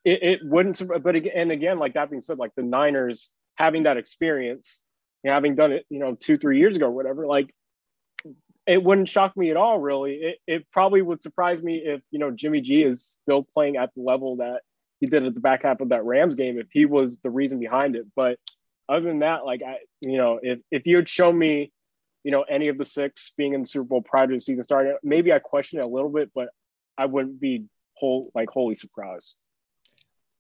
it, 0.05 0.23
it 0.23 0.41
wouldn't, 0.43 0.83
but 1.03 1.15
again, 1.15 1.33
and 1.37 1.53
again, 1.53 1.79
like 1.79 1.95
that 1.95 2.11
being 2.11 2.23
said, 2.23 2.39
like 2.39 2.55
the 2.57 2.63
Niners 2.63 3.33
having 3.57 3.85
that 3.85 3.97
experience, 3.97 4.83
having 5.25 5.55
done 5.55 5.73
it, 5.73 5.87
you 5.91 5.99
know, 5.99 6.15
two 6.15 6.39
three 6.39 6.59
years 6.59 6.77
ago, 6.77 6.87
or 6.87 6.91
whatever, 6.91 7.27
like 7.27 7.55
it 8.67 8.83
wouldn't 8.83 9.09
shock 9.09 9.37
me 9.37 9.51
at 9.51 9.57
all, 9.57 9.79
really. 9.79 10.15
It, 10.15 10.39
it 10.47 10.71
probably 10.71 11.03
would 11.03 11.23
surprise 11.23 11.63
me 11.63 11.77
if, 11.85 12.03
you 12.11 12.19
know, 12.19 12.31
Jimmy 12.31 12.61
G 12.61 12.83
is 12.83 13.19
still 13.23 13.43
playing 13.43 13.77
at 13.77 13.91
the 13.95 14.03
level 14.03 14.37
that 14.37 14.61
he 15.01 15.07
did 15.07 15.25
at 15.25 15.35
the 15.35 15.41
back 15.41 15.65
half 15.65 15.81
of 15.81 15.89
that 15.89 16.05
Rams 16.05 16.35
game, 16.35 16.59
if 16.59 16.69
he 16.71 16.87
was 16.87 17.19
the 17.19 17.31
reason 17.31 17.59
behind 17.59 17.97
it. 17.97 18.07
But 18.15 18.39
other 18.89 19.07
than 19.07 19.21
that, 19.21 19.45
like, 19.45 19.63
I, 19.67 19.79
you 20.01 20.19
know, 20.19 20.39
if, 20.43 20.61
if 20.71 20.87
you 20.87 20.97
had 20.97 21.09
shown 21.09 21.37
me, 21.39 21.73
you 22.23 22.31
know, 22.31 22.43
any 22.43 22.69
of 22.69 22.79
the 22.79 22.85
six 22.85 23.33
being 23.37 23.55
in 23.55 23.63
the 23.63 23.67
Super 23.67 23.85
Bowl 23.85 24.03
prior 24.03 24.27
to 24.27 24.35
the 24.35 24.41
season 24.41 24.63
starting, 24.63 24.97
maybe 25.03 25.33
I 25.33 25.39
question 25.39 25.79
it 25.79 25.83
a 25.83 25.87
little 25.87 26.11
bit, 26.11 26.31
but 26.35 26.51
I 26.99 27.07
wouldn't 27.07 27.41
be 27.41 27.65
whole, 27.95 28.31
like, 28.35 28.51
wholly 28.51 28.75
surprised. 28.75 29.37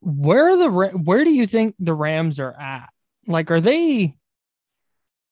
Where 0.00 0.56
the, 0.56 0.70
where 0.70 1.24
do 1.24 1.30
you 1.30 1.46
think 1.46 1.74
the 1.78 1.94
Rams 1.94 2.38
are 2.38 2.52
at? 2.52 2.88
Like, 3.26 3.50
are 3.50 3.60
they, 3.60 4.16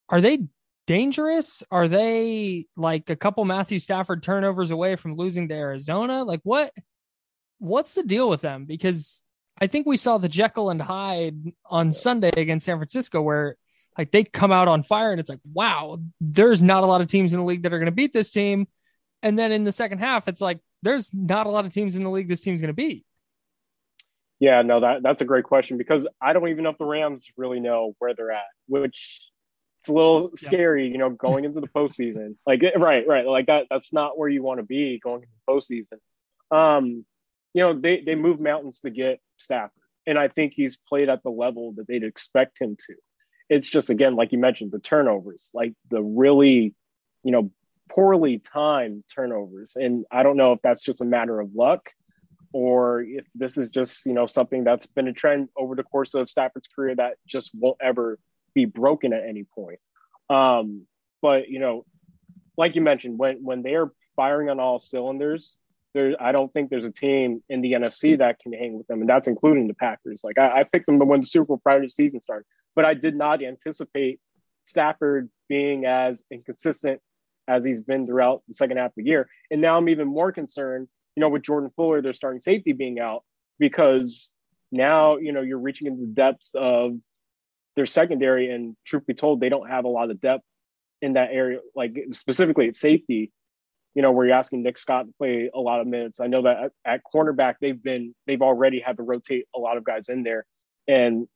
are 0.08 0.20
they 0.20 0.46
dangerous? 0.86 1.62
Are 1.70 1.86
they 1.86 2.66
like 2.74 3.10
a 3.10 3.16
couple 3.16 3.44
Matthew 3.44 3.78
Stafford 3.78 4.22
turnovers 4.22 4.70
away 4.70 4.96
from 4.96 5.16
losing 5.16 5.48
to 5.48 5.54
Arizona? 5.54 6.24
Like 6.24 6.40
what 6.44 6.72
what's 7.58 7.94
the 7.94 8.02
deal 8.02 8.28
with 8.28 8.40
them? 8.40 8.64
Because 8.64 9.22
I 9.60 9.66
think 9.66 9.86
we 9.86 9.96
saw 9.96 10.18
the 10.18 10.28
Jekyll 10.28 10.70
and 10.70 10.80
Hyde 10.80 11.52
on 11.66 11.92
Sunday 11.92 12.32
against 12.36 12.66
San 12.66 12.78
Francisco 12.78 13.20
where 13.20 13.56
like 13.96 14.12
they 14.12 14.24
come 14.24 14.52
out 14.52 14.68
on 14.68 14.84
fire 14.84 15.10
and 15.10 15.20
it's 15.20 15.28
like, 15.28 15.40
wow, 15.52 15.98
there's 16.20 16.62
not 16.62 16.84
a 16.84 16.86
lot 16.86 17.00
of 17.00 17.08
teams 17.08 17.32
in 17.32 17.40
the 17.40 17.44
league 17.44 17.64
that 17.64 17.72
are 17.72 17.78
going 17.78 17.86
to 17.86 17.92
beat 17.92 18.12
this 18.12 18.30
team. 18.30 18.68
And 19.22 19.36
then 19.36 19.50
in 19.50 19.64
the 19.64 19.72
second 19.72 19.98
half, 19.98 20.28
it's 20.28 20.40
like 20.40 20.60
there's 20.82 21.10
not 21.12 21.46
a 21.46 21.50
lot 21.50 21.66
of 21.66 21.72
teams 21.72 21.96
in 21.96 22.02
the 22.02 22.10
league 22.10 22.28
this 22.28 22.40
team's 22.40 22.60
going 22.60 22.68
to 22.68 22.74
beat. 22.74 23.04
Yeah, 24.38 24.62
no, 24.62 24.78
that 24.80 25.02
that's 25.02 25.20
a 25.20 25.24
great 25.24 25.42
question 25.42 25.78
because 25.78 26.06
I 26.22 26.32
don't 26.32 26.48
even 26.48 26.62
know 26.62 26.70
if 26.70 26.78
the 26.78 26.84
Rams 26.84 27.26
really 27.36 27.58
know 27.58 27.96
where 27.98 28.14
they're 28.14 28.30
at, 28.30 28.44
which 28.68 29.28
it's 29.80 29.88
a 29.88 29.92
little 29.92 30.30
yeah. 30.30 30.46
scary, 30.46 30.86
you 30.86 30.98
know, 30.98 31.10
going 31.10 31.44
into 31.44 31.60
the 31.60 31.66
postseason. 31.66 32.36
Like, 32.46 32.62
right, 32.76 33.04
right, 33.04 33.26
like 33.26 33.46
that. 33.46 33.66
That's 33.68 33.92
not 33.92 34.16
where 34.16 34.28
you 34.28 34.44
want 34.44 34.60
to 34.60 34.64
be 34.64 35.00
going 35.02 35.22
into 35.22 35.34
the 35.44 35.52
postseason. 35.52 36.56
Um, 36.56 37.04
you 37.58 37.64
know, 37.64 37.74
they 37.76 38.00
they 38.00 38.14
move 38.14 38.38
mountains 38.38 38.78
to 38.80 38.90
get 38.90 39.18
Stafford, 39.36 39.82
and 40.06 40.16
I 40.16 40.28
think 40.28 40.52
he's 40.54 40.76
played 40.76 41.08
at 41.08 41.24
the 41.24 41.30
level 41.30 41.72
that 41.72 41.88
they'd 41.88 42.04
expect 42.04 42.60
him 42.60 42.76
to. 42.86 42.94
It's 43.50 43.68
just 43.68 43.90
again, 43.90 44.14
like 44.14 44.30
you 44.30 44.38
mentioned, 44.38 44.70
the 44.70 44.78
turnovers, 44.78 45.50
like 45.54 45.72
the 45.90 46.00
really, 46.00 46.76
you 47.24 47.32
know, 47.32 47.50
poorly 47.88 48.38
timed 48.38 49.02
turnovers, 49.12 49.74
and 49.74 50.04
I 50.08 50.22
don't 50.22 50.36
know 50.36 50.52
if 50.52 50.60
that's 50.62 50.82
just 50.82 51.00
a 51.00 51.04
matter 51.04 51.40
of 51.40 51.52
luck 51.52 51.90
or 52.52 53.02
if 53.02 53.26
this 53.34 53.58
is 53.58 53.70
just 53.70 54.06
you 54.06 54.12
know 54.12 54.28
something 54.28 54.62
that's 54.62 54.86
been 54.86 55.08
a 55.08 55.12
trend 55.12 55.48
over 55.56 55.74
the 55.74 55.82
course 55.82 56.14
of 56.14 56.30
Stafford's 56.30 56.68
career 56.68 56.94
that 56.94 57.14
just 57.26 57.50
won't 57.54 57.78
ever 57.82 58.20
be 58.54 58.66
broken 58.66 59.12
at 59.12 59.24
any 59.28 59.42
point. 59.42 59.80
Um, 60.30 60.86
but 61.20 61.48
you 61.48 61.58
know, 61.58 61.84
like 62.56 62.76
you 62.76 62.82
mentioned, 62.82 63.18
when 63.18 63.42
when 63.42 63.62
they 63.62 63.74
are 63.74 63.92
firing 64.14 64.48
on 64.48 64.60
all 64.60 64.78
cylinders, 64.78 65.58
there, 65.94 66.14
I 66.20 66.32
don't 66.32 66.52
think 66.52 66.70
there's 66.70 66.84
a 66.84 66.92
team 66.92 67.42
in 67.48 67.60
the 67.60 67.72
NFC 67.72 68.10
mm-hmm. 68.10 68.18
that 68.18 68.38
can 68.38 68.52
hang 68.52 68.76
with 68.76 68.86
them, 68.86 69.00
and 69.00 69.08
that's 69.08 69.28
including 69.28 69.68
the 69.68 69.74
Packers. 69.74 70.22
Like 70.24 70.38
I, 70.38 70.60
I 70.60 70.64
picked 70.64 70.86
them 70.86 70.98
to 70.98 71.04
win 71.04 71.20
the 71.20 71.26
Super 71.26 71.46
Bowl 71.46 71.58
prior 71.58 71.80
to 71.80 71.86
the 71.86 71.90
season 71.90 72.20
start, 72.20 72.46
but 72.74 72.84
I 72.84 72.94
did 72.94 73.16
not 73.16 73.42
anticipate 73.42 74.20
Stafford 74.64 75.30
being 75.48 75.86
as 75.86 76.24
inconsistent 76.30 77.00
as 77.48 77.64
he's 77.64 77.80
been 77.80 78.06
throughout 78.06 78.42
the 78.46 78.54
second 78.54 78.76
half 78.76 78.90
of 78.90 78.96
the 78.96 79.04
year. 79.04 79.28
And 79.50 79.60
now 79.60 79.78
I'm 79.78 79.88
even 79.88 80.06
more 80.06 80.32
concerned, 80.32 80.88
you 81.16 81.22
know, 81.22 81.30
with 81.30 81.42
Jordan 81.42 81.70
Fuller, 81.74 82.02
their 82.02 82.12
starting 82.12 82.40
safety 82.40 82.74
being 82.74 83.00
out, 83.00 83.24
because 83.58 84.32
now, 84.70 85.16
you 85.16 85.32
know, 85.32 85.40
you're 85.40 85.58
reaching 85.58 85.86
into 85.86 86.02
the 86.02 86.12
depths 86.12 86.54
of 86.54 86.98
their 87.74 87.86
secondary. 87.86 88.50
And 88.50 88.76
truth 88.84 89.06
be 89.06 89.14
told, 89.14 89.40
they 89.40 89.48
don't 89.48 89.68
have 89.68 89.86
a 89.86 89.88
lot 89.88 90.10
of 90.10 90.20
depth 90.20 90.44
in 91.00 91.14
that 91.14 91.30
area, 91.32 91.60
like 91.74 91.96
specifically 92.12 92.68
at 92.68 92.74
safety 92.74 93.32
you 93.94 94.02
know, 94.02 94.12
where 94.12 94.26
you're 94.26 94.36
asking 94.36 94.62
Nick 94.62 94.78
Scott 94.78 95.06
to 95.06 95.12
play 95.18 95.50
a 95.52 95.58
lot 95.58 95.80
of 95.80 95.86
minutes. 95.86 96.20
I 96.20 96.26
know 96.26 96.42
that 96.42 96.64
at, 96.64 96.72
at 96.84 97.00
cornerback, 97.12 97.56
they've 97.60 97.82
been, 97.82 98.14
they've 98.26 98.42
already 98.42 98.80
had 98.80 98.96
to 98.98 99.02
rotate 99.02 99.46
a 99.54 99.58
lot 99.58 99.76
of 99.76 99.84
guys 99.84 100.08
in 100.08 100.22
there. 100.22 100.46
And 100.86 101.26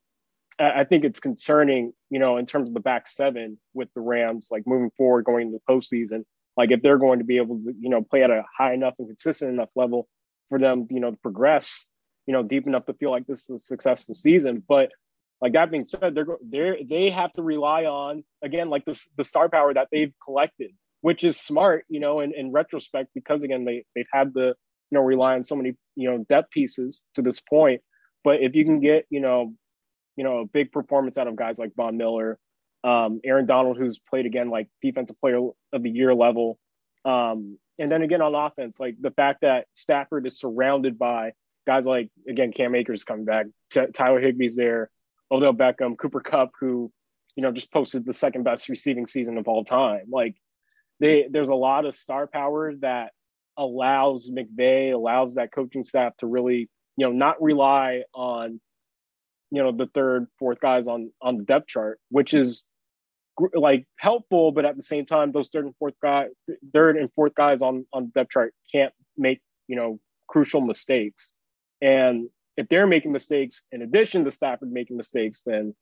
I, 0.59 0.85
think 0.85 1.05
it's 1.05 1.21
concerning, 1.21 1.93
you 2.11 2.19
know, 2.19 2.37
in 2.37 2.47
terms 2.47 2.69
of 2.69 2.75
the 2.75 2.81
back 2.81 3.09
seven 3.09 3.59
with 3.75 3.89
the 3.95 4.01
Rams, 4.01 4.49
like 4.51 4.67
moving 4.67 4.91
forward, 4.97 5.25
going 5.25 5.49
into 5.49 5.59
the 5.59 5.73
postseason, 5.73 6.25
like 6.57 6.71
if 6.71 6.83
they're 6.83 6.99
going 6.99 7.19
to 7.19 7.25
be 7.25 7.39
able 7.39 7.57
to, 7.57 7.75
you 7.79 7.89
know, 7.89 8.03
play 8.03 8.23
at 8.23 8.31
a 8.31 8.45
high 8.57 8.75
enough 8.75 8.95
and 8.99 9.09
consistent 9.09 9.53
enough 9.53 9.71
level 9.75 10.09
for 10.49 10.59
them, 10.59 10.87
you 10.91 11.01
know, 11.01 11.11
to 11.11 11.17
progress, 11.17 11.89
you 12.27 12.33
know, 12.33 12.43
deep 12.43 12.67
enough 12.67 12.85
to 12.87 12.95
feel 12.95 13.11
like 13.11 13.27
this 13.27 13.49
is 13.49 13.57
a 13.57 13.59
successful 13.59 14.15
season. 14.15 14.63
But 14.67 14.91
like 15.41 15.55
that 15.55 15.71
being 15.71 15.85
said, 15.85 16.15
they're 16.15 16.27
they 16.43 16.87
they 16.89 17.11
have 17.11 17.33
to 17.33 17.43
rely 17.43 17.85
on 17.85 18.23
again 18.43 18.71
like 18.71 18.85
the 18.85 18.99
the 19.17 19.25
star 19.25 19.49
power 19.49 19.75
that 19.75 19.89
they've 19.91 20.13
collected 20.23 20.71
which 21.03 21.25
is 21.25 21.39
smart, 21.39 21.85
you 21.89 22.01
know, 22.01 22.21
in, 22.21 22.33
in 22.35 22.53
retrospect, 22.53 23.11
because 23.15 23.43
again, 23.43 23.65
they, 23.65 23.85
they've 23.95 24.07
had 24.13 24.33
the, 24.33 24.55
you 24.91 24.99
know, 24.99 25.03
rely 25.03 25.35
on 25.35 25.45
so 25.45 25.55
many, 25.55 25.75
you 25.95 26.11
know, 26.11 26.25
depth 26.29 26.51
pieces 26.51 27.05
to 27.15 27.23
this 27.23 27.41
point. 27.41 27.83
But 28.25 28.41
if 28.41 28.55
you 28.55 28.65
can 28.65 28.81
get, 28.81 29.07
you 29.11 29.21
know, 29.21 29.53
you 30.17 30.25
know, 30.25 30.39
a 30.39 30.47
big 30.47 30.73
performance 30.73 31.19
out 31.19 31.27
of 31.27 31.37
guys 31.37 31.59
like 31.59 31.75
Von 31.77 31.97
Miller, 31.97 32.39
um, 32.85 33.21
Aaron 33.25 33.47
Donald, 33.47 33.77
who's 33.77 33.99
played 33.99 34.27
again 34.27 34.51
like 34.51 34.69
defensive 34.81 35.21
player 35.21 35.41
of 35.73 35.83
the 35.83 35.91
year 35.91 36.15
level. 36.15 36.59
Um, 37.05 37.59
and 37.79 37.91
then 37.91 38.03
again 38.03 38.23
on 38.23 38.35
offense, 38.35 38.79
like 38.79 38.97
the 39.01 39.11
fact 39.11 39.41
that 39.43 39.67
Stafford 39.73 40.27
is 40.27 40.39
surrounded 40.39 40.99
by 40.99 41.33
guys 41.67 41.87
like 41.87 42.11
again 42.29 42.53
Cam 42.53 42.75
Akers 42.75 43.05
coming 43.05 43.25
back, 43.25 43.47
T- 43.71 43.87
Tyler 43.93 44.21
Higbee's 44.21 44.55
there, 44.55 44.91
Odell 45.31 45.55
Beckham, 45.55 45.97
Cooper 45.97 46.21
Kupp, 46.21 46.53
who 46.61 46.93
you 47.35 47.43
know 47.43 47.51
just 47.51 47.73
posted 47.73 48.05
the 48.05 48.13
second 48.13 48.45
best 48.45 48.69
receiving 48.69 49.07
season 49.07 49.39
of 49.39 49.49
all 49.49 49.65
time. 49.65 50.05
Like 50.11 50.37
they 51.03 51.27
there's 51.29 51.49
a 51.49 51.55
lot 51.55 51.85
of 51.85 51.95
star 51.95 52.29
power 52.29 52.75
that 52.77 53.11
allows 53.59 54.31
McVay, 54.31 54.95
allows 54.95 55.35
that 55.35 55.53
coaching 55.53 55.85
staff 55.85 56.17
to 56.19 56.27
really, 56.29 56.71
you 56.97 57.07
know, 57.07 57.13
not 57.13 57.43
rely 57.43 58.05
on, 58.15 58.61
you 59.51 59.63
know, 59.63 59.73
the 59.73 59.89
third, 59.93 60.29
fourth 60.39 60.61
guys 60.61 60.87
on 60.87 61.13
on 61.21 61.39
the 61.39 61.43
depth 61.43 61.67
chart, 61.67 61.99
which 62.09 62.33
is 62.33 62.67
like 63.53 63.85
helpful, 63.97 64.53
but 64.53 64.65
at 64.65 64.77
the 64.77 64.83
same 64.83 65.05
time, 65.05 65.33
those 65.33 65.49
third 65.49 65.65
and 65.65 65.75
fourth 65.77 65.95
guy, 66.01 66.29
third 66.73 66.97
and 66.97 67.13
fourth 67.15 67.35
guys 67.35 67.63
on 67.63 67.85
on 67.93 68.05
the 68.05 68.21
depth 68.21 68.31
chart 68.31 68.55
can't 68.71 68.95
make 69.19 69.41
you 69.67 69.75
know 69.75 69.99
crucial 70.29 70.61
mistakes. 70.61 71.35
And 71.81 72.29
if 72.57 72.69
they're 72.69 72.87
making 72.87 73.11
mistakes 73.11 73.63
in 73.73 73.83
addition 73.83 74.25
to 74.25 74.31
Stafford 74.31 74.71
making 74.71 74.97
mistakes, 74.97 75.43
then 75.45 75.75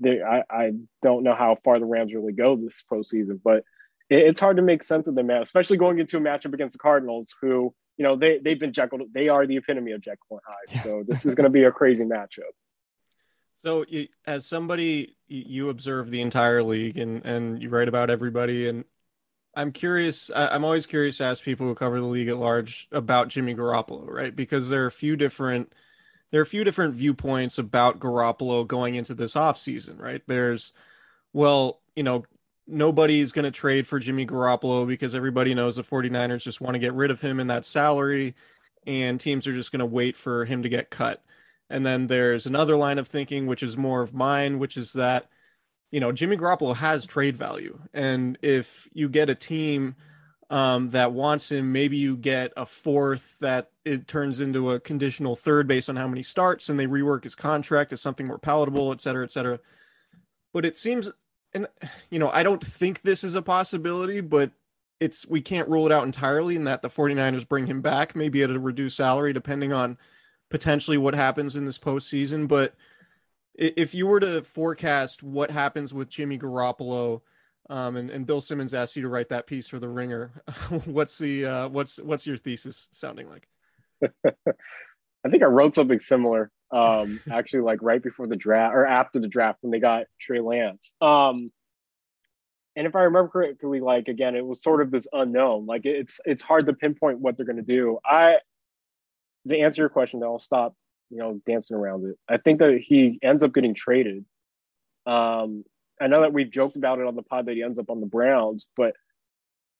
they, 0.00 0.22
I, 0.22 0.42
I 0.48 0.72
don't 1.02 1.22
know 1.22 1.34
how 1.34 1.58
far 1.64 1.78
the 1.78 1.84
Rams 1.84 2.14
really 2.14 2.32
go 2.32 2.56
this 2.56 2.82
postseason. 2.90 3.40
But 3.44 3.64
it's 4.10 4.40
hard 4.40 4.56
to 4.56 4.62
make 4.62 4.82
sense 4.82 5.08
of 5.08 5.14
them, 5.14 5.30
especially 5.30 5.76
going 5.76 5.98
into 5.98 6.16
a 6.16 6.20
matchup 6.20 6.54
against 6.54 6.72
the 6.72 6.78
Cardinals, 6.78 7.34
who, 7.40 7.74
you 7.96 8.04
know, 8.04 8.16
they, 8.16 8.38
they've 8.38 8.58
been 8.58 8.72
Jekyll. 8.72 9.00
They 9.12 9.28
are 9.28 9.46
the 9.46 9.56
epitome 9.56 9.92
of 9.92 10.00
Jekyll 10.00 10.18
and 10.30 10.40
Hyde. 10.46 10.76
Yeah. 10.76 10.82
So 10.82 11.04
this 11.06 11.26
is 11.26 11.34
going 11.34 11.44
to 11.44 11.50
be 11.50 11.64
a 11.64 11.72
crazy 11.72 12.04
matchup. 12.04 12.54
So, 13.64 13.84
as 14.24 14.46
somebody, 14.46 15.16
you 15.26 15.68
observe 15.68 16.10
the 16.10 16.20
entire 16.20 16.62
league 16.62 16.96
and, 16.96 17.24
and 17.24 17.60
you 17.60 17.68
write 17.68 17.88
about 17.88 18.08
everybody. 18.08 18.68
And 18.68 18.84
I'm 19.54 19.72
curious, 19.72 20.30
I'm 20.32 20.64
always 20.64 20.86
curious 20.86 21.18
to 21.18 21.24
ask 21.24 21.42
people 21.42 21.66
who 21.66 21.74
cover 21.74 21.98
the 21.98 22.06
league 22.06 22.28
at 22.28 22.36
large 22.36 22.86
about 22.92 23.28
Jimmy 23.28 23.56
Garoppolo, 23.56 24.08
right? 24.08 24.34
Because 24.34 24.68
there 24.68 24.84
are 24.84 24.86
a 24.86 24.92
few 24.92 25.16
different. 25.16 25.72
There 26.30 26.40
are 26.40 26.44
a 26.44 26.46
few 26.46 26.62
different 26.62 26.94
viewpoints 26.94 27.58
about 27.58 27.98
Garoppolo 27.98 28.66
going 28.66 28.94
into 28.94 29.14
this 29.14 29.34
offseason, 29.34 29.98
right? 29.98 30.22
There's, 30.26 30.72
well, 31.32 31.80
you 31.96 32.02
know, 32.02 32.26
nobody's 32.68 33.32
going 33.32 33.44
to 33.44 33.50
trade 33.50 33.86
for 33.86 33.98
Jimmy 33.98 34.26
Garoppolo 34.26 34.86
because 34.86 35.14
everybody 35.14 35.54
knows 35.54 35.76
the 35.76 35.82
49ers 35.82 36.42
just 36.42 36.60
want 36.60 36.74
to 36.74 36.78
get 36.78 36.94
rid 36.94 37.10
of 37.10 37.20
him 37.20 37.40
in 37.40 37.46
that 37.46 37.64
salary 37.64 38.34
and 38.86 39.18
teams 39.18 39.46
are 39.46 39.54
just 39.54 39.72
going 39.72 39.80
to 39.80 39.86
wait 39.86 40.16
for 40.16 40.44
him 40.44 40.62
to 40.62 40.68
get 40.68 40.90
cut. 40.90 41.22
And 41.70 41.84
then 41.84 42.06
there's 42.06 42.46
another 42.46 42.76
line 42.76 42.98
of 42.98 43.08
thinking, 43.08 43.46
which 43.46 43.62
is 43.62 43.76
more 43.76 44.00
of 44.00 44.14
mine, 44.14 44.58
which 44.58 44.76
is 44.76 44.92
that, 44.94 45.28
you 45.90 46.00
know, 46.00 46.12
Jimmy 46.12 46.36
Garoppolo 46.36 46.76
has 46.76 47.06
trade 47.06 47.36
value. 47.36 47.78
And 47.92 48.38
if 48.42 48.88
you 48.92 49.08
get 49.08 49.28
a 49.28 49.34
team 49.34 49.96
um, 50.48 50.90
that 50.90 51.12
wants 51.12 51.50
him, 51.50 51.72
maybe 51.72 51.98
you 51.98 52.16
get 52.16 52.52
a 52.56 52.64
fourth 52.64 53.38
that 53.40 53.70
it 53.84 54.08
turns 54.08 54.40
into 54.40 54.70
a 54.70 54.80
conditional 54.80 55.36
third 55.36 55.66
based 55.66 55.90
on 55.90 55.96
how 55.96 56.08
many 56.08 56.22
starts 56.22 56.68
and 56.68 56.80
they 56.80 56.86
rework 56.86 57.24
his 57.24 57.34
contract 57.34 57.92
as 57.92 58.00
something 58.00 58.26
more 58.26 58.38
palatable, 58.38 58.92
et 58.92 59.00
cetera, 59.02 59.24
et 59.24 59.32
cetera. 59.32 59.60
But 60.54 60.64
it 60.64 60.78
seems 60.78 61.10
and 61.54 61.66
you 62.10 62.18
know, 62.18 62.30
I 62.30 62.42
don't 62.42 62.64
think 62.64 63.02
this 63.02 63.24
is 63.24 63.34
a 63.34 63.42
possibility, 63.42 64.20
but 64.20 64.52
it's 65.00 65.26
we 65.26 65.40
can't 65.40 65.68
rule 65.68 65.86
it 65.86 65.92
out 65.92 66.04
entirely 66.04 66.56
in 66.56 66.64
that 66.64 66.82
the 66.82 66.88
49ers 66.88 67.48
bring 67.48 67.66
him 67.66 67.80
back, 67.80 68.16
maybe 68.16 68.42
at 68.42 68.50
a 68.50 68.58
reduced 68.58 68.96
salary, 68.96 69.32
depending 69.32 69.72
on 69.72 69.96
potentially 70.50 70.98
what 70.98 71.14
happens 71.14 71.56
in 71.56 71.64
this 71.64 71.78
postseason. 71.78 72.48
But 72.48 72.74
if 73.54 73.94
you 73.94 74.06
were 74.06 74.20
to 74.20 74.42
forecast 74.42 75.22
what 75.22 75.50
happens 75.50 75.92
with 75.92 76.08
Jimmy 76.08 76.38
Garoppolo, 76.38 77.22
um, 77.70 77.96
and, 77.96 78.10
and 78.10 78.26
Bill 78.26 78.40
Simmons 78.40 78.72
asked 78.72 78.96
you 78.96 79.02
to 79.02 79.08
write 79.08 79.28
that 79.28 79.46
piece 79.46 79.68
for 79.68 79.78
the 79.78 79.88
Ringer, 79.88 80.42
what's 80.84 81.18
the 81.18 81.44
uh, 81.44 81.68
what's 81.68 81.98
what's 81.98 82.26
your 82.26 82.36
thesis 82.36 82.88
sounding 82.92 83.28
like? 83.28 83.48
I 84.24 85.28
think 85.30 85.42
I 85.42 85.46
wrote 85.46 85.74
something 85.74 85.98
similar 85.98 86.50
um, 86.70 87.20
actually 87.30 87.60
like 87.60 87.80
right 87.82 88.02
before 88.02 88.26
the 88.26 88.36
draft 88.36 88.74
or 88.74 88.86
after 88.86 89.18
the 89.18 89.28
draft 89.28 89.58
when 89.62 89.70
they 89.70 89.80
got 89.80 90.06
Trey 90.20 90.40
Lance. 90.40 90.94
Um, 91.00 91.50
and 92.76 92.86
if 92.86 92.94
I 92.94 93.02
remember 93.02 93.28
correctly, 93.28 93.80
like 93.80 94.08
again, 94.08 94.36
it 94.36 94.46
was 94.46 94.62
sort 94.62 94.80
of 94.80 94.90
this 94.90 95.06
unknown. 95.12 95.66
Like 95.66 95.84
it's 95.84 96.20
it's 96.24 96.42
hard 96.42 96.66
to 96.66 96.72
pinpoint 96.72 97.18
what 97.18 97.36
they're 97.36 97.46
going 97.46 97.56
to 97.56 97.62
do. 97.62 97.98
I 98.04 98.36
to 99.48 99.58
answer 99.58 99.82
your 99.82 99.88
question, 99.88 100.20
though, 100.20 100.32
I'll 100.32 100.38
stop 100.38 100.74
you 101.10 101.18
know 101.18 101.40
dancing 101.46 101.76
around 101.76 102.06
it. 102.06 102.16
I 102.28 102.36
think 102.36 102.60
that 102.60 102.80
he 102.80 103.18
ends 103.22 103.42
up 103.42 103.52
getting 103.52 103.74
traded. 103.74 104.24
Um, 105.06 105.64
I 106.00 106.06
know 106.06 106.20
that 106.20 106.32
we've 106.32 106.50
joked 106.50 106.76
about 106.76 107.00
it 107.00 107.06
on 107.06 107.16
the 107.16 107.22
pod 107.22 107.46
that 107.46 107.56
he 107.56 107.62
ends 107.62 107.78
up 107.78 107.90
on 107.90 108.00
the 108.00 108.06
Browns, 108.06 108.66
but 108.76 108.94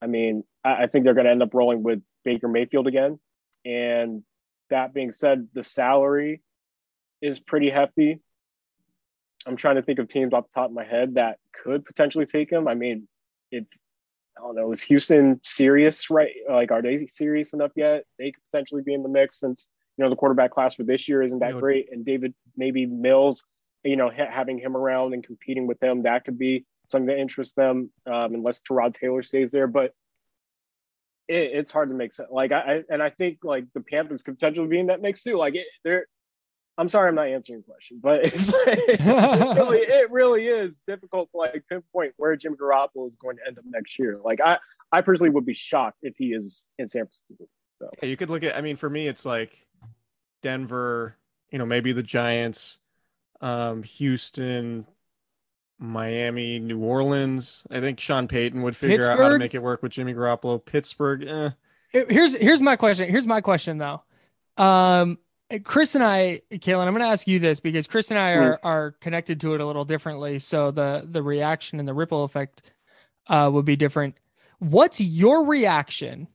I 0.03 0.07
mean, 0.07 0.45
I, 0.65 0.85
I 0.85 0.87
think 0.87 1.05
they're 1.05 1.15
going 1.15 1.27
to 1.27 1.31
end 1.31 1.43
up 1.43 1.55
rolling 1.55 1.83
with 1.83 2.03
Baker 2.25 2.49
Mayfield 2.49 2.87
again. 2.87 3.19
And 3.65 4.23
that 4.71 4.95
being 4.95 5.13
said, 5.13 5.49
the 5.53 5.65
salary 5.65 6.43
is 7.21 7.39
pretty 7.39 7.71
hefty. 7.71 8.21
I'm 9.47 9.57
trying 9.57 9.77
to 9.77 9.83
think 9.83 9.99
of 9.99 10.09
teams 10.09 10.33
off 10.33 10.45
the 10.49 10.55
top 10.55 10.71
of 10.71 10.75
my 10.75 10.85
head 10.85 11.15
that 11.15 11.39
could 11.53 11.85
potentially 11.85 12.27
take 12.27 12.51
him. 12.51 12.69
I 12.69 12.75
mean, 12.75 13.09
if 13.51 13.65
I 14.37 14.41
don't 14.41 14.57
know, 14.57 14.73
is 14.73 14.83
Houston 14.83 15.41
serious, 15.43 16.11
right? 16.11 16.33
Like, 16.49 16.71
are 16.71 16.83
they 16.83 17.07
serious 17.07 17.53
enough 17.53 17.73
yet? 17.77 18.05
They 18.19 18.33
could 18.33 18.43
potentially 18.51 18.83
be 18.83 18.95
in 18.95 19.03
the 19.03 19.09
mix 19.09 19.41
since 19.41 19.69
you 19.97 20.05
know 20.05 20.11
the 20.11 20.17
quarterback 20.17 20.53
class 20.53 20.75
for 20.75 20.85
this 20.85 21.09
year 21.09 21.23
isn't 21.23 21.41
that 21.41 21.59
great, 21.59 21.89
and 21.93 22.05
David 22.05 22.35
maybe 22.57 22.87
Mills, 22.87 23.45
you 23.85 23.97
know, 23.97 24.11
ha- 24.11 24.31
having 24.31 24.59
him 24.59 24.77
around 24.77 25.15
and 25.15 25.25
competing 25.25 25.67
with 25.67 25.83
him 25.83 26.03
that 26.03 26.25
could 26.25 26.39
be 26.39 26.65
something 26.89 27.07
that 27.07 27.19
interests 27.19 27.55
them, 27.55 27.91
um, 28.07 28.35
unless 28.35 28.63
Tyrod 28.63 28.95
Taylor 28.95 29.23
stays 29.23 29.51
there. 29.51 29.67
But 29.67 29.93
it, 31.27 31.51
it's 31.55 31.71
hard 31.71 31.91
to 31.91 31.95
make 31.95 32.13
sense. 32.13 32.29
Like 32.31 32.53
I, 32.53 32.83
and 32.89 33.03
I 33.03 33.11
think 33.11 33.39
like 33.43 33.65
the 33.75 33.81
Panthers 33.81 34.23
could 34.23 34.35
potentially 34.35 34.69
be 34.69 34.79
in 34.79 34.87
that 34.87 35.03
mix 35.03 35.23
too. 35.23 35.37
Like 35.37 35.55
it, 35.55 35.67
they're 35.85 36.07
I'm 36.79 36.89
sorry 36.89 37.09
I'm 37.09 37.17
not 37.17 37.27
answering 37.27 37.59
your 37.59 37.65
question, 37.65 37.99
but 38.01 38.25
it's 38.25 38.53
like, 38.67 38.79
it, 38.79 39.59
really, 39.59 39.79
it 39.79 40.11
really 40.13 40.47
is 40.47 40.81
difficult 40.87 41.29
to 41.33 41.37
like 41.37 41.65
pinpoint 41.69 42.15
where 42.17 42.37
Jim 42.37 42.57
Garoppolo 42.57 43.09
is 43.09 43.17
going 43.17 43.37
to 43.37 43.43
end 43.47 43.59
up 43.59 43.65
next 43.67 43.99
year. 43.99 44.21
Like 44.25 44.39
I, 44.43 44.59
I 44.93 45.01
personally 45.01 45.31
would 45.31 45.45
be 45.45 45.55
shocked 45.55 45.99
if 46.03 46.15
he 46.17 46.27
is 46.27 46.67
in 46.79 46.87
San 46.87 47.03
Francisco. 47.03 47.49
So. 47.81 47.91
Yeah, 48.01 48.09
you 48.09 48.17
could 48.17 48.31
look 48.31 48.45
at. 48.45 48.57
I 48.57 48.61
mean, 48.61 48.77
for 48.77 48.89
me, 48.89 49.09
it's 49.09 49.27
like 49.27 49.67
Denver. 50.41 51.17
You 51.51 51.59
know, 51.59 51.67
maybe 51.67 51.93
the 51.93 52.03
Giants, 52.03 52.79
um, 53.41 53.83
Houston, 53.83 54.87
Miami, 55.79 56.59
New 56.59 56.81
Orleans. 56.81 57.65
I 57.71 57.81
think 57.81 58.01
Sean 58.01 58.29
Payton 58.29 58.63
would 58.63 58.77
figure 58.77 58.99
Pittsburgh. 58.99 59.19
out 59.19 59.23
how 59.23 59.29
to 59.31 59.39
make 59.39 59.55
it 59.55 59.63
work 59.63 59.83
with 59.83 59.93
Jimmy 59.93 60.15
Garoppolo. 60.15 60.65
Pittsburgh. 60.65 61.27
Eh. 61.27 61.51
Here's 61.91 62.35
here's 62.35 62.61
my 62.61 62.77
question. 62.77 63.09
Here's 63.09 63.27
my 63.27 63.41
question 63.41 63.79
though. 63.79 64.03
Um, 64.63 65.19
Chris 65.65 65.95
and 65.95 66.05
I, 66.05 66.43
Kaelan, 66.53 66.87
I'm 66.87 66.93
going 66.93 67.05
to 67.05 67.11
ask 67.11 67.27
you 67.27 67.39
this 67.39 67.61
because 67.61 67.87
Chris 67.87 68.11
and 68.11 68.19
I 68.19 68.33
are, 68.33 68.53
mm. 68.55 68.59
are 68.63 68.91
connected 69.01 69.41
to 69.41 69.55
it 69.55 69.61
a 69.61 69.67
little 69.67 69.85
differently. 69.85 70.39
So 70.39 70.71
the 70.71 71.07
the 71.11 71.23
reaction 71.23 71.79
and 71.79 71.89
the 71.89 71.95
ripple 71.95 72.25
effect 72.25 72.63
uh, 73.29 73.51
would 73.53 73.65
be 73.65 73.77
different. 73.77 74.17
What's 74.59 75.01
your 75.01 75.47
reaction 75.47 76.29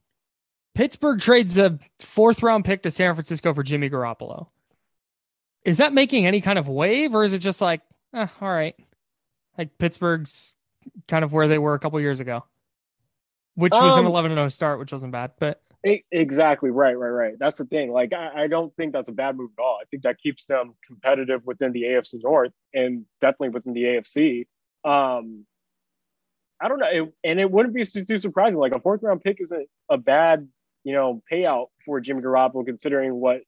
Pittsburgh 0.75 1.19
trades 1.19 1.57
a 1.57 1.77
fourth 1.99 2.41
round 2.41 2.65
pick 2.65 2.83
to 2.83 2.91
San 2.91 3.13
Francisco 3.13 3.53
for 3.53 3.63
Jimmy 3.63 3.89
Garoppolo. 3.89 4.47
Is 5.63 5.77
that 5.77 5.93
making 5.93 6.25
any 6.25 6.41
kind 6.41 6.59
of 6.59 6.67
wave, 6.67 7.15
or 7.15 7.23
is 7.23 7.31
it 7.31 7.39
just 7.39 7.61
like, 7.61 7.81
eh, 8.13 8.27
all 8.41 8.49
right, 8.49 8.75
like 9.57 9.77
Pittsburgh's 9.77 10.55
kind 11.07 11.23
of 11.23 11.31
where 11.31 11.47
they 11.47 11.57
were 11.57 11.73
a 11.73 11.79
couple 11.79 11.99
years 12.01 12.19
ago, 12.19 12.43
which 13.55 13.71
was 13.71 13.93
an 13.93 13.99
Um, 13.99 14.07
11 14.07 14.31
0 14.31 14.49
start, 14.49 14.79
which 14.79 14.91
wasn't 14.91 15.11
bad, 15.11 15.33
but 15.39 15.61
Exactly 15.83 16.69
right, 16.69 16.97
right, 16.97 17.09
right. 17.09 17.33
That's 17.37 17.57
the 17.57 17.65
thing. 17.65 17.91
Like, 17.91 18.13
I, 18.13 18.43
I 18.43 18.47
don't 18.47 18.73
think 18.77 18.93
that's 18.93 19.09
a 19.09 19.13
bad 19.13 19.35
move 19.35 19.51
at 19.57 19.61
all. 19.61 19.79
I 19.81 19.85
think 19.91 20.03
that 20.03 20.17
keeps 20.17 20.45
them 20.45 20.75
competitive 20.87 21.41
within 21.45 21.73
the 21.73 21.83
AFC 21.83 22.23
North 22.23 22.53
and 22.73 23.05
definitely 23.19 23.49
within 23.49 23.73
the 23.73 23.83
AFC. 23.83 24.47
Um, 24.89 25.45
I 26.61 26.69
don't 26.69 26.79
know, 26.79 26.87
it, 26.87 27.13
and 27.25 27.39
it 27.39 27.51
wouldn't 27.51 27.75
be 27.75 27.83
too, 27.85 28.05
too 28.05 28.19
surprising. 28.19 28.57
Like 28.57 28.73
a 28.73 28.79
fourth 28.79 29.03
round 29.03 29.21
pick 29.21 29.41
isn't 29.41 29.67
a 29.89 29.97
bad, 29.97 30.47
you 30.85 30.93
know, 30.93 31.21
payout 31.29 31.67
for 31.85 31.99
Jimmy 31.99 32.21
Garoppolo 32.21 32.65
considering 32.65 33.15
what 33.15 33.41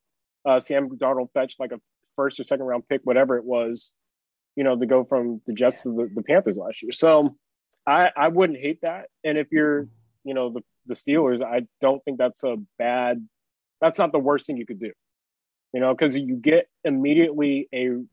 uh, 0.45 0.59
Sam 0.59 0.89
Darnold 0.89 1.29
fetched, 1.33 1.57
like 1.57 1.71
a 1.71 1.79
first 2.17 2.37
or 2.39 2.43
second 2.43 2.65
round 2.65 2.87
pick, 2.89 3.01
whatever 3.05 3.37
it 3.37 3.45
was, 3.45 3.93
you 4.57 4.65
know, 4.65 4.77
to 4.77 4.85
go 4.85 5.05
from 5.05 5.41
the 5.47 5.53
Jets 5.53 5.83
to 5.83 5.89
the, 5.89 6.11
the 6.13 6.23
Panthers 6.23 6.57
last 6.57 6.83
year. 6.83 6.91
So 6.91 7.37
I, 7.87 8.09
I 8.17 8.27
wouldn't 8.27 8.59
hate 8.59 8.81
that. 8.81 9.05
And 9.23 9.37
if 9.37 9.47
you're, 9.51 9.87
you 10.25 10.33
know, 10.33 10.49
the 10.49 10.61
the 10.85 10.93
Steelers, 10.93 11.43
I 11.43 11.67
don't 11.81 12.03
think 12.03 12.17
that's 12.17 12.43
a 12.43 12.57
bad. 12.77 13.27
That's 13.81 13.99
not 13.99 14.11
the 14.11 14.19
worst 14.19 14.47
thing 14.47 14.57
you 14.57 14.65
could 14.65 14.79
do, 14.79 14.91
you 15.73 15.79
know, 15.79 15.93
because 15.93 16.17
you 16.17 16.35
get 16.35 16.67
immediately 16.83 17.67
a. 17.73 18.03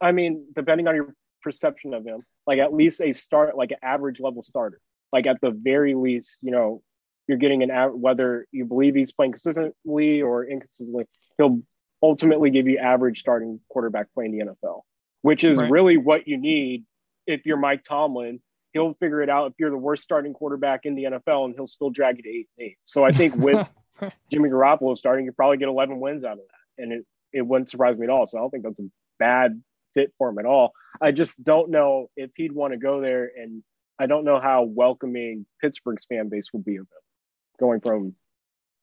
I 0.00 0.12
mean, 0.12 0.46
depending 0.54 0.88
on 0.88 0.94
your 0.94 1.14
perception 1.42 1.94
of 1.94 2.04
him, 2.04 2.22
like 2.46 2.58
at 2.58 2.72
least 2.72 3.00
a 3.00 3.12
start, 3.12 3.56
like 3.56 3.70
an 3.70 3.78
average 3.82 4.20
level 4.20 4.42
starter, 4.42 4.80
like 5.12 5.26
at 5.26 5.40
the 5.40 5.50
very 5.50 5.94
least, 5.94 6.38
you 6.42 6.50
know, 6.50 6.82
you're 7.26 7.38
getting 7.38 7.62
an 7.62 7.70
av- 7.70 7.94
whether 7.94 8.46
you 8.52 8.64
believe 8.64 8.94
he's 8.94 9.12
playing 9.12 9.32
consistently 9.32 10.22
or 10.22 10.44
inconsistently, 10.44 11.06
he'll 11.38 11.60
ultimately 12.02 12.50
give 12.50 12.66
you 12.66 12.78
average 12.78 13.20
starting 13.20 13.60
quarterback 13.70 14.12
playing 14.14 14.32
the 14.36 14.44
NFL, 14.44 14.82
which 15.22 15.44
is 15.44 15.58
Right. 15.58 15.70
really 15.70 15.96
what 15.96 16.28
you 16.28 16.36
need 16.36 16.84
if 17.26 17.46
you're 17.46 17.56
Mike 17.56 17.84
Tomlin 17.84 18.40
he'll 18.74 18.92
figure 18.94 19.22
it 19.22 19.30
out 19.30 19.46
if 19.46 19.54
you're 19.58 19.70
the 19.70 19.78
worst 19.78 20.02
starting 20.02 20.34
quarterback 20.34 20.80
in 20.84 20.94
the 20.94 21.04
NFL 21.04 21.46
and 21.46 21.54
he'll 21.54 21.66
still 21.66 21.90
drag 21.90 22.18
you 22.18 22.24
to 22.24 22.28
eight 22.28 22.48
and 22.58 22.66
eight. 22.66 22.76
So 22.84 23.04
I 23.04 23.12
think 23.12 23.34
with 23.36 23.66
Jimmy 24.30 24.50
Garoppolo 24.50 24.98
starting, 24.98 25.24
you 25.24 25.32
probably 25.32 25.56
get 25.56 25.68
11 25.68 25.98
wins 26.00 26.24
out 26.24 26.32
of 26.32 26.38
that. 26.38 26.82
And 26.82 26.92
it, 26.92 27.06
it 27.32 27.42
wouldn't 27.42 27.70
surprise 27.70 27.96
me 27.96 28.04
at 28.04 28.10
all. 28.10 28.26
So 28.26 28.36
I 28.36 28.40
don't 28.42 28.50
think 28.50 28.64
that's 28.64 28.80
a 28.80 28.90
bad 29.18 29.62
fit 29.94 30.12
for 30.18 30.28
him 30.28 30.38
at 30.38 30.44
all. 30.44 30.72
I 31.00 31.12
just 31.12 31.42
don't 31.42 31.70
know 31.70 32.10
if 32.16 32.30
he'd 32.34 32.52
want 32.52 32.72
to 32.72 32.76
go 32.76 33.00
there. 33.00 33.30
And 33.36 33.62
I 33.98 34.06
don't 34.06 34.24
know 34.24 34.40
how 34.40 34.64
welcoming 34.64 35.46
Pittsburgh's 35.60 36.04
fan 36.04 36.28
base 36.28 36.52
would 36.52 36.64
be 36.64 36.76
of 36.76 36.82
him 36.82 37.58
going 37.60 37.80
from 37.80 38.16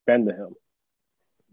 Ben 0.07 0.25
to 0.25 0.31
him. 0.31 0.55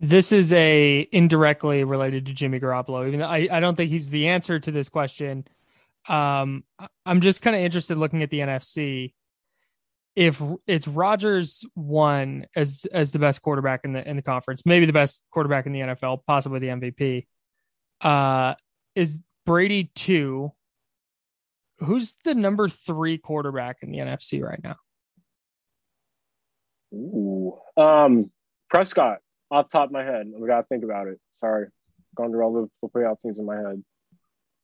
this 0.00 0.30
is 0.30 0.52
a 0.52 1.08
indirectly 1.10 1.82
related 1.82 2.26
to 2.26 2.32
Jimmy 2.32 2.60
Garoppolo. 2.60 3.08
Even 3.08 3.18
though 3.18 3.26
I, 3.26 3.48
I 3.50 3.58
don't 3.58 3.74
think 3.74 3.90
he's 3.90 4.10
the 4.10 4.28
answer 4.28 4.60
to 4.60 4.70
this 4.70 4.88
question. 4.88 5.44
Um, 6.08 6.64
I'm 7.04 7.20
just 7.20 7.42
kind 7.42 7.54
of 7.54 7.62
interested 7.62 7.98
looking 7.98 8.22
at 8.22 8.30
the 8.30 8.40
NFC. 8.40 9.12
If 10.16 10.42
it's 10.66 10.88
Rodgers 10.88 11.64
one 11.74 12.46
as 12.56 12.86
as 12.92 13.12
the 13.12 13.20
best 13.20 13.40
quarterback 13.42 13.82
in 13.84 13.92
the 13.92 14.08
in 14.08 14.16
the 14.16 14.22
conference, 14.22 14.66
maybe 14.66 14.86
the 14.86 14.92
best 14.92 15.22
quarterback 15.30 15.66
in 15.66 15.72
the 15.72 15.80
NFL, 15.80 16.22
possibly 16.26 16.58
the 16.58 16.68
MVP. 16.68 17.26
Uh, 18.00 18.54
is 18.96 19.18
Brady 19.46 19.90
two? 19.94 20.52
Who's 21.78 22.14
the 22.24 22.34
number 22.34 22.68
three 22.68 23.18
quarterback 23.18 23.76
in 23.82 23.92
the 23.92 23.98
NFC 23.98 24.42
right 24.42 24.60
now? 24.62 24.76
Ooh. 26.92 27.58
Um, 27.76 28.30
Prescott, 28.70 29.18
off 29.50 29.68
top 29.70 29.86
of 29.86 29.92
my 29.92 30.02
head. 30.02 30.26
I 30.34 30.46
got 30.46 30.62
to 30.62 30.66
think 30.68 30.84
about 30.84 31.06
it. 31.06 31.20
Sorry. 31.32 31.68
Gone 32.16 32.30
through 32.30 32.42
all 32.42 32.68
the 32.82 32.88
playoff 32.88 33.20
teams 33.20 33.38
in 33.38 33.44
my 33.44 33.56
head. 33.56 33.84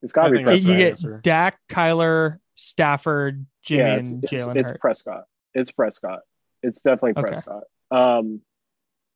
It's 0.04 0.12
got 0.12 0.24
to 0.26 0.30
be 0.30 0.36
think 0.36 0.46
that's 0.46 0.64
you 0.64 0.76
get 0.76 0.90
answer. 0.90 1.20
Dak, 1.24 1.58
Kyler, 1.68 2.38
Stafford, 2.54 3.46
Jimmy, 3.64 3.80
yeah, 3.82 3.94
it's, 3.96 4.12
and 4.12 4.22
Jalen 4.22 4.56
it's 4.56 4.68
Hurts. 4.70 4.80
Prescott. 4.80 5.24
It's 5.54 5.70
Prescott. 5.72 6.20
It's 6.62 6.82
definitely 6.82 7.12
Okay. 7.12 7.22
Prescott. 7.22 7.64
Um, 7.90 8.40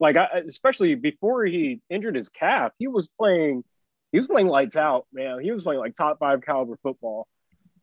like 0.01 0.16
I, 0.16 0.40
especially 0.46 0.94
before 0.96 1.44
he 1.44 1.81
injured 1.90 2.16
his 2.16 2.29
calf, 2.29 2.72
he 2.79 2.88
was 2.88 3.07
playing. 3.07 3.62
He 4.12 4.18
was 4.18 4.27
playing 4.27 4.48
lights 4.48 4.77
out, 4.77 5.07
man. 5.12 5.40
He 5.40 5.53
was 5.53 5.62
playing 5.62 5.81
like 5.81 5.94
top 5.94 6.18
five 6.18 6.42
caliber 6.42 6.79
football, 6.83 7.29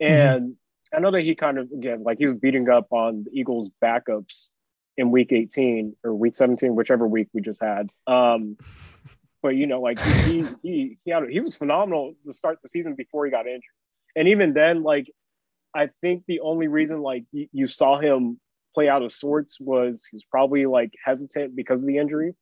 Mm-hmm. 0.02 0.14
and 0.14 0.56
I 0.94 1.00
know 1.00 1.12
that 1.12 1.22
he 1.22 1.36
kind 1.36 1.58
of 1.58 1.70
again 1.72 2.04
like 2.04 2.18
he 2.18 2.26
was 2.28 2.38
beating 2.38 2.68
up 2.70 2.88
on 2.92 3.24
the 3.26 3.32
Eagles' 3.40 3.70
backups 3.84 4.50
in 4.98 5.12
Week 5.12 5.32
18 5.32 5.96
or 6.04 6.14
Week 6.16 6.36
17, 6.36 6.74
whichever 6.76 7.08
week 7.08 7.28
we 7.34 7.42
just 7.42 7.62
had. 7.62 7.90
Um, 8.08 8.58
but 9.46 9.56
you 9.56 9.68
know, 9.68 9.80
like 9.80 10.00
he 10.00 10.44
he 10.64 10.98
he 11.06 11.12
had 11.12 11.22
he 11.30 11.40
was 11.40 11.56
phenomenal 11.56 12.16
to 12.26 12.34
start 12.34 12.58
the 12.64 12.68
season 12.68 12.96
before 12.96 13.26
he 13.26 13.32
got 13.32 13.46
injured, 13.46 13.62
and 14.16 14.28
even 14.28 14.56
then, 14.56 14.82
like 14.82 15.06
I 15.76 15.90
think 16.02 16.24
the 16.28 16.40
only 16.40 16.68
reason 16.68 17.04
like 17.04 17.26
you, 17.32 17.48
you 17.52 17.68
saw 17.68 18.00
him 18.00 18.40
play 18.74 18.90
out 18.90 19.04
of 19.04 19.14
sorts 19.14 19.60
was 19.60 20.08
he's 20.12 20.24
probably 20.32 20.66
like 20.66 20.90
hesitant 21.06 21.56
because 21.56 21.82
of 21.82 21.88
the 21.88 22.00
injury, 22.00 22.34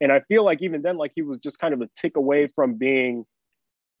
and 0.00 0.10
I 0.10 0.22
feel 0.26 0.44
like 0.44 0.60
even 0.60 0.82
then, 0.82 0.96
like 0.96 1.12
he 1.14 1.22
was 1.22 1.38
just 1.38 1.60
kind 1.60 1.72
of 1.72 1.82
a 1.82 1.88
tick 1.96 2.16
away 2.16 2.48
from 2.56 2.74
being, 2.74 3.24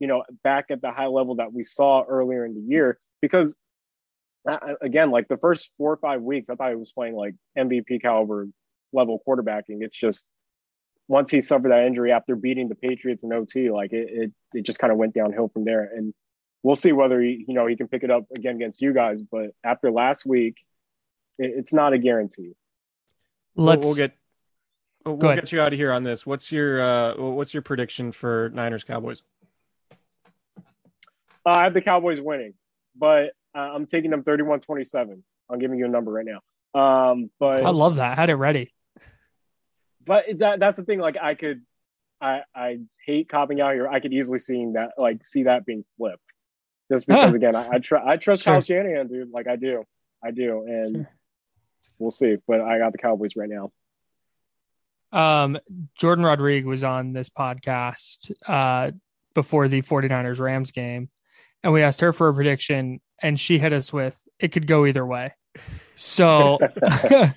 you 0.00 0.08
know, 0.08 0.24
back 0.42 0.64
at 0.70 0.82
the 0.82 0.90
high 0.90 1.06
level 1.06 1.36
that 1.36 1.52
we 1.52 1.62
saw 1.62 2.02
earlier 2.02 2.44
in 2.44 2.54
the 2.54 2.62
year. 2.62 2.98
Because 3.22 3.54
again, 4.82 5.12
like 5.12 5.28
the 5.28 5.36
first 5.36 5.70
four 5.78 5.92
or 5.92 5.98
five 5.98 6.20
weeks, 6.20 6.50
I 6.50 6.56
thought 6.56 6.70
he 6.70 6.74
was 6.74 6.90
playing 6.90 7.14
like 7.14 7.36
MVP 7.56 8.02
caliber 8.02 8.48
level 8.92 9.22
quarterbacking. 9.24 9.82
It's 9.82 9.96
just 9.96 10.26
once 11.10 11.32
he 11.32 11.40
suffered 11.40 11.72
that 11.72 11.86
injury 11.86 12.12
after 12.12 12.36
beating 12.36 12.68
the 12.68 12.76
Patriots 12.76 13.24
in 13.24 13.32
OT, 13.32 13.68
like 13.72 13.92
it, 13.92 14.08
it, 14.08 14.32
it 14.54 14.62
just 14.62 14.78
kind 14.78 14.92
of 14.92 14.96
went 14.96 15.12
downhill 15.12 15.48
from 15.48 15.64
there. 15.64 15.90
And 15.92 16.14
we'll 16.62 16.76
see 16.76 16.92
whether 16.92 17.20
he, 17.20 17.44
you 17.48 17.52
know, 17.54 17.66
he 17.66 17.74
can 17.74 17.88
pick 17.88 18.04
it 18.04 18.12
up 18.12 18.26
again 18.32 18.54
against 18.54 18.80
you 18.80 18.94
guys. 18.94 19.20
But 19.20 19.50
after 19.64 19.90
last 19.90 20.24
week, 20.24 20.58
it, 21.36 21.50
it's 21.56 21.72
not 21.72 21.92
a 21.92 21.98
guarantee. 21.98 22.52
We'll, 23.56 23.66
Let's 23.66 23.84
we'll 23.84 23.96
get 23.96 24.16
we'll, 25.04 25.16
Go 25.16 25.26
we'll 25.26 25.32
ahead. 25.32 25.42
get 25.46 25.52
you 25.52 25.60
out 25.60 25.72
of 25.72 25.80
here 25.80 25.90
on 25.90 26.04
this. 26.04 26.24
What's 26.24 26.52
your 26.52 26.80
uh 26.80 27.16
what's 27.16 27.52
your 27.52 27.62
prediction 27.62 28.12
for 28.12 28.52
Niners 28.54 28.84
Cowboys? 28.84 29.24
Uh, 31.44 31.54
I 31.56 31.64
have 31.64 31.74
the 31.74 31.80
Cowboys 31.80 32.20
winning, 32.20 32.54
but 32.96 33.32
uh, 33.52 33.58
I'm 33.58 33.86
taking 33.86 34.12
them 34.12 34.22
31 34.22 34.60
27. 34.60 35.24
I'm 35.50 35.58
giving 35.58 35.76
you 35.76 35.86
a 35.86 35.88
number 35.88 36.12
right 36.12 36.24
now. 36.24 36.40
Um, 36.80 37.30
but 37.40 37.64
I 37.64 37.70
love 37.70 37.96
that. 37.96 38.12
I 38.12 38.14
Had 38.14 38.30
it 38.30 38.36
ready. 38.36 38.72
But 40.10 40.24
that 40.40 40.58
that's 40.58 40.76
the 40.76 40.82
thing. 40.82 40.98
Like 40.98 41.16
I 41.22 41.34
could, 41.34 41.62
I 42.20 42.40
I 42.52 42.78
hate 43.06 43.28
copping 43.28 43.60
out 43.60 43.74
here. 43.74 43.86
I 43.86 44.00
could 44.00 44.12
easily 44.12 44.40
see 44.40 44.66
that 44.74 44.94
like 44.98 45.24
see 45.24 45.44
that 45.44 45.64
being 45.64 45.84
flipped, 45.96 46.24
just 46.90 47.06
because 47.06 47.36
again 47.36 47.54
I, 47.54 47.74
I 47.74 47.78
trust 47.78 48.04
I 48.04 48.16
trust 48.16 48.42
Sure. 48.42 48.54
Kyle 48.54 48.60
Shanahan, 48.60 49.06
dude. 49.06 49.30
Like 49.30 49.46
I 49.46 49.54
do, 49.54 49.84
I 50.20 50.32
do, 50.32 50.64
and 50.66 50.96
Sure. 50.96 51.08
we'll 52.00 52.10
see. 52.10 52.38
But 52.48 52.60
I 52.60 52.78
got 52.78 52.90
the 52.90 52.98
Cowboys 52.98 53.36
right 53.36 53.48
now. 53.48 53.70
Um, 55.12 55.60
Jordan 55.96 56.24
Rodrigue 56.24 56.66
was 56.66 56.82
on 56.82 57.12
this 57.12 57.30
podcast 57.30 58.32
uh, 58.48 58.90
before 59.36 59.68
the 59.68 59.80
49ers 59.82 60.40
Rams 60.40 60.72
game, 60.72 61.08
and 61.62 61.72
we 61.72 61.82
asked 61.82 62.00
her 62.00 62.12
for 62.12 62.26
a 62.26 62.34
prediction, 62.34 63.00
and 63.22 63.38
she 63.38 63.60
hit 63.60 63.72
us 63.72 63.92
with 63.92 64.20
it 64.40 64.48
could 64.48 64.66
go 64.66 64.86
either 64.86 65.06
way. 65.06 65.34
So, 65.94 66.58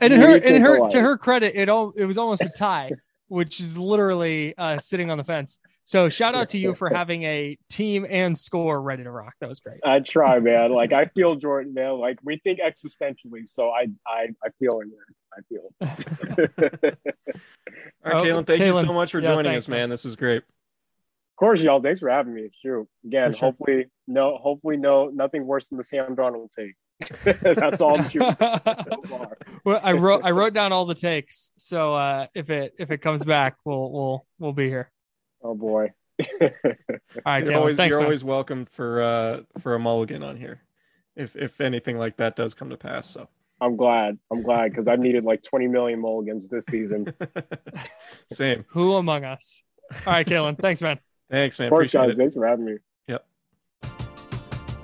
and 0.00 0.12
in 0.12 0.20
her, 0.20 0.28
We 0.28 0.34
in 0.36 0.42
think 0.42 0.64
her, 0.64 0.88
to 0.88 1.00
her 1.00 1.18
credit, 1.18 1.54
it 1.56 1.68
all 1.68 1.92
it 1.96 2.04
was 2.04 2.18
almost 2.18 2.42
a 2.42 2.48
tie, 2.48 2.90
which 3.28 3.60
is 3.60 3.76
literally 3.76 4.56
uh, 4.56 4.78
sitting 4.78 5.10
on 5.10 5.18
the 5.18 5.24
fence. 5.24 5.58
So, 5.86 6.08
shout 6.08 6.34
out 6.34 6.48
to 6.50 6.58
you 6.58 6.74
for 6.74 6.88
having 6.94 7.24
a 7.24 7.58
team 7.68 8.06
and 8.08 8.36
score 8.36 8.80
ready 8.80 9.04
to 9.04 9.10
rock. 9.10 9.34
That 9.40 9.48
was 9.48 9.60
great. 9.60 9.80
I 9.84 10.00
try, 10.00 10.40
man. 10.40 10.72
Like 10.72 10.92
I 10.92 11.06
feel 11.06 11.34
Jordan, 11.36 11.74
man. 11.74 11.98
Like 11.98 12.18
we 12.24 12.40
think 12.42 12.60
existentially, 12.60 13.46
so 13.46 13.70
I 13.70 13.86
I 14.06 14.28
I 14.42 14.48
feel 14.58 14.80
it, 14.80 14.88
man. 14.88 15.04
I 15.36 15.40
feel. 15.48 15.74
it. 16.80 16.98
All 18.04 18.12
right, 18.12 18.24
Kaelan, 18.24 18.46
thank 18.46 18.60
you 18.60 18.72
so 18.72 18.92
much 18.92 19.10
for 19.12 19.20
Yeah, 19.20 19.28
joining 19.34 19.52
thanks, 19.52 19.64
us, 19.64 19.68
man. 19.68 19.80
man. 19.80 19.90
This 19.90 20.04
was 20.04 20.16
great. 20.16 20.38
Of 20.38 21.36
course, 21.38 21.60
y'all. 21.60 21.82
Thanks 21.82 21.98
for 22.00 22.08
having 22.08 22.32
me. 22.32 22.48
Shoot. 22.62 22.86
Again, 23.04 23.32
sure. 23.32 23.48
hopefully, 23.50 23.86
no, 24.06 24.36
hopefully, 24.36 24.76
no, 24.76 25.08
nothing 25.08 25.44
worse 25.46 25.66
than 25.66 25.78
the 25.78 25.84
Sam 25.84 26.14
Darnold 26.14 26.50
take. 26.56 26.74
That's 27.24 27.80
all 27.80 27.98
I'm 27.98 28.08
shooting 28.08 28.36
so 28.38 29.32
well, 29.64 29.80
I 29.82 29.92
wrote 29.92 30.24
I 30.24 30.30
wrote 30.30 30.54
down 30.54 30.72
all 30.72 30.86
the 30.86 30.94
takes. 30.94 31.50
So 31.56 31.94
uh, 31.94 32.26
if 32.34 32.50
it 32.50 32.74
if 32.78 32.90
it 32.90 32.98
comes 32.98 33.24
back, 33.24 33.56
we'll 33.64 33.90
we'll 33.90 34.26
we'll 34.38 34.52
be 34.52 34.68
here. 34.68 34.90
Oh 35.42 35.54
boy. 35.54 35.92
All 36.40 36.50
right, 37.26 37.44
You're 37.44 37.56
always 37.56 37.76
thanks, 37.76 37.90
you're 37.90 38.00
always 38.00 38.22
welcome 38.22 38.66
for 38.66 39.02
uh 39.02 39.40
for 39.58 39.74
a 39.74 39.80
mulligan 39.80 40.22
on 40.22 40.36
here, 40.36 40.62
if 41.16 41.34
if 41.34 41.60
anything 41.60 41.98
like 41.98 42.16
that 42.18 42.36
does 42.36 42.54
come 42.54 42.70
to 42.70 42.76
pass. 42.76 43.10
So 43.10 43.28
I'm 43.60 43.76
glad. 43.76 44.18
I'm 44.30 44.42
glad 44.42 44.70
because 44.70 44.86
I 44.86 44.94
needed 44.94 45.24
like 45.24 45.42
20 45.42 45.66
million 45.66 46.00
mulligans 46.00 46.48
this 46.48 46.66
season. 46.66 47.12
same. 48.32 48.64
Who 48.68 48.94
among 48.94 49.24
us? 49.24 49.64
All 50.06 50.12
right, 50.12 50.26
Kaelan, 50.26 50.58
thanks, 50.58 50.80
man. 50.80 51.00
Thanks, 51.30 51.58
man. 51.58 51.66
Of 51.66 51.72
course, 51.72 51.92
Appreciate 51.92 52.08
guys. 52.08 52.10
it. 52.10 52.16
Thanks 52.18 52.34
for 52.34 52.46
having 52.46 52.64
me. 52.64 52.76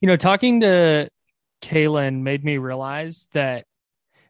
You 0.00 0.08
know, 0.08 0.16
talking 0.16 0.60
to 0.60 1.08
Kaelan 1.62 2.22
made 2.22 2.44
me 2.44 2.58
realize 2.58 3.28
that, 3.32 3.66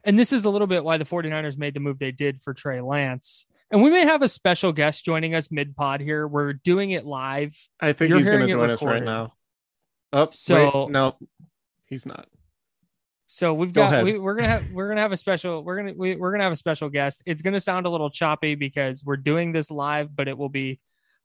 and 0.05 0.19
this 0.19 0.33
is 0.33 0.45
a 0.45 0.51
little 0.51 0.67
bit 0.67 0.85
why 0.85 0.99
the 0.99 1.05
49ers 1.05 1.59
made 1.59 1.75
the 1.75 1.81
move 1.81 1.99
they 1.99 2.13
did 2.13 2.41
for 2.41 2.55
Trey 2.55 2.81
Lance. 2.81 3.47
And 3.71 3.83
we 3.83 3.91
may 3.91 4.05
have 4.05 4.23
a 4.23 4.29
special 4.29 4.73
guest 4.73 5.05
joining 5.05 5.35
us 5.35 5.51
mid 5.51 5.77
pod 5.77 6.01
here. 6.01 6.27
We're 6.27 6.55
doing 6.55 6.91
it 6.91 7.05
live. 7.05 7.57
I 7.79 7.93
think 7.93 8.09
You're 8.09 8.19
he's 8.19 8.29
going 8.29 8.47
to 8.47 8.53
join 8.53 8.71
us 8.71 8.83
right 8.83 9.03
now. 9.03 9.35
Oh, 10.13 10.23
Up. 10.23 10.35
So- 10.35 10.87
wait, 10.87 10.91
no, 10.91 11.17
he's 11.87 12.07
not. 12.07 12.27
So 13.33 13.55
we've 13.55 13.73
got 13.73 13.93
ahead. 13.93 14.05
we, 14.05 14.19
we're 14.19 14.35
gonna 14.35 14.49
have 14.49 14.73
we're 14.73 14.89
gonna 14.89 15.03
have 15.03 15.13
a 15.13 15.17
special 15.17 15.63
we're 15.63 15.77
gonna 15.77 15.93
we, 15.97 16.17
we're 16.17 16.33
gonna 16.33 16.43
have 16.43 16.53
a 16.53 16.57
special 16.57 16.89
guest. 16.89 17.23
It's 17.27 17.43
gonna 17.43 17.61
sound 17.61 17.87
a 17.87 17.89
little 17.89 18.11
choppy 18.11 18.57
because 18.57 19.05
we're 19.05 19.19
doing 19.19 19.53
this 19.53 19.71
live, 19.71 20.17
but 20.17 20.27
it 20.27 20.37
will 20.37 20.49
be 20.49 20.81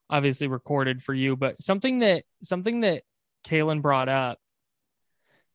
obviously 0.08 0.46
recorded 0.46 1.02
for 1.02 1.16
you. 1.16 1.36
But 1.36 1.60
something 1.64 1.98
that 2.00 2.26
something 2.44 2.82
that 2.82 3.02
Kaelan 3.46 3.82
brought 3.82 4.10
up 4.10 4.40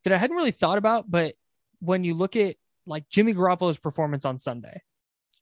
that 0.04 0.12
I 0.12 0.18
hadn't 0.18 0.36
really 0.36 0.52
thought 0.52 0.78
about, 0.78 1.10
but 1.10 1.34
when 1.80 2.04
you 2.04 2.14
look 2.14 2.36
at 2.36 2.56
like 2.86 3.08
Jimmy 3.08 3.34
Garoppolo's 3.34 3.78
performance 3.78 4.24
on 4.24 4.38
Sunday, 4.38 4.82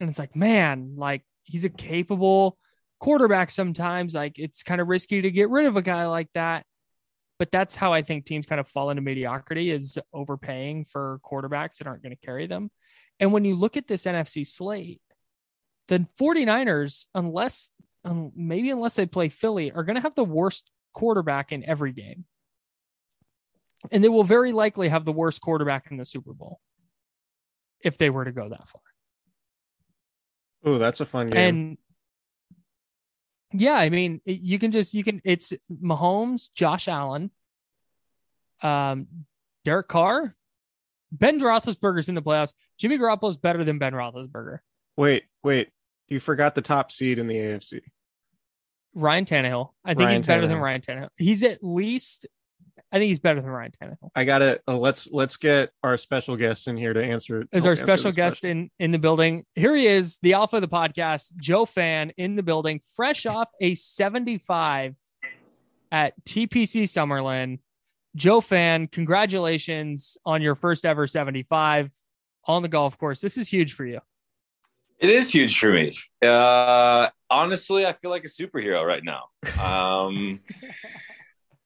and 0.00 0.08
it's 0.10 0.18
like, 0.18 0.36
man, 0.36 0.94
like 0.96 1.22
he's 1.44 1.64
a 1.64 1.70
capable 1.70 2.58
quarterback 3.00 3.50
sometimes. 3.50 4.14
Like 4.14 4.38
it's 4.38 4.62
kind 4.62 4.80
of 4.80 4.88
risky 4.88 5.22
to 5.22 5.30
get 5.30 5.50
rid 5.50 5.66
of 5.66 5.76
a 5.76 5.82
guy 5.82 6.06
like 6.06 6.28
that. 6.34 6.64
But 7.38 7.52
that's 7.52 7.76
how 7.76 7.92
I 7.92 8.02
think 8.02 8.24
teams 8.24 8.46
kind 8.46 8.60
of 8.60 8.68
fall 8.68 8.90
into 8.90 9.02
mediocrity 9.02 9.70
is 9.70 9.96
overpaying 10.12 10.86
for 10.86 11.20
quarterbacks 11.24 11.78
that 11.78 11.86
aren't 11.86 12.02
going 12.02 12.16
to 12.16 12.26
carry 12.26 12.46
them. 12.48 12.70
And 13.20 13.32
when 13.32 13.44
you 13.44 13.54
look 13.54 13.76
at 13.76 13.86
this 13.86 14.04
NFC 14.04 14.46
slate, 14.46 15.00
the 15.86 16.06
49ers, 16.20 17.06
unless 17.14 17.70
um, 18.04 18.32
maybe 18.34 18.70
unless 18.70 18.96
they 18.96 19.06
play 19.06 19.28
Philly, 19.28 19.72
are 19.72 19.84
going 19.84 19.96
to 19.96 20.02
have 20.02 20.14
the 20.14 20.24
worst 20.24 20.70
quarterback 20.94 21.52
in 21.52 21.64
every 21.64 21.92
game. 21.92 22.24
And 23.90 24.02
they 24.02 24.08
will 24.08 24.24
very 24.24 24.52
likely 24.52 24.88
have 24.88 25.04
the 25.04 25.12
worst 25.12 25.40
quarterback 25.40 25.90
in 25.90 25.96
the 25.96 26.04
Super 26.04 26.32
Bowl 26.32 26.60
if 27.80 27.96
they 27.96 28.10
were 28.10 28.24
to 28.24 28.32
go 28.32 28.48
that 28.48 28.68
far. 28.68 28.82
Oh, 30.64 30.78
that's 30.78 31.00
a 31.00 31.06
fun 31.06 31.30
game. 31.30 31.78
And 33.52 33.60
yeah, 33.60 33.74
I 33.74 33.88
mean, 33.88 34.20
you 34.24 34.58
can 34.58 34.72
just 34.72 34.94
you 34.94 35.04
can 35.04 35.20
it's 35.24 35.52
Mahomes, 35.70 36.48
Josh 36.54 36.88
Allen, 36.88 37.30
um, 38.62 39.06
Derek 39.64 39.88
Carr, 39.88 40.34
Ben 41.12 41.40
Roethlisberger's 41.40 42.08
in 42.08 42.14
the 42.14 42.22
playoffs. 42.22 42.52
Jimmy 42.78 42.98
Garoppolo 42.98 43.30
is 43.30 43.36
better 43.36 43.64
than 43.64 43.78
Ben 43.78 43.92
Roethlisberger. 43.92 44.58
wait, 44.96 45.24
wait. 45.42 45.68
You 46.08 46.20
forgot 46.20 46.54
the 46.54 46.62
top 46.62 46.90
seed 46.90 47.18
in 47.18 47.26
the 47.26 47.36
AFC. 47.36 47.80
Ryan 48.94 49.26
Tannehill, 49.26 49.70
I 49.84 49.90
think 49.90 50.06
Ryan 50.06 50.16
he's 50.16 50.26
better 50.26 50.46
than 50.46 50.56
Tannehill. 50.56 50.62
Ryan 50.62 50.80
Tannehill. 50.80 51.08
He's 51.18 51.42
at 51.42 51.62
least, 51.62 52.26
I 52.92 52.98
think 52.98 53.08
he's 53.08 53.20
better 53.20 53.40
than 53.40 53.50
Ryan 53.50 53.72
Tannehill. 53.80 54.10
I 54.14 54.24
gotta 54.24 54.60
uh, 54.66 54.76
let's 54.76 55.08
let's 55.10 55.36
get 55.36 55.70
our 55.82 55.96
special 55.96 56.36
guest 56.36 56.68
in 56.68 56.76
here 56.76 56.92
to 56.92 57.02
answer. 57.02 57.42
Is 57.52 57.64
help 57.64 57.66
our 57.66 57.70
answer 57.72 57.84
special 57.84 58.12
guest 58.12 58.40
question. 58.40 58.70
in 58.78 58.84
in 58.86 58.90
the 58.92 58.98
building? 58.98 59.44
Here 59.54 59.74
he 59.74 59.86
is, 59.86 60.18
the 60.22 60.34
alpha 60.34 60.56
of 60.56 60.62
the 60.62 60.68
podcast, 60.68 61.36
Joe 61.36 61.64
Fann 61.64 62.12
in 62.16 62.36
the 62.36 62.42
building, 62.42 62.80
fresh 62.96 63.26
off 63.26 63.48
a 63.60 63.74
75 63.74 64.94
at 65.92 66.14
TPC 66.24 66.82
Summerlin. 66.84 67.58
Joe 68.16 68.40
Fann, 68.40 68.88
congratulations 68.88 70.16
on 70.24 70.42
your 70.42 70.54
first 70.54 70.84
ever 70.84 71.06
75 71.06 71.90
on 72.46 72.62
the 72.62 72.68
golf 72.68 72.98
course. 72.98 73.20
This 73.20 73.36
is 73.36 73.48
huge 73.48 73.74
for 73.74 73.84
you. 73.84 74.00
It 74.98 75.10
is 75.10 75.32
huge 75.32 75.58
for 75.58 75.72
me. 75.72 75.92
Uh, 76.24 77.08
honestly, 77.30 77.86
I 77.86 77.92
feel 77.92 78.10
like 78.10 78.24
a 78.24 78.28
superhero 78.28 78.84
right 78.84 79.02
now. 79.04 79.28
Um, 79.62 80.40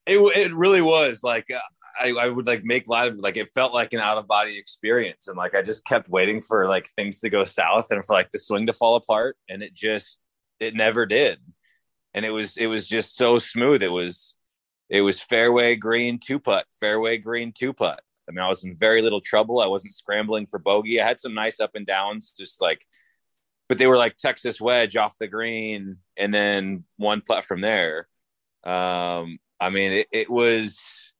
it 0.07 0.19
it 0.19 0.55
really 0.55 0.83
was 0.83 1.23
like 1.23 1.47
uh, 1.51 1.61
I, 2.01 2.11
I 2.11 2.29
would 2.29 2.47
like 2.47 2.65
make 2.65 2.85
of 2.89 3.17
like 3.19 3.37
it 3.37 3.53
felt 3.55 3.73
like 3.73 3.93
an 3.93 4.01
out 4.01 4.19
of 4.19 4.27
body 4.27 4.59
experience, 4.59 5.29
and 5.29 5.37
like 5.37 5.55
I 5.55 5.63
just 5.63 5.85
kept 5.85 6.09
waiting 6.09 6.41
for 6.41 6.69
like 6.69 6.89
things 6.89 7.21
to 7.21 7.31
go 7.31 7.45
south 7.45 7.91
and 7.91 8.05
for 8.05 8.15
like 8.15 8.31
the 8.31 8.39
swing 8.39 8.67
to 8.67 8.73
fall 8.73 8.97
apart, 8.97 9.37
and 9.49 9.63
it 9.63 9.75
just 9.75 10.21
it 10.61 10.75
never 10.75 11.07
did, 11.07 11.39
and 12.15 12.25
it 12.25 12.31
was 12.31 12.57
it 12.57 12.67
was 12.67 12.89
just 12.89 13.17
so 13.17 13.39
smooth. 13.39 13.83
It 13.83 13.93
was 13.93 14.37
it 14.89 15.03
was 15.03 15.21
fairway 15.21 15.77
green 15.77 16.19
two 16.19 16.39
putt, 16.39 16.67
fairway 16.81 17.19
green 17.19 17.53
two 17.53 17.73
putt. 17.73 18.01
I 18.29 18.33
mean, 18.33 18.41
I 18.45 18.49
was 18.49 18.65
in 18.65 18.75
very 18.75 19.03
little 19.03 19.21
trouble. 19.21 19.61
I 19.61 19.67
wasn't 19.67 19.95
scrambling 19.95 20.47
for 20.47 20.59
bogey. 20.59 21.01
I 21.01 21.07
had 21.07 21.21
some 21.21 21.35
nice 21.35 21.61
up 21.61 21.73
and 21.75 21.87
downs, 21.87 22.33
just 22.37 22.61
like 22.61 22.85
but 23.69 23.79
they 23.79 23.87
were 23.87 23.97
like 23.97 24.17
Texas 24.17 24.61
wedge 24.61 24.97
off 24.97 25.17
the 25.19 25.27
green 25.27 25.97
and 26.17 26.35
then 26.35 26.85
one 26.99 27.23
putt 27.23 27.45
from 27.45 27.63
there. 27.63 28.07
Um, 28.65 29.39
I 29.63 29.71
mean, 29.71 29.93
it, 29.93 30.07
it 30.13 30.31
was, 30.31 31.13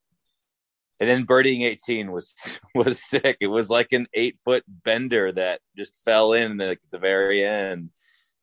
and 1.01 1.09
then 1.09 1.27
birdieing 1.27 1.63
18 1.63 2.11
was 2.13 2.35
was 2.75 3.03
sick. 3.03 3.37
It 3.41 3.47
was 3.49 3.71
like 3.71 3.93
an 3.93 4.07
eight 4.15 4.37
foot 4.45 4.65
bender 4.67 5.33
that 5.33 5.61
just 5.77 6.03
fell 6.05 6.33
in 6.33 6.57
the, 6.57 6.77
the 6.91 6.99
very 6.99 7.45
end, 7.45 7.91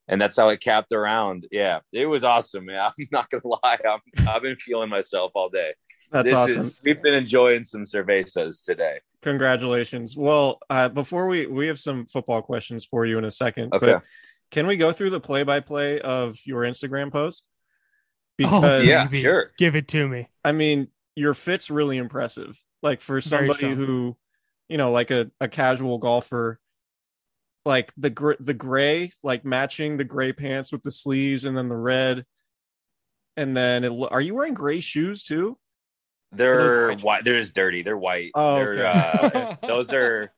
and 0.07 0.19
that's 0.21 0.37
how 0.37 0.49
it 0.49 0.61
capped 0.61 0.91
around. 0.91 1.47
Yeah, 1.51 1.79
it 1.91 2.05
was 2.05 2.23
awesome. 2.23 2.65
Man. 2.65 2.79
I'm 2.85 2.93
not 3.11 3.29
gonna 3.29 3.43
lie, 3.63 3.77
I'm, 3.87 4.27
I've 4.27 4.41
been 4.41 4.55
feeling 4.55 4.89
myself 4.89 5.31
all 5.35 5.49
day. 5.49 5.73
That's 6.11 6.29
This 6.29 6.37
awesome. 6.37 6.67
is- 6.67 6.81
we've 6.83 7.01
been 7.01 7.13
enjoying 7.13 7.63
some 7.63 7.83
cervezas 7.85 8.63
today. 8.63 8.99
Congratulations. 9.21 10.15
Well, 10.15 10.59
uh, 10.69 10.87
before 10.89 11.27
we 11.27 11.45
we 11.45 11.67
have 11.67 11.79
some 11.79 12.05
football 12.05 12.41
questions 12.41 12.85
for 12.85 13.05
you 13.05 13.17
in 13.17 13.25
a 13.25 13.31
second, 13.31 13.73
Okay. 13.73 13.93
but 13.93 14.03
Can 14.51 14.65
we 14.65 14.77
go 14.77 14.91
through 14.91 15.11
the 15.11 15.19
play 15.19 15.43
by 15.43 15.59
play 15.59 15.99
of 16.01 16.37
your 16.45 16.61
Instagram 16.63 17.11
post? 17.11 17.43
Oh, 18.45 18.79
yeah, 18.79 19.05
baby, 19.05 19.21
sure. 19.21 19.51
Give 19.57 19.75
it 19.75 19.87
to 19.89 20.07
me. 20.07 20.29
I 20.43 20.51
mean, 20.51 20.87
your 21.15 21.33
fit's 21.33 21.69
really 21.69 21.97
impressive. 21.97 22.61
Like 22.81 23.01
for 23.01 23.19
somebody 23.21 23.69
who, 23.69 24.15
you 24.67 24.77
know, 24.77 24.91
like 24.91 25.11
a, 25.11 25.29
a 25.41 25.47
casual 25.47 25.97
golfer, 25.97 26.59
like 27.65 27.91
the 27.97 28.09
gr- 28.09 28.33
the 28.39 28.53
gray, 28.53 29.11
like 29.21 29.43
matching 29.43 29.97
the 29.97 30.03
gray 30.05 30.31
pants 30.31 30.71
with 30.71 30.83
the 30.83 30.91
sleeves 30.91 31.45
and 31.45 31.57
then 31.57 31.67
the 31.67 31.75
red. 31.75 32.25
And 33.35 33.55
then 33.55 33.83
it, 33.83 33.91
are 34.11 34.21
you 34.21 34.35
wearing 34.35 34.53
gray 34.53 34.79
shoes 34.79 35.23
too? 35.23 35.57
They're 36.31 36.93
white. 36.97 37.23
They're 37.23 37.39
just 37.39 37.55
dirty. 37.55 37.81
They're 37.81 37.97
white. 37.97 38.31
Oh, 38.35 38.55
They're, 38.55 38.87
okay. 38.87 39.41
uh, 39.41 39.55
those 39.67 39.91
are 39.93 40.31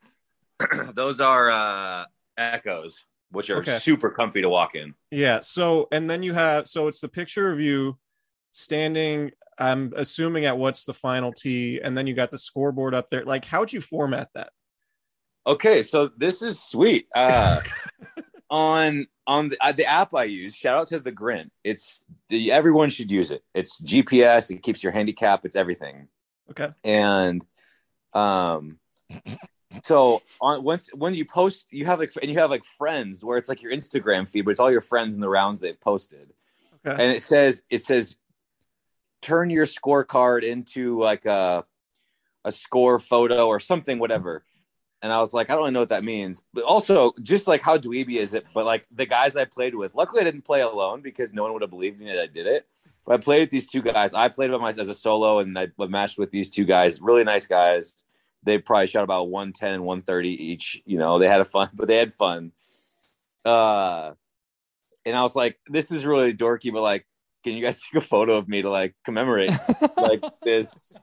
those 0.94 1.20
are 1.20 1.52
uh, 1.52 2.06
Eccos, 2.40 3.02
which 3.32 3.50
are 3.50 3.58
Okay. 3.58 3.80
super 3.80 4.10
comfy 4.12 4.42
to 4.42 4.50
walk 4.50 4.76
in. 4.76 4.94
Yeah. 5.10 5.40
So, 5.42 5.88
and 5.92 6.10
then 6.10 6.22
you 6.24 6.34
have, 6.34 6.68
so 6.68 6.88
it's 6.88 7.00
the 7.00 7.08
picture 7.10 7.50
of 7.52 7.60
you 7.60 7.98
standing, 8.52 9.32
I'm 9.58 9.94
assuming 9.96 10.46
at 10.46 10.58
what's 10.58 10.86
the 10.86 10.94
final 10.94 11.32
tee, 11.34 11.80
and 11.84 11.98
then 11.98 12.08
you 12.08 12.14
got 12.14 12.32
the 12.32 12.38
scoreboard 12.38 12.94
up 12.96 13.10
there. 13.10 13.24
Like, 13.26 13.46
how'd 13.46 13.72
you 13.72 13.82
format 13.82 14.30
that? 14.36 14.52
Okay, 15.48 15.82
so 15.82 16.10
this 16.18 16.42
is 16.42 16.62
sweet. 16.62 17.08
Uh, 17.16 17.62
on 18.50 19.08
on 19.28 19.48
the, 19.50 19.58
uh, 19.62 19.72
the 19.72 19.86
app 19.86 20.14
I 20.14 20.26
use, 20.26 20.54
shout 20.54 20.78
out 20.78 20.88
to 20.88 21.00
the 21.00 21.12
Grint. 21.12 21.50
It's 21.64 22.04
the, 22.30 22.52
everyone 22.52 22.90
should 22.90 23.10
use 23.10 23.32
it. 23.32 23.44
It's 23.54 23.82
GPS. 23.82 24.52
It 24.52 24.62
keeps 24.62 24.84
your 24.84 24.92
handicap. 24.92 25.46
It's 25.46 25.56
everything. 25.56 26.08
Okay. 26.50 26.70
and 26.84 27.46
um 28.14 28.78
so 29.84 30.22
on 30.40 30.64
once 30.64 30.90
when 30.94 31.14
you 31.14 31.26
post 31.26 31.68
you 31.72 31.86
have 31.86 32.00
like 32.00 32.12
and 32.22 32.32
you 32.32 32.38
have 32.40 32.50
like 32.50 32.64
friends 32.64 33.24
where 33.24 33.38
it's 33.38 33.48
like 33.50 33.62
your 33.62 33.72
instagram 33.72 34.28
feed 34.28 34.42
but 34.44 34.52
it's 34.52 34.60
all 34.60 34.72
your 34.72 34.82
friends 34.82 35.16
and 35.16 35.24
the 35.24 35.30
rounds 35.30 35.60
they've 35.60 35.80
posted 35.80 36.34
Okay. 36.86 37.04
and 37.04 37.12
it 37.12 37.22
says 37.22 37.62
it 37.70 37.82
says 37.84 38.16
turn 39.22 39.50
your 39.50 39.66
scorecard 39.66 40.44
into 40.44 41.00
like 41.00 41.26
a 41.26 41.64
a 42.44 42.52
score 42.52 42.98
photo 42.98 43.48
or 43.48 43.60
something 43.60 44.00
whatever 44.00 44.44
and 45.04 45.14
i 45.14 45.20
was 45.20 45.32
like 45.34 45.50
i 45.50 45.54
don't 45.54 45.62
really 45.62 45.72
know 45.74 45.80
what 45.82 45.90
that 45.90 46.04
means 46.04 46.44
but 46.54 46.64
also 46.64 47.14
just 47.22 47.48
like 47.48 47.62
how 47.62 47.78
dweeby 47.78 48.16
is 48.18 48.34
it 48.34 48.46
but 48.54 48.66
like 48.66 48.86
the 48.92 49.06
guys 49.06 49.36
i 49.36 49.46
played 49.46 49.76
with 49.76 49.94
luckily 49.94 50.22
i 50.22 50.24
didn't 50.24 50.44
play 50.44 50.62
alone 50.62 51.02
because 51.02 51.32
no 51.34 51.44
one 51.44 51.54
would 51.54 51.62
have 51.62 51.70
believed 51.72 52.00
me 52.00 52.08
that 52.08 52.20
i 52.20 52.28
did 52.28 52.48
it 52.48 52.66
but 53.06 53.16
I 53.16 53.18
played 53.18 53.40
with 53.40 53.50
these 53.50 53.66
two 53.66 53.82
guys. 53.82 54.14
I 54.14 54.30
played 54.30 54.52
with 54.52 54.62
my 54.62 54.70
as 54.70 54.88
a 54.88 54.94
solo, 54.94 55.40
and 55.40 55.58
I 55.58 55.70
matched 55.80 56.20
with 56.20 56.30
these 56.30 56.52
two 56.52 56.66
guys. 56.66 57.02
Really 57.02 57.24
nice 57.24 57.48
guys. 57.48 58.04
They 58.44 58.58
probably 58.58 58.88
shot 58.88 59.04
about 59.04 59.30
one 59.30 59.54
ten 59.54 59.74
and 59.74 59.84
one 59.84 60.02
thirty 60.02 60.30
each. 60.30 60.82
You 60.86 60.98
know, 60.98 61.20
they 61.20 61.28
had 61.28 61.42
a 61.42 61.46
fun, 61.46 61.70
but 61.74 61.88
they 61.88 61.98
had 61.98 62.14
fun. 62.14 62.52
Uh, 63.46 64.12
and 65.06 65.16
I 65.16 65.22
was 65.22 65.36
like, 65.36 65.60
"This 65.68 65.92
is 65.92 66.06
really 66.06 66.34
dorky," 66.34 66.72
but 66.74 66.82
like, 66.82 67.06
can 67.44 67.56
you 67.56 67.64
guys 67.64 67.82
take 67.94 68.02
a 68.02 68.06
photo 68.06 68.38
of 68.38 68.48
me 68.48 68.62
to 68.62 68.70
like 68.70 68.96
commemorate 69.06 69.52
like 69.98 70.24
this 70.44 70.96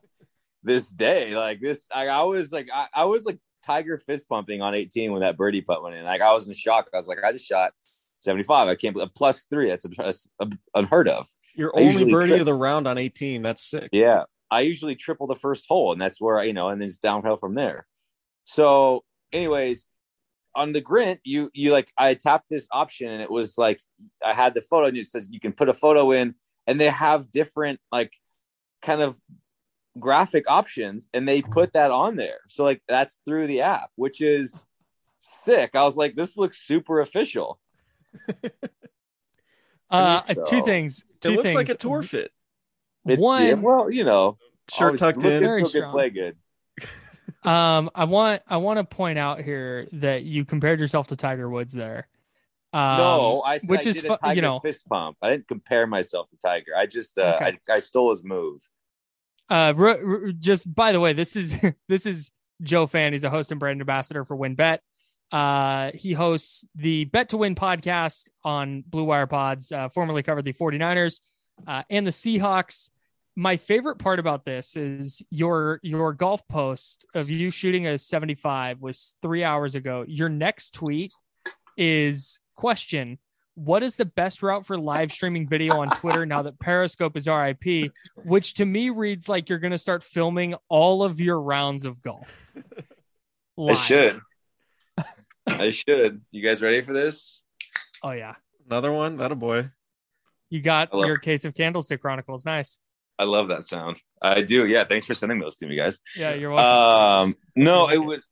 this 0.62 0.91
day? 0.91 1.36
Like 1.36 1.61
this, 1.61 1.86
I, 1.93 2.09
I 2.09 2.22
was 2.22 2.53
like, 2.53 2.68
I, 2.72 2.86
I 2.95 3.05
was 3.05 3.24
like 3.24 3.39
tiger 3.64 3.99
fist 3.99 4.28
pumping 4.28 4.62
on 4.62 4.74
eighteen 4.74 5.12
when 5.12 5.22
that 5.22 5.36
birdie 5.36 5.62
putt 5.62 5.82
went 5.82 5.97
in. 5.97 6.05
Like 6.05 6.20
I 6.20 6.32
was 6.32 6.49
in 6.49 6.55
shock. 6.55 6.89
I 6.93 6.97
was 6.97 7.09
like, 7.09 7.18
I 7.24 7.32
just 7.32 7.47
shot. 7.47 7.72
75. 8.20 8.66
I 8.66 8.74
can't 8.74 8.95
believe 8.95 9.14
plus 9.14 9.45
three. 9.45 9.68
That's, 9.68 9.86
that's 9.97 10.28
unheard 10.74 11.09
of. 11.09 11.28
Your 11.55 11.72
I 11.76 11.82
only 11.82 12.11
birdie 12.11 12.30
tri- 12.30 12.39
of 12.39 12.47
the 12.47 12.55
round 12.55 12.89
on 12.89 12.99
18. 12.99 13.43
That's 13.43 13.62
sick. 13.62 13.91
Yeah. 13.93 14.24
I 14.51 14.61
usually 14.61 14.94
triple 14.96 15.26
the 15.26 15.34
first 15.34 15.66
hole, 15.68 15.92
and 15.92 16.01
that's 16.01 16.20
where, 16.20 16.38
I, 16.38 16.44
you 16.44 16.53
know, 16.53 16.68
and 16.68 16.80
then 16.80 16.86
it's 16.86 16.99
downhill 16.99 17.36
from 17.36 17.55
there. 17.55 17.86
So, 18.44 19.05
anyways, 19.32 19.86
on 20.55 20.72
the 20.72 20.80
grint, 20.82 21.18
you, 21.24 21.51
you 21.53 21.72
like, 21.72 21.92
I 21.99 22.14
tapped 22.14 22.49
this 22.49 22.66
option 22.72 23.11
and 23.11 23.22
it 23.22 23.30
was 23.30 23.59
like, 23.59 23.80
I 24.24 24.32
had 24.32 24.55
the 24.55 24.61
photo 24.62 24.86
and 24.88 24.96
it 24.96 25.07
says 25.07 25.28
you 25.30 25.38
can 25.38 25.53
put 25.53 25.68
a 25.68 25.74
photo 25.74 26.12
in, 26.12 26.34
and 26.66 26.80
they 26.80 26.88
have 26.88 27.30
different, 27.30 27.78
like, 27.92 28.12
kind 28.82 29.03
of 29.03 29.18
graphic 29.99 30.49
options, 30.51 31.11
and 31.12 31.28
they 31.28 31.42
put 31.42 31.72
that 31.72 31.90
on 31.90 32.16
there. 32.16 32.38
So, 32.49 32.64
like, 32.64 32.82
that's 32.88 33.20
through 33.26 33.49
the 33.49 33.61
app, 33.62 33.90
which 33.96 34.20
is 34.22 34.64
sick. 35.18 35.74
I 35.74 35.82
was 35.84 35.96
like, 35.96 36.14
this 36.14 36.36
looks 36.38 36.59
super 36.59 37.01
official. 37.01 37.59
Uh, 39.90 40.22
So- 40.34 40.44
two 40.44 40.62
things. 40.62 41.05
Two 41.20 41.30
It 41.30 41.32
looks 41.32 41.42
things. 41.44 41.55
like 41.55 41.68
a 41.70 41.74
tour 41.74 42.03
fit. 42.03 42.30
It- 43.11 43.18
One, 43.18 43.44
yeah, 43.46 43.52
well, 43.54 43.90
you 43.90 44.04
know, 44.04 44.38
Shirt 44.70 44.84
always 44.86 45.00
tucked 45.00 45.16
in. 45.18 45.40
Very 45.40 45.62
feel 45.62 45.70
good, 45.70 45.78
strong. 45.78 45.92
play 45.92 46.11
good. 46.11 46.36
Um, 47.44 47.88
I 47.94 48.04
want 48.04 48.42
I 48.48 48.56
want 48.56 48.78
to 48.78 48.84
point 48.84 49.18
out 49.18 49.40
here 49.42 49.86
that 49.92 50.24
you 50.24 50.44
compared 50.44 50.80
yourself 50.80 51.06
to 51.09 51.16
Tiger 51.16 51.48
Woods 51.48 51.72
there. 51.72 52.09
Um, 52.72 52.98
no, 52.98 53.42
I 53.46 53.59
which 53.61 53.86
I 53.86 53.90
is 53.90 53.96
did 53.96 54.06
fu- 54.06 54.12
a 54.14 54.16
Tiger 54.18 54.34
you 54.34 54.42
know- 54.42 54.59
fist 54.61 54.86
pump. 54.88 55.16
I 55.22 55.30
didn't 55.30 55.46
compare 55.46 55.86
myself 55.86 56.28
to 56.30 56.36
Tiger. 56.36 56.72
I 56.76 56.86
just 56.86 57.16
uh, 57.16 57.36
Okay. 57.40 57.56
I, 57.68 57.74
I 57.74 57.78
stole 57.78 58.09
his 58.11 58.24
move. 58.24 58.68
Uh, 59.48 59.72
r- 59.78 59.86
r- 59.88 60.32
just 60.38 60.72
by 60.74 60.90
the 60.92 61.00
way, 61.00 61.12
this 61.12 61.36
is 61.36 61.54
this 61.88 62.06
is 62.06 62.30
Joe 62.62 62.86
Fann. 62.88 63.12
He's 63.12 63.24
a 63.24 63.30
host 63.30 63.52
and 63.52 63.61
brand 63.61 63.80
ambassador 63.80 64.24
for 64.24 64.36
WynnBET. 64.36 64.80
Uh, 65.30 65.92
he 65.94 66.12
hosts 66.14 66.64
the 66.74 67.04
Bet 67.04 67.28
to 67.30 67.36
Win 67.36 67.54
podcast 67.54 68.28
on 68.42 68.82
Blue 68.86 69.04
Wire 69.04 69.26
Pods. 69.28 69.70
Uh, 69.70 69.88
formerly 69.90 70.22
covered 70.24 70.44
the 70.44 70.54
49ers 70.54 71.20
uh, 71.66 71.82
and 71.88 72.06
the 72.06 72.11
Seahawks. 72.11 72.90
My 73.39 73.57
favorite 73.57 74.01
part 74.01 74.18
about 74.18 74.45
this 74.45 74.74
is 74.74 75.22
your 75.30 75.78
your 75.84 76.12
golf 76.12 76.43
post 76.49 77.07
of 77.14 77.30
you 77.30 77.53
shooting 77.53 77.86
a 77.86 77.97
75 77.97 78.80
was 78.80 79.14
three 79.22 79.45
hours 79.45 79.76
ago. 79.76 80.05
Your 80.09 80.28
next 80.28 80.74
tweet 80.74 81.14
is 81.76 82.41
question 82.57 83.20
what 83.55 83.84
is 83.84 83.95
the 83.95 84.07
best 84.07 84.43
route 84.43 84.66
for 84.66 84.76
live 84.76 85.12
streaming 85.12 85.49
video 85.49 85.76
on 85.78 85.89
Twitter 85.91 86.26
now 86.26 86.43
that 86.43 86.59
Periscope 86.59 87.16
is 87.16 87.28
RIP? 87.28 87.93
Which 88.24 88.55
to 88.55 88.64
me 88.64 88.91
reads 88.91 89.28
like 89.28 89.49
you're 89.49 89.61
going 89.61 89.70
to 89.70 89.78
start 89.78 90.03
filming 90.03 90.57
all 90.68 91.05
of 91.05 91.20
your 91.20 91.41
rounds 91.41 91.84
of 91.84 92.03
golf. 92.03 92.26
I 93.57 93.74
should. 93.74 94.20
I 95.47 95.70
should. 95.70 96.22
You 96.32 96.43
guys 96.43 96.61
ready 96.61 96.82
for 96.82 96.93
this? 96.93 97.41
Oh 98.03 98.11
yeah, 98.11 98.34
Another 98.66 98.91
one. 98.91 99.18
That 99.18 99.30
a 99.30 99.36
boy. 99.36 99.70
you 100.51 100.61
got 100.61 100.89
I 100.93 101.07
your 101.07 101.18
case 101.18 101.45
of 101.45 101.55
Candlestick 101.55 102.01
Chronicles. 102.01 102.45
Nice. 102.45 102.78
I 103.18 103.24
love 103.24 103.48
that 103.48 103.66
sound. 103.66 104.00
I 104.22 104.42
do. 104.42 104.66
Yeah. 104.66 104.84
Thanks 104.84 105.06
for 105.06 105.14
sending 105.14 105.40
those 105.40 105.56
to 105.56 105.66
me, 105.66 105.76
guys. 105.76 106.00
Yeah, 106.16 106.34
you're 106.34 106.50
welcome. 106.50 107.30
Um, 107.30 107.36
no, 107.56 107.90
it 107.90 107.98
was. 107.98 108.26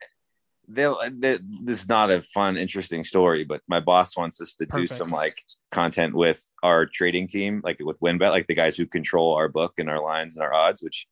They'll, 0.68 0.98
they, 1.12 1.38
this 1.62 1.82
is 1.82 1.88
not 1.88 2.10
a 2.10 2.22
fun, 2.22 2.56
interesting 2.56 3.04
story, 3.04 3.44
but 3.44 3.60
my 3.68 3.78
boss 3.78 4.16
wants 4.16 4.40
us 4.40 4.56
to 4.56 4.66
do 4.66 4.86
some 4.88 5.10
like 5.10 5.40
content 5.70 6.12
with 6.12 6.44
our 6.62 6.86
trading 6.86 7.28
team, 7.28 7.60
like 7.62 7.76
with 7.78 8.00
WynnBET, 8.00 8.30
like 8.30 8.48
the 8.48 8.54
guys 8.54 8.76
who 8.76 8.84
control 8.86 9.34
our 9.34 9.48
book 9.48 9.74
and 9.78 9.88
our 9.88 10.02
lines 10.02 10.36
and 10.36 10.44
our 10.44 10.52
odds, 10.52 10.82
which 10.82 11.06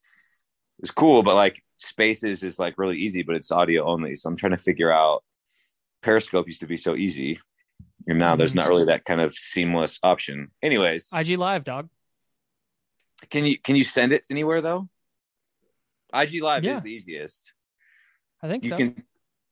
is 0.80 0.90
cool. 0.90 1.22
But 1.22 1.36
like 1.36 1.62
Spaces 1.76 2.42
is 2.42 2.58
like 2.58 2.78
really 2.78 2.98
easy, 2.98 3.22
but 3.22 3.36
it's 3.36 3.52
audio 3.52 3.84
only. 3.84 4.16
So 4.16 4.28
I'm 4.28 4.36
trying 4.36 4.56
to 4.56 4.58
figure 4.58 4.90
out. 4.90 5.22
Periscope 6.02 6.46
used 6.46 6.60
to 6.60 6.66
be 6.66 6.76
so 6.76 6.94
easy, 6.94 7.40
and 8.06 8.18
now 8.18 8.36
there's 8.36 8.54
not 8.54 8.68
really 8.68 8.84
that 8.84 9.06
kind 9.06 9.22
of 9.22 9.34
seamless 9.34 9.98
option. 10.02 10.50
Anyways, 10.62 11.08
IG 11.14 11.38
Live, 11.38 11.64
dog. 11.64 11.88
Can 13.30 13.44
you 13.46 13.58
can 13.58 13.76
you 13.76 13.84
send 13.84 14.12
it 14.12 14.26
anywhere 14.30 14.60
though? 14.60 14.88
IG 16.12 16.40
Live 16.42 16.64
Yeah. 16.64 16.76
is 16.76 16.82
the 16.82 16.92
easiest. 16.92 17.52
I 18.42 18.48
think 18.48 18.64
You 18.64 18.70
so. 18.70 18.76
can. 18.76 19.04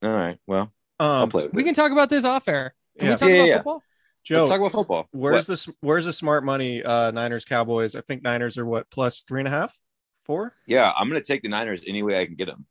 All 0.02 0.12
right. 0.12 0.38
Well, 0.46 0.72
I'll 1.00 1.22
Um, 1.24 1.28
play 1.30 1.44
with 1.44 1.54
we 1.54 1.62
it. 1.62 1.64
can 1.66 1.74
talk 1.74 1.92
about 1.92 2.10
this 2.10 2.24
off 2.24 2.46
air. 2.48 2.74
Can 2.98 3.06
Yeah. 3.06 3.12
we 3.14 3.16
talk 3.18 3.28
Yeah, 3.28 3.34
about 3.36 3.46
yeah. 3.48 3.56
football? 3.58 3.82
Joe, 4.24 4.38
Let's 4.40 4.50
talk 4.50 4.60
about 4.60 4.72
football. 4.72 5.08
where's 5.10 5.48
What? 5.48 5.58
the 5.58 5.74
where's 5.80 6.04
the 6.04 6.12
smart 6.12 6.44
money? 6.44 6.82
Uh, 6.82 7.10
Niners 7.10 7.44
Cowboys. 7.44 7.96
I 7.96 8.00
think 8.02 8.22
Niners 8.22 8.56
are 8.58 8.64
what 8.66 8.88
plus 8.90 9.22
three 9.22 9.40
and 9.40 9.48
a 9.48 9.50
half, 9.50 9.76
four. 10.24 10.54
Yeah, 10.66 10.92
I'm 10.92 11.08
going 11.08 11.20
to 11.20 11.26
take 11.26 11.42
the 11.42 11.48
Niners 11.48 11.82
any 11.86 12.02
way 12.02 12.20
I 12.20 12.26
can 12.26 12.36
get 12.36 12.46
them. 12.46 12.66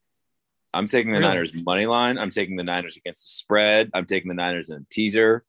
I'm 0.74 0.88
taking 0.88 1.12
the 1.12 1.20
Really? 1.20 1.30
Niners 1.34 1.54
money 1.66 1.86
line. 1.86 2.18
I'm 2.18 2.30
taking 2.30 2.56
the 2.56 2.64
Niners 2.64 2.96
against 2.96 3.24
the 3.24 3.28
spread. 3.30 3.90
I'm 3.94 4.06
taking 4.06 4.30
the 4.30 4.36
Niners 4.36 4.70
in 4.70 4.78
a 4.78 4.86
teaser. 4.90 5.44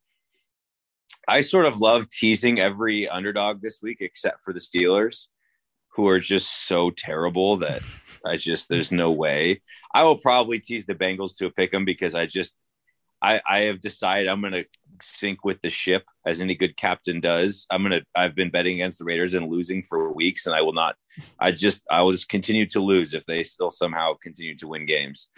I 1.29 1.43
sort 1.43 1.67
of 1.67 1.81
love 1.81 2.09
teasing 2.09 2.59
every 2.59 3.09
underdog 3.09 3.63
this 3.63 3.81
week, 3.81 3.99
except 4.01 4.43
for 4.43 4.53
the 4.53 4.59
Steelers, 4.59 5.29
who 5.95 6.09
are 6.09 6.21
just 6.21 6.67
so 6.67 6.91
terrible 6.91 7.59
that 7.59 7.83
I 8.27 8.37
just 8.37 8.69
there's 8.69 8.93
no 8.93 9.11
way. 9.11 9.61
I 9.95 10.05
will 10.05 10.19
probably 10.19 10.61
tease 10.61 10.87
the 10.87 10.95
Bengals 10.95 11.37
to 11.39 11.47
a 11.47 11.69
them 11.69 11.85
because 11.85 12.15
I 12.15 12.27
just 12.27 12.57
I 13.21 13.41
I 13.49 13.61
have 13.63 13.81
decided 13.81 14.29
I'm 14.29 14.41
going 14.41 14.53
to 14.53 14.65
sink 15.01 15.45
with 15.45 15.61
the 15.61 15.71
ship 15.71 16.05
as 16.27 16.41
any 16.41 16.55
good 16.55 16.77
captain 16.77 17.21
does. 17.21 17.67
I'm 17.71 17.83
gonna 17.83 18.03
I've 18.15 18.35
been 18.35 18.51
betting 18.51 18.75
against 18.75 18.99
the 18.99 19.05
Raiders 19.05 19.35
and 19.35 19.49
losing 19.49 19.83
for 19.83 20.13
weeks, 20.13 20.47
and 20.47 20.55
I 20.55 20.63
will 20.63 20.73
not. 20.73 20.97
I 21.39 21.53
just 21.53 21.83
I 21.91 22.03
will 22.03 22.13
just 22.13 22.29
continue 22.29 22.67
to 22.69 22.81
lose 22.81 23.15
if 23.15 23.25
they 23.27 23.43
still 23.43 23.71
somehow 23.71 24.15
continue 24.23 24.57
to 24.59 24.69
win 24.69 24.87
games. 24.87 25.29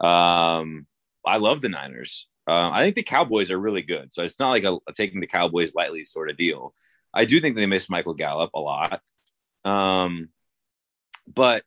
Um, 0.00 0.86
I 1.26 1.38
love 1.38 1.60
the 1.60 1.68
Niners. 1.68 2.28
Uh, 2.46 2.70
I 2.70 2.82
think 2.82 2.94
the 2.94 3.02
Cowboys 3.02 3.50
are 3.50 3.58
really 3.58 3.82
good, 3.82 4.12
so 4.12 4.22
it's 4.22 4.38
not 4.38 4.50
like 4.50 4.64
a, 4.64 4.78
a 4.88 4.92
taking 4.94 5.20
the 5.20 5.26
Cowboys 5.26 5.74
lightly 5.74 6.04
sort 6.04 6.30
of 6.30 6.36
deal. 6.38 6.74
I 7.12 7.24
do 7.24 7.40
think 7.40 7.56
they 7.56 7.66
miss 7.66 7.90
Michael 7.90 8.14
Gallup 8.14 8.50
a 8.54 8.60
lot, 8.60 9.00
um, 9.64 10.28
but 11.26 11.62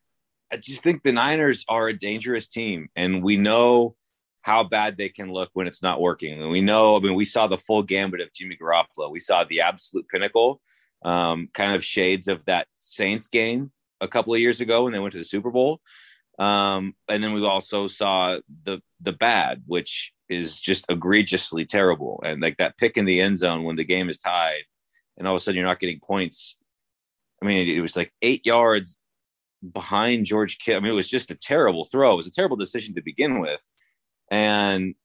I 0.51 0.57
just 0.57 0.83
think 0.83 1.03
the 1.03 1.11
Niners 1.11 1.65
are 1.69 1.87
a 1.87 1.97
dangerous 1.97 2.47
team, 2.47 2.89
and 2.95 3.23
we 3.23 3.37
know 3.37 3.95
how 4.41 4.63
bad 4.63 4.97
they 4.97 5.09
can 5.09 5.31
look 5.31 5.49
when 5.53 5.67
it's 5.67 5.83
not 5.83 6.01
working. 6.01 6.41
And 6.41 6.51
we 6.51 6.61
know, 6.61 6.97
I 6.97 6.99
mean, 6.99 7.15
we 7.15 7.25
saw 7.25 7.47
the 7.47 7.57
full 7.57 7.83
gambit 7.83 8.21
of 8.21 8.33
Jimmy 8.33 8.57
Garoppolo. 8.59 9.11
We 9.11 9.19
saw 9.19 9.43
the 9.43 9.61
absolute 9.61 10.07
pinnacle, 10.07 10.59
um, 11.03 11.49
kind 11.53 11.73
of 11.73 11.83
shades 11.83 12.27
of 12.27 12.43
that 12.45 12.67
Saints 12.75 13.27
game 13.27 13.71
a 14.01 14.07
couple 14.07 14.33
of 14.33 14.39
years 14.39 14.59
ago 14.59 14.83
when 14.83 14.93
they 14.93 14.99
went 14.99 15.11
to 15.13 15.19
the 15.19 15.23
Super 15.23 15.51
Bowl. 15.51 15.79
Um, 16.39 16.95
and 17.07 17.23
then 17.23 17.33
we 17.33 17.45
also 17.45 17.87
saw 17.87 18.39
the 18.63 18.81
the 18.99 19.13
bad, 19.13 19.63
which 19.67 20.11
is 20.27 20.59
just 20.59 20.85
egregiously 20.89 21.65
terrible. 21.65 22.21
And 22.25 22.41
like 22.41 22.57
that 22.57 22.77
pick 22.77 22.97
in 22.97 23.05
the 23.05 23.21
end 23.21 23.37
zone 23.37 23.63
when 23.63 23.75
the 23.75 23.85
game 23.85 24.09
is 24.09 24.17
tied, 24.17 24.63
and 25.17 25.27
all 25.27 25.35
of 25.35 25.41
a 25.41 25.43
sudden 25.43 25.57
you're 25.57 25.67
not 25.67 25.79
getting 25.79 25.99
points. 25.99 26.57
I 27.41 27.45
mean, 27.45 27.67
it 27.67 27.81
was 27.81 27.95
like 27.95 28.13
eight 28.21 28.45
yards 28.45 28.97
behind 29.73 30.25
George 30.25 30.59
Kittle. 30.59 30.81
I 30.81 30.83
mean, 30.83 30.91
it 30.91 30.95
was 30.95 31.09
just 31.09 31.31
a 31.31 31.35
terrible 31.35 31.85
throw. 31.85 32.13
It 32.13 32.17
was 32.17 32.27
a 32.27 32.31
terrible 32.31 32.57
decision 32.57 32.95
to 32.95 33.01
begin 33.01 33.39
with. 33.39 33.67
And 34.29 34.95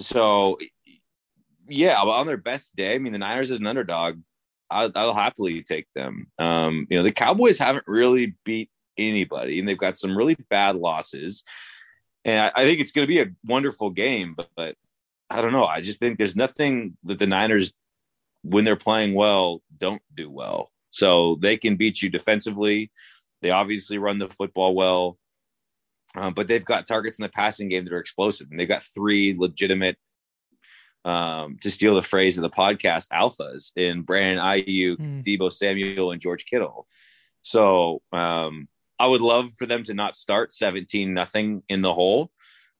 so, 0.00 0.58
yeah, 1.68 1.96
on 1.96 2.26
their 2.26 2.36
best 2.36 2.74
day, 2.76 2.94
I 2.94 2.98
mean, 2.98 3.12
the 3.12 3.18
Niners 3.18 3.50
as 3.50 3.60
an 3.60 3.66
underdog, 3.66 4.20
I'll, 4.70 4.90
I'll 4.94 5.14
happily 5.14 5.62
take 5.62 5.86
them. 5.94 6.28
Um, 6.38 6.86
you 6.88 6.96
know, 6.96 7.02
the 7.02 7.12
Cowboys 7.12 7.58
haven't 7.58 7.84
really 7.86 8.34
beat 8.44 8.70
anybody, 8.96 9.58
and 9.58 9.68
they've 9.68 9.78
got 9.78 9.98
some 9.98 10.16
really 10.16 10.36
bad 10.48 10.76
losses. 10.76 11.44
And 12.24 12.40
I, 12.40 12.62
I 12.62 12.64
think 12.64 12.80
it's 12.80 12.92
going 12.92 13.06
to 13.06 13.12
be 13.12 13.20
a 13.20 13.32
wonderful 13.44 13.90
game, 13.90 14.34
but, 14.36 14.48
but 14.56 14.76
I 15.28 15.42
don't 15.42 15.52
know. 15.52 15.66
I 15.66 15.80
just 15.80 15.98
think 15.98 16.18
there's 16.18 16.36
nothing 16.36 16.96
that 17.04 17.18
the 17.18 17.26
Niners, 17.26 17.72
when 18.42 18.64
they're 18.64 18.76
playing 18.76 19.14
well, 19.14 19.62
don't 19.76 20.02
do 20.14 20.30
well. 20.30 20.71
So 20.92 21.36
they 21.40 21.56
can 21.56 21.76
beat 21.76 22.00
you 22.00 22.10
defensively. 22.10 22.92
They 23.40 23.50
obviously 23.50 23.98
run 23.98 24.18
the 24.18 24.28
football 24.28 24.74
well, 24.74 25.18
um, 26.14 26.34
but 26.34 26.46
they've 26.46 26.64
got 26.64 26.86
targets 26.86 27.18
in 27.18 27.24
the 27.24 27.28
passing 27.30 27.68
game 27.68 27.84
that 27.84 27.92
are 27.92 27.98
explosive, 27.98 28.48
and 28.50 28.60
they've 28.60 28.68
got 28.68 28.84
three 28.84 29.34
legitimate, 29.36 29.96
um, 31.04 31.56
to 31.62 31.70
steal 31.70 31.96
the 31.96 32.02
phrase 32.02 32.38
of 32.38 32.42
the 32.42 32.50
podcast, 32.50 33.08
alphas 33.08 33.72
in 33.74 34.02
Brandon 34.02 34.44
Aiyuk, 34.44 34.98
mm. 34.98 35.24
Deebo 35.24 35.50
Samuel, 35.50 36.12
and 36.12 36.20
George 36.20 36.44
Kittle. 36.44 36.86
So 37.40 38.02
um, 38.12 38.68
I 38.98 39.06
would 39.06 39.22
love 39.22 39.52
for 39.54 39.66
them 39.66 39.82
to 39.84 39.94
not 39.94 40.14
start 40.14 40.52
17 40.52 41.12
nothing 41.12 41.62
in 41.68 41.80
the 41.80 41.92
hole. 41.92 42.30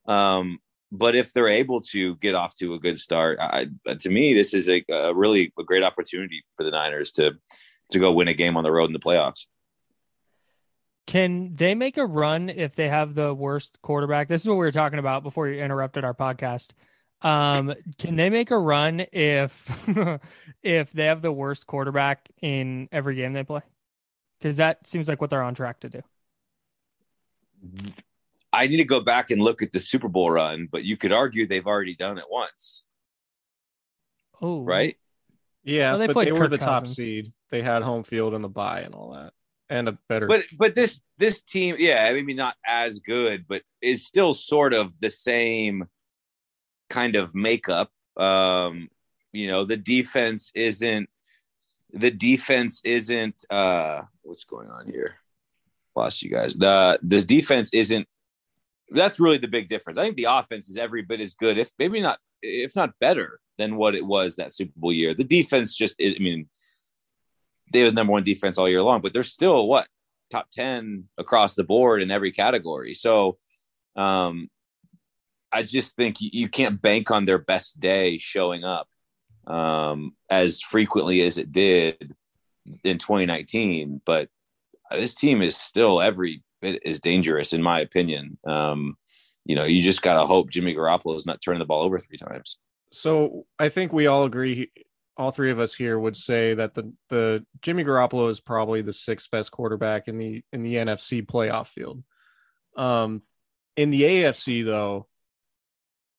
Um, 0.07 0.59
but 0.93 1.17
if 1.17 1.33
they're 1.33 1.49
able 1.49 1.81
to 1.93 2.17
get 2.17 2.35
off 2.35 2.55
to 2.57 2.75
a 2.75 2.79
good 2.79 2.99
start, 2.99 3.39
I, 3.41 3.69
to 3.99 4.11
me, 4.11 4.35
this 4.35 4.53
is 4.53 4.69
a, 4.69 4.85
a, 4.91 5.15
really 5.15 5.53
a 5.59 5.65
great 5.65 5.83
opportunity 5.83 6.45
for 6.57 6.65
the 6.65 6.71
Niners 6.71 7.13
to 7.13 7.33
to 7.93 7.99
go 7.99 8.13
win 8.13 8.29
a 8.29 8.35
game 8.35 8.57
on 8.57 8.65
the 8.65 8.73
road 8.73 8.87
in 8.87 8.93
the 8.93 8.99
playoffs. 8.99 9.47
Can 11.07 11.55
they 11.55 11.75
make 11.75 11.97
a 11.97 12.07
run 12.07 12.49
if 12.49 12.75
they 12.75 12.89
have 12.89 13.15
the 13.15 13.35
worst 13.35 13.79
quarterback? 13.83 14.29
This 14.29 14.43
is 14.43 14.49
what 14.49 14.55
we 14.55 14.61
were 14.61 14.73
talking 14.73 14.99
about 14.99 15.23
before 15.23 15.49
you 15.49 15.63
interrupted 15.63 16.05
our 16.05 16.15
podcast. 16.15 16.71
Um, 17.23 17.75
can 17.99 18.17
they 18.17 18.31
make 18.31 18.51
a 18.51 18.59
run 18.59 19.07
if 19.13 19.89
if 20.63 20.93
they 20.93 21.05
have 21.07 21.23
the 21.23 21.33
worst 21.33 21.67
quarterback 21.67 22.29
in 22.41 22.89
every 22.93 23.15
game 23.15 23.33
they 23.33 23.45
play? 23.45 23.63
Because 24.39 24.57
that 24.57 24.87
seems 24.87 25.09
like 25.09 25.21
what 25.21 25.31
they're 25.31 25.43
on 25.43 25.55
track 25.55 25.81
to 25.81 25.89
do. 25.89 26.03
I 28.53 28.67
need 28.67 28.79
to 28.79 28.85
go 28.85 29.01
back 29.01 29.31
and 29.31 29.41
look 29.41 29.63
at 29.63 29.73
the 29.73 29.81
Super 29.81 30.09
Bowl 30.09 30.31
run, 30.31 30.69
but 30.71 30.85
you 30.85 30.97
could 30.97 31.13
argue 31.13 31.47
they've 31.47 31.67
already 31.67 31.95
done 31.95 32.19
it 32.19 32.25
once. 32.29 32.85
Oh, 34.41 34.61
right. 34.61 34.97
Yeah, 35.65 35.93
well, 35.93 35.99
they 35.99 36.07
but 36.13 36.25
they 36.25 36.33
were 36.33 36.49
the 36.49 36.59
Cousins. 36.59 36.89
top 36.89 36.95
seed. 36.97 37.33
They 37.51 37.63
had 37.63 37.83
home 37.83 38.05
field 38.05 38.35
and 38.35 38.43
the 38.43 38.49
bye 38.49 38.81
and 38.81 38.95
all 38.95 39.13
that, 39.13 39.33
and 39.71 39.89
a 39.89 39.99
better. 40.09 40.27
But 40.27 40.45
but 40.57 40.75
this 40.75 41.03
this 41.19 41.43
team, 41.43 41.77
yeah, 41.79 42.11
maybe 42.13 42.35
not 42.35 42.57
as 42.67 43.01
good, 43.01 43.47
but 43.49 43.63
is 43.81 44.07
still 44.07 44.35
sort 44.35 44.75
of 44.75 44.99
the 44.99 45.11
same 45.11 45.89
kind 46.91 47.17
of 47.17 47.35
makeup. 47.35 47.91
Um, 48.17 48.89
you 49.33 49.47
know, 49.47 49.65
the 49.65 49.77
defense 49.77 50.51
isn't 50.55 51.09
the 51.93 52.11
defense 52.11 52.81
isn't 52.85 53.45
uh 53.51 54.03
what's 54.23 54.45
going 54.45 54.71
on 54.71 54.87
here 54.87 55.17
lost 55.95 56.23
you 56.23 56.31
guys. 56.31 56.55
The 56.55 56.99
this 57.03 57.25
defense 57.25 57.73
isn't. 57.73 58.07
That's 58.91 59.19
really 59.19 59.39
the 59.39 59.49
big 59.49 59.69
difference. 59.69 59.99
I 59.99 60.05
think 60.05 60.17
the 60.17 60.27
offense 60.29 60.69
is 60.69 60.77
every 60.77 61.03
bit 61.03 61.21
as 61.21 61.35
good, 61.35 61.59
if 61.59 61.71
maybe 61.79 62.01
not, 62.01 62.19
if 62.43 62.75
not 62.77 62.99
better 63.01 63.41
than 63.59 63.77
what 63.77 63.95
it 63.95 64.05
was 64.05 64.37
that 64.37 64.53
Super 64.53 64.73
Bowl 64.77 64.93
year. 64.93 65.15
The 65.15 65.25
defense 65.25 65.75
just 65.75 65.97
is. 65.99 66.15
I 66.17 66.23
mean, 66.23 66.49
they 67.73 67.83
were 67.83 67.91
the 67.91 67.95
number 67.95 68.13
one 68.13 68.25
defense 68.25 68.59
all 68.59 68.69
year 68.69 68.83
long, 68.83 69.01
but 69.01 69.13
they're 69.13 69.23
still 69.23 69.67
what 69.67 69.87
top 70.31 70.51
ten 70.51 71.09
across 71.19 71.55
the 71.55 71.65
board 71.65 72.03
in 72.03 72.11
every 72.11 72.33
category. 72.33 72.95
So, 72.95 73.39
um, 73.97 74.49
I 75.53 75.63
just 75.63 75.95
think 75.97 76.21
you, 76.21 76.31
you 76.33 76.49
can't 76.49 76.81
bank 76.81 77.11
on 77.11 77.25
their 77.25 77.39
best 77.39 77.79
day 77.79 78.19
showing 78.19 78.65
up 78.65 78.89
um, 79.47 80.15
as 80.31 80.61
frequently 80.61 81.23
as 81.23 81.39
it 81.39 81.53
did 81.53 82.15
in 82.85 82.99
2019. 82.99 84.01
But 84.05 84.29
this 84.91 85.15
team 85.15 85.43
is 85.43 85.57
still 85.57 86.01
every 86.01 86.43
bit 86.61 86.83
as 86.85 87.01
dangerous, 87.01 87.53
in 87.53 87.63
my 87.63 87.81
opinion. 87.81 88.39
Um, 88.47 88.97
you 89.45 89.57
know, 89.57 89.65
you 89.65 89.83
just 89.83 90.03
got 90.03 90.15
to 90.15 90.27
hope 90.27 90.51
Jimmy 90.51 90.75
Garoppolo 90.75 91.17
is 91.17 91.27
not 91.27 91.41
turning 91.43 91.59
the 91.59 91.65
ball 91.65 91.83
over 91.83 91.99
three 91.99 92.19
times. 92.19 92.59
So 92.93 93.47
I 93.59 93.69
think 93.69 93.93
we 93.93 94.07
all 94.07 94.25
agree. 94.25 94.71
All 95.17 95.31
three 95.31 95.51
of 95.51 95.59
us 95.59 95.75
here 95.75 95.99
would 95.99 96.17
say 96.17 96.55
that 96.55 96.75
the 96.75 96.93
the 97.09 97.45
Jimmy 97.61 97.85
Garoppolo 97.85 98.31
is 98.31 98.41
probably 98.41 98.83
the 98.83 98.93
sixth 98.93 99.31
best 99.31 99.51
quarterback 99.51 100.09
in 100.09 100.19
the 100.19 100.43
in 100.53 100.63
the 100.63 100.77
NFC 100.77 101.25
playoff 101.27 101.69
field. 101.69 102.03
Um, 102.77 103.23
in 103.77 103.91
the 103.91 104.03
AFC 104.03 104.65
though, 104.65 105.09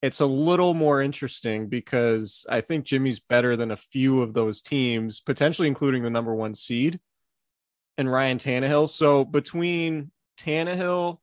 it's 0.02 0.20
a 0.20 0.26
little 0.26 0.74
more 0.74 1.02
interesting 1.02 1.70
because 1.70 2.46
I 2.50 2.62
think 2.62 2.86
Jimmy's 2.86 3.20
better 3.20 3.56
than 3.56 3.72
a 3.72 3.78
few 3.78 4.22
of 4.22 4.34
those 4.34 4.62
teams, 4.62 5.22
potentially 5.22 5.68
including 5.68 6.04
the 6.04 6.10
number 6.10 6.36
one 6.36 6.54
seed 6.54 7.00
and 7.98 8.12
Ryan 8.12 8.38
Tannehill. 8.38 8.90
So 8.90 9.24
between 9.24 10.12
Tannehill, 10.38 11.20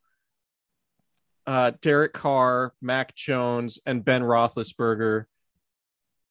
uh, 1.51 1.73
Derek 1.83 2.13
Carr, 2.13 2.73
Mac 2.81 3.17
Jones, 3.17 3.81
and 3.85 4.05
Ben 4.05 4.23
Roethlisberger, 4.23 5.25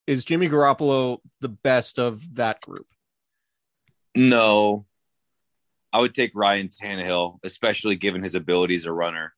is 0.08 0.24
Jimmy 0.24 0.48
Garoppolo 0.48 1.18
the 1.42 1.50
best 1.50 2.00
of 2.00 2.36
that 2.36 2.62
group? 2.62 2.88
No, 4.16 4.86
I 5.92 6.00
would 6.00 6.16
take 6.16 6.32
Ryan 6.34 6.70
Tannehill, 6.70 7.40
especially 7.44 7.98
given 7.98 8.24
his 8.24 8.34
ability 8.34 8.76
as 8.76 8.86
a 8.86 8.94
runner. 8.94 9.34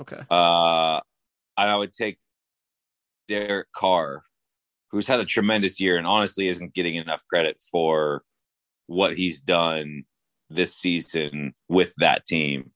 Okay. 0.00 0.18
Uh, 0.28 0.98
and 1.56 1.70
I 1.70 1.76
would 1.76 1.92
take 1.92 2.18
Derek 3.28 3.70
Carr, 3.70 4.24
who's 4.90 5.06
had 5.06 5.20
a 5.20 5.24
tremendous 5.24 5.78
year 5.80 5.98
and 5.98 6.06
honestly 6.06 6.48
isn't 6.48 6.74
getting 6.74 6.96
enough 6.96 7.22
credit 7.30 7.62
for 7.70 8.24
what 8.88 9.16
he's 9.16 9.40
done 9.40 10.02
this 10.50 10.74
season 10.74 11.54
with 11.68 11.94
that 11.98 12.26
team. 12.26 12.71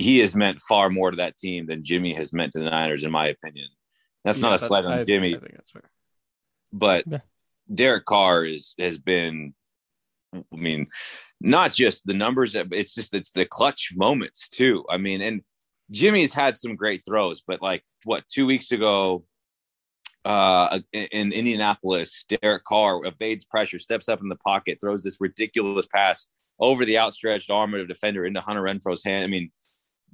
He 0.00 0.18
has 0.18 0.34
meant 0.34 0.60
far 0.60 0.90
more 0.90 1.10
to 1.10 1.18
that 1.18 1.36
team 1.36 1.66
than 1.66 1.84
Jimmy 1.84 2.14
has 2.14 2.32
meant 2.32 2.52
to 2.52 2.60
the 2.60 2.70
Niners, 2.70 3.04
in 3.04 3.10
my 3.10 3.28
opinion. 3.28 3.68
That's 4.24 4.38
yeah, 4.38 4.48
not 4.48 4.54
a 4.54 4.58
slight 4.58 4.84
on 4.84 4.92
I, 4.92 5.04
Jimmy. 5.04 5.34
I 5.34 5.38
think 5.38 5.52
that's 5.54 5.70
fair. 5.70 5.90
But 6.72 7.04
yeah. 7.06 7.18
Derek 7.72 8.04
Carr 8.04 8.44
is 8.44 8.74
has 8.78 8.98
been 8.98 9.54
I 10.32 10.56
mean, 10.56 10.86
not 11.40 11.72
just 11.72 12.06
the 12.06 12.14
numbers, 12.14 12.54
it's 12.54 12.94
just 12.94 13.14
it's 13.14 13.32
the 13.32 13.44
clutch 13.44 13.92
moments 13.94 14.48
too. 14.48 14.84
I 14.88 14.96
mean, 14.96 15.20
and 15.20 15.42
Jimmy's 15.90 16.32
had 16.32 16.56
some 16.56 16.76
great 16.76 17.02
throws, 17.04 17.42
but 17.46 17.62
like 17.62 17.82
what 18.04 18.24
two 18.28 18.46
weeks 18.46 18.70
ago 18.72 19.24
uh, 20.24 20.78
in 20.92 21.32
Indianapolis, 21.32 22.24
Derek 22.28 22.64
Carr 22.64 23.04
evades 23.06 23.44
pressure, 23.44 23.78
steps 23.78 24.08
up 24.08 24.20
in 24.20 24.28
the 24.28 24.36
pocket, 24.36 24.78
throws 24.80 25.02
this 25.02 25.20
ridiculous 25.20 25.86
pass 25.92 26.26
over 26.58 26.84
the 26.84 26.98
outstretched 26.98 27.50
arm 27.50 27.74
of 27.74 27.80
a 27.80 27.86
defender 27.86 28.26
into 28.26 28.40
Hunter 28.40 28.62
Renfrow's 28.62 29.02
hand. 29.02 29.24
I 29.24 29.28
mean, 29.28 29.50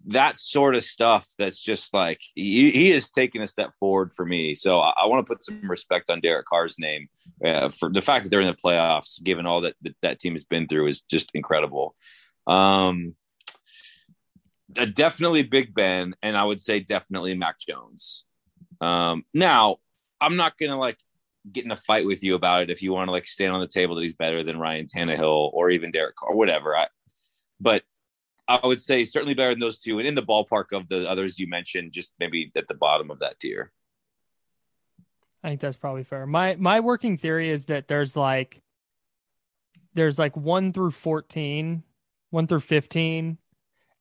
that 0.07 0.39
sort 0.39 0.77
of 0.77 0.85
stuff 0.85 1.27
that's 1.39 1.61
just 1.61 1.93
like 1.93 2.21
he, 2.35 2.71
he 2.71 2.93
is 2.93 3.11
taking 3.11 3.43
a 3.43 3.47
step 3.47 3.75
forward 3.75 4.13
for 4.13 4.25
me. 4.25 4.55
So 4.55 4.79
I, 4.79 4.93
I 5.03 5.07
want 5.07 5.27
to 5.27 5.33
put 5.33 5.43
some 5.43 5.69
respect 5.69 6.11
on 6.11 6.21
Derek 6.21 6.47
Carr's 6.47 6.79
name 6.79 7.09
uh, 7.45 7.71
for 7.71 7.91
the 7.91 8.03
fact 8.03 8.25
that 8.25 8.31
they're 8.31 8.41
in 8.41 8.47
the 8.47 8.55
playoffs, 8.55 9.23
given 9.23 9.47
all 9.47 9.63
that, 9.63 9.75
that 9.83 9.97
that 10.03 10.19
team 10.19 10.35
has 10.35 10.45
been 10.45 10.69
through, 10.69 10.87
is 10.89 11.03
just 11.03 11.31
incredible. 11.35 11.95
Um, 12.47 13.15
definitely 14.95 15.43
Big 15.43 15.75
Ben, 15.75 16.15
and 16.23 16.37
I 16.37 16.45
would 16.45 16.61
say 16.61 16.81
definitely 16.81 17.35
Mac 17.35 17.59
Jones. 17.59 18.25
Um, 18.81 19.25
now, 19.35 19.77
I'm 20.21 20.37
not 20.37 20.59
gonna 20.59 20.79
like 20.79 20.99
get 21.51 21.65
in 21.65 21.71
a 21.71 21.77
fight 21.77 22.07
with 22.07 22.23
you 22.23 22.35
about 22.35 22.63
it 22.63 22.71
if 22.71 22.83
you 22.83 22.93
want 22.93 23.09
to 23.09 23.13
like 23.13 23.27
stand 23.27 23.53
on 23.53 23.61
the 23.61 23.69
table 23.69 23.95
that 23.95 24.03
he's 24.03 24.15
better 24.15 24.43
than 24.43 24.59
Ryan 24.59 24.87
Tannehill 24.87 25.53
or 25.53 25.71
even 25.71 25.91
Derek 25.91 26.17
Carr 26.17 26.35
whatever. 26.35 26.77
I, 26.77 26.87
but 27.61 27.83
I 28.49 28.61
would 28.65 28.81
say 28.81 29.05
certainly 29.05 29.35
better 29.35 29.51
than 29.51 29.61
those 29.61 29.79
two, 29.79 29.99
and 29.99 30.07
in 30.07 30.15
the 30.15 30.23
ballpark 30.23 30.73
of 30.73 30.89
the 30.89 31.09
others 31.09 31.39
you 31.39 31.49
mentioned, 31.49 31.93
just 31.93 32.13
maybe 32.21 32.53
at 32.57 32.69
the 32.69 32.75
bottom 32.75 33.11
of 33.11 33.19
that 33.21 33.39
tier. 33.41 33.73
I 35.43 35.49
think 35.49 35.61
that's 35.61 35.77
probably 35.77 36.05
fair. 36.05 36.27
My 36.27 36.57
my 36.57 36.81
working 36.81 37.17
theory 37.17 37.51
is 37.51 37.67
that 37.67 37.89
there's 37.89 38.17
like 38.17 38.63
there's 39.95 40.19
like 40.19 40.37
one 40.37 40.73
through 40.73 40.93
14, 40.93 41.83
one 42.31 42.47
through 42.47 42.61
15, 42.61 43.39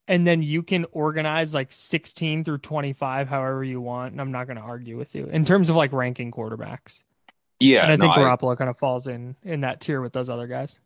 and 0.08 0.26
then 0.26 0.42
you 0.42 0.62
can 0.62 0.86
organize 0.92 1.54
like 1.54 1.72
16 1.72 2.44
through 2.44 2.58
25 2.58 3.28
however 3.28 3.64
you 3.64 3.80
want 3.80 4.12
and 4.12 4.20
i'm 4.20 4.30
not 4.30 4.46
going 4.46 4.56
to 4.56 4.62
argue 4.62 4.96
with 4.96 5.16
you 5.16 5.26
in 5.26 5.44
terms 5.44 5.68
of 5.68 5.74
like 5.74 5.92
ranking 5.92 6.30
quarterbacks 6.30 7.02
Yeah, 7.58 7.82
and 7.82 7.92
i 7.92 7.96
think 7.96 8.16
no, 8.16 8.22
garoppolo 8.22 8.56
kind 8.56 8.70
of 8.70 8.78
falls 8.78 9.08
in 9.08 9.34
in 9.42 9.62
that 9.62 9.80
tier 9.80 10.00
with 10.00 10.12
those 10.12 10.28
other 10.28 10.46
guys 10.46 10.78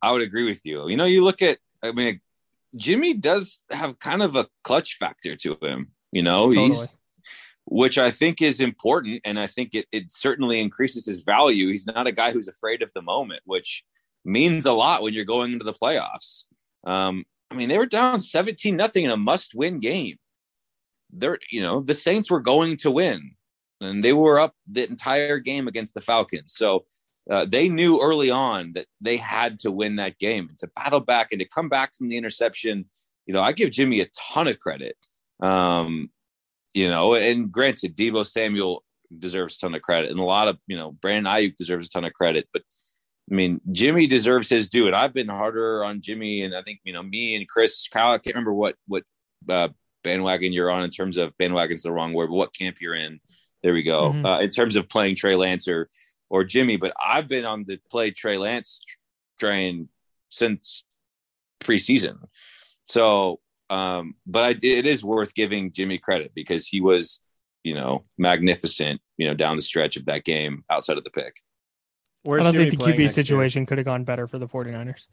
I 0.00 0.12
would 0.12 0.22
agree 0.22 0.44
with 0.44 0.64
you. 0.64 0.88
You 0.88 0.96
know, 0.96 1.04
you 1.04 1.24
look 1.24 1.42
at, 1.42 1.58
I 1.82 1.92
mean, 1.92 2.20
Jimmy 2.76 3.14
does 3.14 3.62
have 3.70 3.98
kind 3.98 4.22
of 4.22 4.36
a 4.36 4.46
clutch 4.64 4.96
factor 4.96 5.36
to 5.36 5.56
him. 5.62 5.92
You 6.12 6.22
know, 6.22 6.46
totally. 6.46 6.68
he's 6.68 6.88
which 7.70 7.98
I 7.98 8.10
think 8.10 8.40
is 8.40 8.60
important, 8.60 9.20
and 9.24 9.38
I 9.38 9.46
think 9.46 9.74
it 9.74 9.86
it 9.92 10.10
certainly 10.10 10.60
increases 10.60 11.04
his 11.04 11.20
value. 11.20 11.68
He's 11.68 11.86
not 11.86 12.06
a 12.06 12.12
guy 12.12 12.32
who's 12.32 12.48
afraid 12.48 12.82
of 12.82 12.92
the 12.94 13.02
moment, 13.02 13.42
which 13.44 13.84
means 14.24 14.66
a 14.66 14.72
lot 14.72 15.02
when 15.02 15.12
you're 15.12 15.24
going 15.24 15.52
into 15.52 15.64
the 15.64 15.72
playoffs. 15.72 16.44
Um, 16.86 17.24
I 17.50 17.54
mean, 17.54 17.68
they 17.68 17.78
were 17.78 17.86
down 17.86 18.20
seventeen 18.20 18.76
nothing 18.76 19.04
in 19.04 19.10
a 19.10 19.16
must 19.16 19.54
win 19.54 19.80
game. 19.80 20.16
They're 21.10 21.38
you 21.50 21.60
know 21.60 21.80
the 21.80 21.94
Saints 21.94 22.30
were 22.30 22.40
going 22.40 22.78
to 22.78 22.90
win, 22.90 23.32
and 23.80 24.02
they 24.02 24.14
were 24.14 24.40
up 24.40 24.54
the 24.66 24.88
entire 24.88 25.38
game 25.38 25.68
against 25.68 25.92
the 25.94 26.00
Falcons. 26.00 26.54
So 26.56 26.86
uh, 27.30 27.44
they 27.44 27.68
knew 27.68 28.00
early 28.02 28.30
on 28.30 28.72
that 28.72 28.86
they 29.00 29.16
had 29.16 29.60
to 29.60 29.70
win 29.70 29.96
that 29.96 30.18
game 30.18 30.48
and 30.48 30.58
to 30.58 30.68
battle 30.74 31.00
back 31.00 31.28
and 31.30 31.40
to 31.40 31.48
come 31.48 31.68
back 31.68 31.94
from 31.94 32.08
the 32.08 32.16
interception. 32.16 32.86
You 33.26 33.34
know, 33.34 33.42
I 33.42 33.52
give 33.52 33.70
Jimmy 33.70 34.00
a 34.00 34.06
ton 34.32 34.48
of 34.48 34.58
credit. 34.58 34.96
Um, 35.40 36.10
you 36.72 36.90
know, 36.90 37.14
and 37.14 37.50
granted, 37.52 37.96
Deebo 37.96 38.26
Samuel 38.26 38.84
deserves 39.18 39.56
a 39.56 39.58
ton 39.60 39.74
of 39.74 39.82
credit, 39.82 40.10
and 40.10 40.20
a 40.20 40.24
lot 40.24 40.48
of 40.48 40.58
you 40.66 40.76
know 40.76 40.92
Brandon 40.92 41.32
Aiyuk 41.32 41.56
deserves 41.56 41.86
a 41.86 41.90
ton 41.90 42.04
of 42.04 42.12
credit, 42.12 42.48
but. 42.52 42.62
I 43.30 43.34
mean, 43.34 43.60
Jimmy 43.72 44.06
deserves 44.06 44.48
his 44.48 44.70
due, 44.70 44.86
and 44.86 44.96
I've 44.96 45.12
been 45.12 45.28
harder 45.28 45.84
on 45.84 46.00
Jimmy, 46.00 46.44
and 46.44 46.56
I 46.56 46.62
think 46.62 46.80
you 46.84 46.94
know 46.94 47.02
me 47.02 47.34
and 47.34 47.46
Chris, 47.46 47.86
Kyle. 47.86 48.12
I 48.12 48.16
can't 48.16 48.34
remember 48.34 48.54
what 48.54 48.74
what 48.86 49.02
uh, 49.50 49.68
bandwagon 50.02 50.54
you're 50.54 50.70
on 50.70 50.82
in 50.82 50.88
terms 50.88 51.18
of 51.18 51.36
bandwagon's 51.36 51.82
the 51.82 51.92
wrong 51.92 52.14
word, 52.14 52.28
but 52.28 52.36
what 52.36 52.54
camp 52.54 52.80
you're 52.80 52.94
in. 52.94 53.20
There 53.62 53.74
we 53.74 53.82
go. 53.82 54.12
Mhm. 54.12 54.24
Uh, 54.24 54.40
in 54.40 54.48
terms 54.48 54.76
of 54.76 54.88
playing 54.88 55.16
Trey 55.16 55.36
Lance 55.36 55.68
or 56.30 56.40
or 56.40 56.44
Jimmy, 56.44 56.76
but 56.76 56.92
I've 57.02 57.28
been 57.28 57.44
on 57.44 57.64
the 57.66 57.78
play 57.90 58.10
Trey 58.10 58.38
Lance 58.38 58.80
train 59.38 59.88
since 60.28 60.84
preseason. 61.60 62.18
So, 62.84 63.40
um, 63.70 64.14
but 64.26 64.44
I, 64.44 64.48
it 64.62 64.86
is 64.86 65.04
worth 65.04 65.34
giving 65.34 65.72
Jimmy 65.72 65.98
credit 65.98 66.32
because 66.34 66.66
he 66.66 66.80
was, 66.80 67.20
you 67.62 67.74
know, 67.74 68.04
magnificent, 68.16 69.00
you 69.16 69.26
know, 69.26 69.34
down 69.34 69.56
the 69.56 69.62
stretch 69.62 69.96
of 69.96 70.06
that 70.06 70.24
game 70.24 70.64
outside 70.70 70.98
of 70.98 71.04
the 71.04 71.10
pick. 71.10 71.36
Where's 72.22 72.40
i 72.40 72.44
don't 72.44 72.52
Jimmy 72.52 72.70
think 72.70 72.82
the 72.82 72.86
qb 72.86 72.98
next 72.98 73.16
year? 73.16 73.24
situation 73.24 73.64
could 73.64 73.78
have 73.78 73.84
gone 73.84 74.04
better 74.04 74.26
for 74.26 74.38
the 74.38 74.48
49ers 74.48 75.06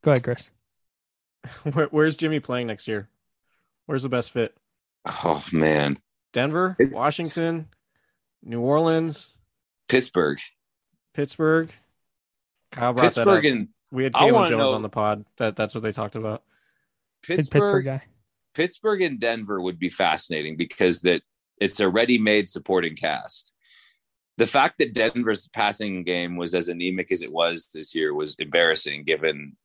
go 0.00 0.12
ahead 0.12 0.22
chris 0.22 0.50
Where, 1.72 1.86
where's 1.86 2.16
Jimmy 2.16 2.40
playing 2.40 2.66
next 2.66 2.88
year? 2.88 3.08
Where's 3.86 4.02
the 4.02 4.08
best 4.08 4.30
fit? 4.30 4.54
Oh 5.06 5.42
man, 5.52 5.96
Denver, 6.32 6.76
Washington, 6.78 7.68
New 8.42 8.60
Orleans, 8.60 9.34
Pittsburgh, 9.88 10.38
Pittsburgh. 11.14 11.70
Kyle 12.70 12.92
brought 12.92 13.04
Pittsburgh, 13.04 13.42
that 13.44 13.48
up. 13.48 13.56
and 13.56 13.68
we 13.90 14.04
had 14.04 14.12
Kaelan 14.12 14.48
Jones 14.48 14.50
know- 14.50 14.74
on 14.74 14.82
the 14.82 14.88
pod. 14.88 15.24
That 15.36 15.56
that's 15.56 15.74
what 15.74 15.82
they 15.82 15.92
talked 15.92 16.16
about. 16.16 16.42
Pittsburgh 17.22 17.50
Pittsburgh, 17.50 17.84
guy 17.84 18.02
Pittsburgh 18.54 19.02
and 19.02 19.20
Denver 19.20 19.60
would 19.60 19.78
be 19.78 19.88
fascinating 19.88 20.56
because 20.56 21.02
that 21.02 21.22
it's 21.60 21.80
a 21.80 21.88
ready-made 21.88 22.48
supporting 22.48 22.94
cast. 22.96 23.52
The 24.36 24.46
fact 24.46 24.78
that 24.78 24.94
Denver's 24.94 25.48
passing 25.48 26.04
game 26.04 26.36
was 26.36 26.54
as 26.54 26.68
anemic 26.68 27.10
as 27.10 27.22
it 27.22 27.32
was 27.32 27.68
this 27.74 27.94
year 27.94 28.14
was 28.14 28.36
embarrassing, 28.38 29.04
given 29.04 29.56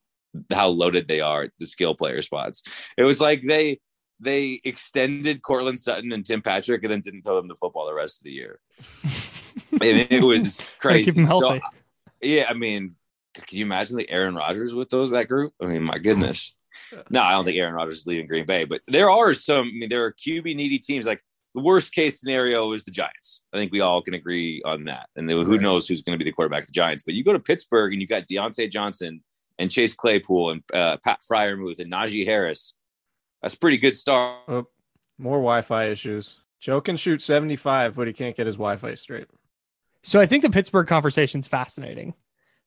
how 0.52 0.68
loaded 0.70 1.08
they 1.08 1.22
are 1.22 1.44
at 1.44 1.52
the 1.60 1.66
skill 1.66 1.94
player 1.94 2.22
spots. 2.22 2.64
It 2.98 3.04
was 3.04 3.22
like 3.22 3.44
they 3.44 3.80
they 4.20 4.62
extended 4.64 5.42
Courtland 5.42 5.80
Sutton 5.80 6.12
and 6.12 6.26
Tim 6.26 6.42
Patrick 6.42 6.84
and 6.84 6.94
then 6.94 7.02
didn't 7.02 7.24
throw 7.24 7.36
them 7.36 7.48
the 7.48 7.56
football 7.56 7.88
the 7.88 7.94
rest 7.94 8.20
of 8.20 8.24
the 8.24 8.32
year. 8.32 8.60
and 9.72 10.08
it 10.10 10.24
was 10.24 10.66
crazy. 10.80 11.12
keep 11.12 11.20
him 11.20 11.28
So, 11.30 11.60
yeah, 12.22 12.46
I 12.50 12.54
mean, 12.54 12.96
can 13.34 13.58
you 13.58 13.66
imagine 13.66 13.98
the 13.98 14.10
Aaron 14.10 14.36
Rodgers 14.36 14.74
with 14.74 14.90
those 14.90 15.12
that 15.12 15.28
group? 15.28 15.54
I 15.62 15.66
mean, 15.66 15.84
my 15.84 15.98
goodness. 15.98 16.56
No, 17.12 17.22
I 17.22 17.32
don't 17.34 17.46
think 17.46 17.58
Aaron 17.58 17.76
Rodgers 17.76 18.00
is 18.00 18.08
leaving 18.08 18.26
Green 18.26 18.48
Bay, 18.48 18.66
but 18.66 18.82
there 18.88 19.10
are 19.10 19.34
some. 19.36 19.68
I 19.68 19.72
mean, 19.80 19.90
there 19.90 20.06
are 20.06 20.12
QB 20.14 20.56
needy 20.56 20.80
teams. 20.80 21.06
Like 21.06 21.24
the 21.54 21.62
worst 21.62 21.94
case 21.94 22.20
scenario 22.20 22.72
is 22.74 22.84
the 22.84 22.90
Giants. 22.90 23.42
I 23.54 23.58
think 23.58 23.72
we 23.72 23.80
all 23.82 24.02
can 24.02 24.16
agree 24.16 24.60
on 24.66 24.86
that. 24.86 25.08
And 25.16 25.30
then 25.30 25.38
who 25.38 25.52
Right. 25.54 25.62
knows 25.62 25.88
who's 25.88 26.02
going 26.02 26.18
to 26.18 26.24
be 26.24 26.28
the 26.30 26.34
quarterback 26.34 26.62
of 26.64 26.68
the 26.68 26.72
Giants? 26.74 27.04
But 27.04 27.14
you 27.14 27.24
go 27.24 27.32
to 27.34 27.40
Pittsburgh 27.40 27.94
and 27.94 28.02
you 28.02 28.08
got 28.08 28.28
Diontae 28.28 28.72
Johnson 28.72 29.24
and 29.60 29.70
Chase 29.70 29.94
Claypool 29.94 30.50
and 30.50 30.64
uh, 30.74 30.98
Pat 31.04 31.20
Freiermuth 31.32 31.78
and 31.80 31.92
Najee 31.92 32.26
Harris. 32.26 32.74
That's 33.44 33.54
a 33.54 33.60
pretty 33.60 33.78
good 33.78 33.96
start. 33.96 34.42
Oh, 34.48 34.68
more 35.20 35.38
Wi-Fi 35.38 35.86
issues. 35.90 36.36
Joe 36.60 36.82
can 36.82 36.98
shoot 36.98 37.22
75, 37.22 37.96
but 37.96 38.08
he 38.08 38.14
can't 38.14 38.36
get 38.36 38.48
his 38.48 38.56
Wi-Fi 38.56 38.96
straight. 38.96 39.28
So 40.04 40.20
I 40.20 40.26
think 40.26 40.44
the 40.44 40.50
Pittsburgh 40.50 40.88
conversation 40.88 41.40
is 41.40 41.48
fascinating 41.48 42.14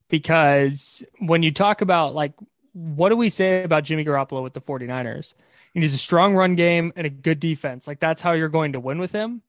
because 0.09 1.05
when 1.21 1.43
you 1.43 1.53
talk 1.53 1.83
about 1.83 2.15
like 2.15 2.33
what 2.73 3.09
do 3.09 3.17
we 3.17 3.31
say 3.31 3.63
about 3.63 3.85
Jimmy 3.85 4.05
Garoppolo 4.05 4.43
with 4.43 4.53
the 4.53 4.61
49ers? 4.61 5.33
He 5.73 5.81
needs 5.81 5.95
a 5.95 5.99
strong 5.99 6.35
run 6.35 6.57
game 6.57 6.93
and 6.95 7.07
a 7.07 7.11
good 7.11 7.41
defense. 7.41 7.87
Like 7.87 8.01
that's 8.01 8.21
how 8.21 8.33
you're 8.33 8.51
going 8.51 8.73
to 8.73 8.81
win 8.81 8.99
with 8.99 9.13
him. 9.13 9.43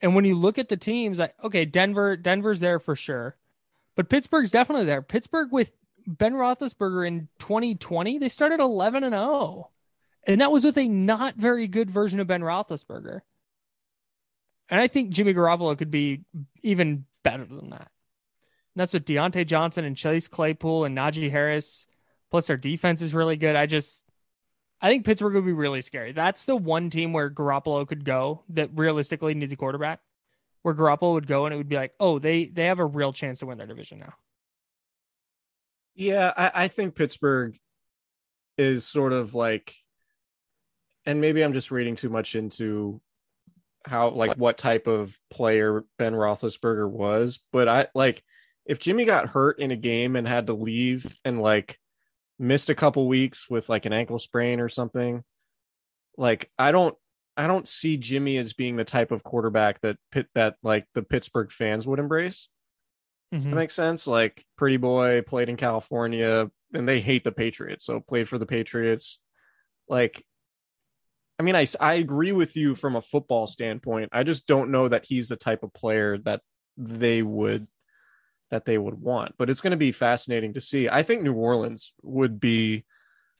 And 0.00 0.14
when 0.14 0.24
you 0.24 0.36
look 0.36 0.58
at 0.58 0.68
the 0.68 0.76
teams, 0.76 1.18
like 1.18 1.34
okay, 1.42 1.64
Denver, 1.64 2.16
Denver's 2.16 2.60
there 2.60 2.78
for 2.78 2.96
sure. 2.96 3.36
But 3.96 4.08
Pittsburgh's 4.08 4.52
definitely 4.52 4.86
there. 4.86 5.02
Pittsburgh 5.02 5.52
with 5.52 5.72
Ben 6.06 6.34
Roethlisberger 6.34 7.06
in 7.06 7.28
2020, 7.38 8.18
they 8.18 8.28
started 8.28 8.60
11 8.60 9.04
and 9.04 9.12
0. 9.12 9.70
And 10.26 10.40
that 10.40 10.52
was 10.52 10.64
with 10.64 10.78
a 10.78 10.88
not 10.88 11.36
very 11.36 11.66
good 11.66 11.90
version 11.90 12.20
of 12.20 12.26
Ben 12.26 12.40
Roethlisberger. 12.40 13.20
And 14.68 14.80
I 14.80 14.88
think 14.88 15.10
Jimmy 15.10 15.34
Garoppolo 15.34 15.76
could 15.76 15.90
be 15.90 16.22
even 16.62 17.04
better 17.22 17.44
than 17.44 17.70
that. 17.70 17.90
And 18.74 18.80
that's 18.80 18.92
with 18.92 19.04
Diontae 19.04 19.46
Johnson 19.46 19.84
and 19.84 19.96
Chase 19.96 20.28
Claypool 20.28 20.84
and 20.84 20.96
Najee 20.96 21.30
Harris. 21.30 21.86
Plus, 22.30 22.46
their 22.46 22.56
defense 22.56 23.02
is 23.02 23.14
really 23.14 23.36
good. 23.36 23.56
I 23.56 23.66
just, 23.66 24.04
I 24.80 24.88
think 24.88 25.04
Pittsburgh 25.04 25.34
would 25.34 25.44
be 25.44 25.52
really 25.52 25.82
scary. 25.82 26.12
That's 26.12 26.44
the 26.44 26.56
one 26.56 26.90
team 26.90 27.12
where 27.12 27.28
Garoppolo 27.28 27.86
could 27.86 28.04
go 28.04 28.44
that 28.50 28.70
realistically 28.74 29.34
needs 29.34 29.52
a 29.52 29.56
quarterback. 29.56 30.00
Where 30.62 30.74
Garoppolo 30.74 31.14
would 31.14 31.26
go 31.26 31.46
and 31.46 31.54
it 31.54 31.56
would 31.56 31.70
be 31.70 31.76
like, 31.76 31.94
oh, 31.98 32.18
they 32.18 32.44
they 32.44 32.66
have 32.66 32.80
a 32.80 32.84
real 32.84 33.14
chance 33.14 33.38
to 33.38 33.46
win 33.46 33.56
their 33.56 33.66
division 33.66 33.98
now. 33.98 34.12
Yeah, 35.94 36.32
I, 36.36 36.64
I 36.64 36.68
think 36.68 36.94
Pittsburgh 36.94 37.58
is 38.58 38.86
sort 38.86 39.14
of 39.14 39.34
like, 39.34 39.74
and 41.06 41.20
maybe 41.20 41.42
I'm 41.42 41.54
just 41.54 41.70
reading 41.70 41.96
too 41.96 42.10
much 42.10 42.34
into 42.34 43.00
how, 43.86 44.10
like, 44.10 44.34
what 44.36 44.58
type 44.58 44.86
of 44.86 45.16
player 45.30 45.84
Ben 45.98 46.14
Roethlisberger 46.14 46.88
was. 46.88 47.40
But 47.52 47.68
I 47.68 47.88
like, 47.94 48.22
if 48.66 48.78
Jimmy 48.78 49.04
got 49.04 49.28
hurt 49.30 49.58
in 49.58 49.70
a 49.70 49.76
game 49.76 50.16
and 50.16 50.28
had 50.28 50.46
to 50.48 50.52
leave 50.52 51.18
and 51.24 51.40
like 51.40 51.78
missed 52.38 52.70
a 52.70 52.74
couple 52.74 53.08
weeks 53.08 53.48
with 53.50 53.68
like 53.68 53.86
an 53.86 53.92
ankle 53.92 54.18
sprain 54.18 54.60
or 54.60 54.68
something, 54.68 55.24
like, 56.16 56.50
I 56.58 56.72
don't. 56.72 56.94
I 57.36 57.46
don't 57.46 57.66
see 57.66 57.96
Jimmy 57.96 58.36
as 58.36 58.52
being 58.52 58.76
the 58.76 58.84
type 58.84 59.12
of 59.12 59.22
quarterback 59.22 59.80
that 59.80 59.96
pit 60.12 60.26
that 60.34 60.56
like 60.62 60.86
the 60.94 61.02
Pittsburgh 61.02 61.50
fans 61.50 61.86
would 61.86 61.98
embrace. 61.98 62.48
Does 63.32 63.44
Mhm. 63.44 63.50
that 63.50 63.56
make 63.56 63.70
sense? 63.70 64.06
Like 64.06 64.44
pretty 64.58 64.76
boy 64.76 65.22
played 65.22 65.48
in 65.48 65.56
California 65.56 66.50
and 66.74 66.86
they 66.86 67.00
hate 67.00 67.24
the 67.24 67.32
Patriots, 67.32 67.86
so 67.86 68.00
played 68.00 68.28
for 68.28 68.36
the 68.36 68.44
Patriots. 68.44 69.20
Like, 69.88 70.26
I 71.40 71.42
mean, 71.42 71.56
I, 71.56 71.66
I 71.80 71.94
agree 71.94 72.32
with 72.32 72.54
you 72.54 72.74
from 72.74 72.96
a 72.96 73.00
football 73.00 73.46
standpoint. 73.46 74.10
I 74.12 74.24
just 74.24 74.46
don't 74.46 74.70
know 74.70 74.88
that 74.88 75.06
he's 75.06 75.30
the 75.30 75.36
type 75.36 75.62
of 75.62 75.72
player 75.72 76.18
that 76.18 76.42
they 76.76 77.22
would 77.22 77.66
that 78.50 78.66
they 78.66 78.76
would 78.76 79.00
want. 79.00 79.36
But 79.38 79.48
it's 79.48 79.62
going 79.62 79.70
to 79.70 79.78
be 79.78 79.90
fascinating 79.90 80.52
to 80.52 80.60
see. 80.60 80.90
I 80.90 81.02
think 81.02 81.22
New 81.22 81.32
Orleans 81.32 81.94
would 82.02 82.40
be 82.40 82.84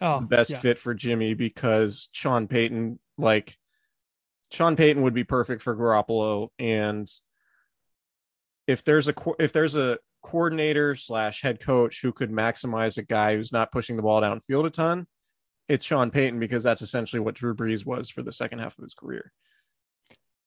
Oh, 0.00 0.20
the 0.20 0.26
best 0.26 0.48
yeah. 0.48 0.58
fit 0.60 0.78
for 0.78 0.94
Jimmy 0.94 1.34
because 1.34 2.08
Sean 2.12 2.48
Payton, 2.48 2.98
like 3.18 3.58
Sean 4.50 4.76
Payton 4.76 5.02
would 5.02 5.12
be 5.12 5.24
perfect 5.24 5.60
for 5.60 5.76
Garoppolo. 5.76 6.48
And 6.58 7.06
if 8.66 8.82
there's 8.82 9.08
a 9.08 9.14
if 9.38 9.52
there's 9.52 9.76
a 9.76 9.98
coordinator 10.22 10.96
slash 10.96 11.42
head 11.42 11.60
coach 11.60 12.00
who 12.00 12.12
could 12.14 12.30
maximize 12.30 12.96
a 12.96 13.02
guy 13.02 13.36
who's 13.36 13.52
not 13.52 13.72
pushing 13.72 13.96
the 13.96 14.02
ball 14.02 14.22
downfield 14.22 14.64
a 14.64 14.70
ton, 14.70 15.06
it's 15.70 15.84
Sean 15.84 16.10
Payton 16.10 16.38
because 16.40 16.62
that's 16.64 16.82
essentially 16.82 17.20
what 17.20 17.34
Drew 17.36 17.54
Brees 17.54 17.86
was 17.86 18.10
for 18.10 18.22
the 18.22 18.32
second 18.32 18.58
half 18.58 18.76
of 18.76 18.82
his 18.82 18.94
career. 18.94 19.32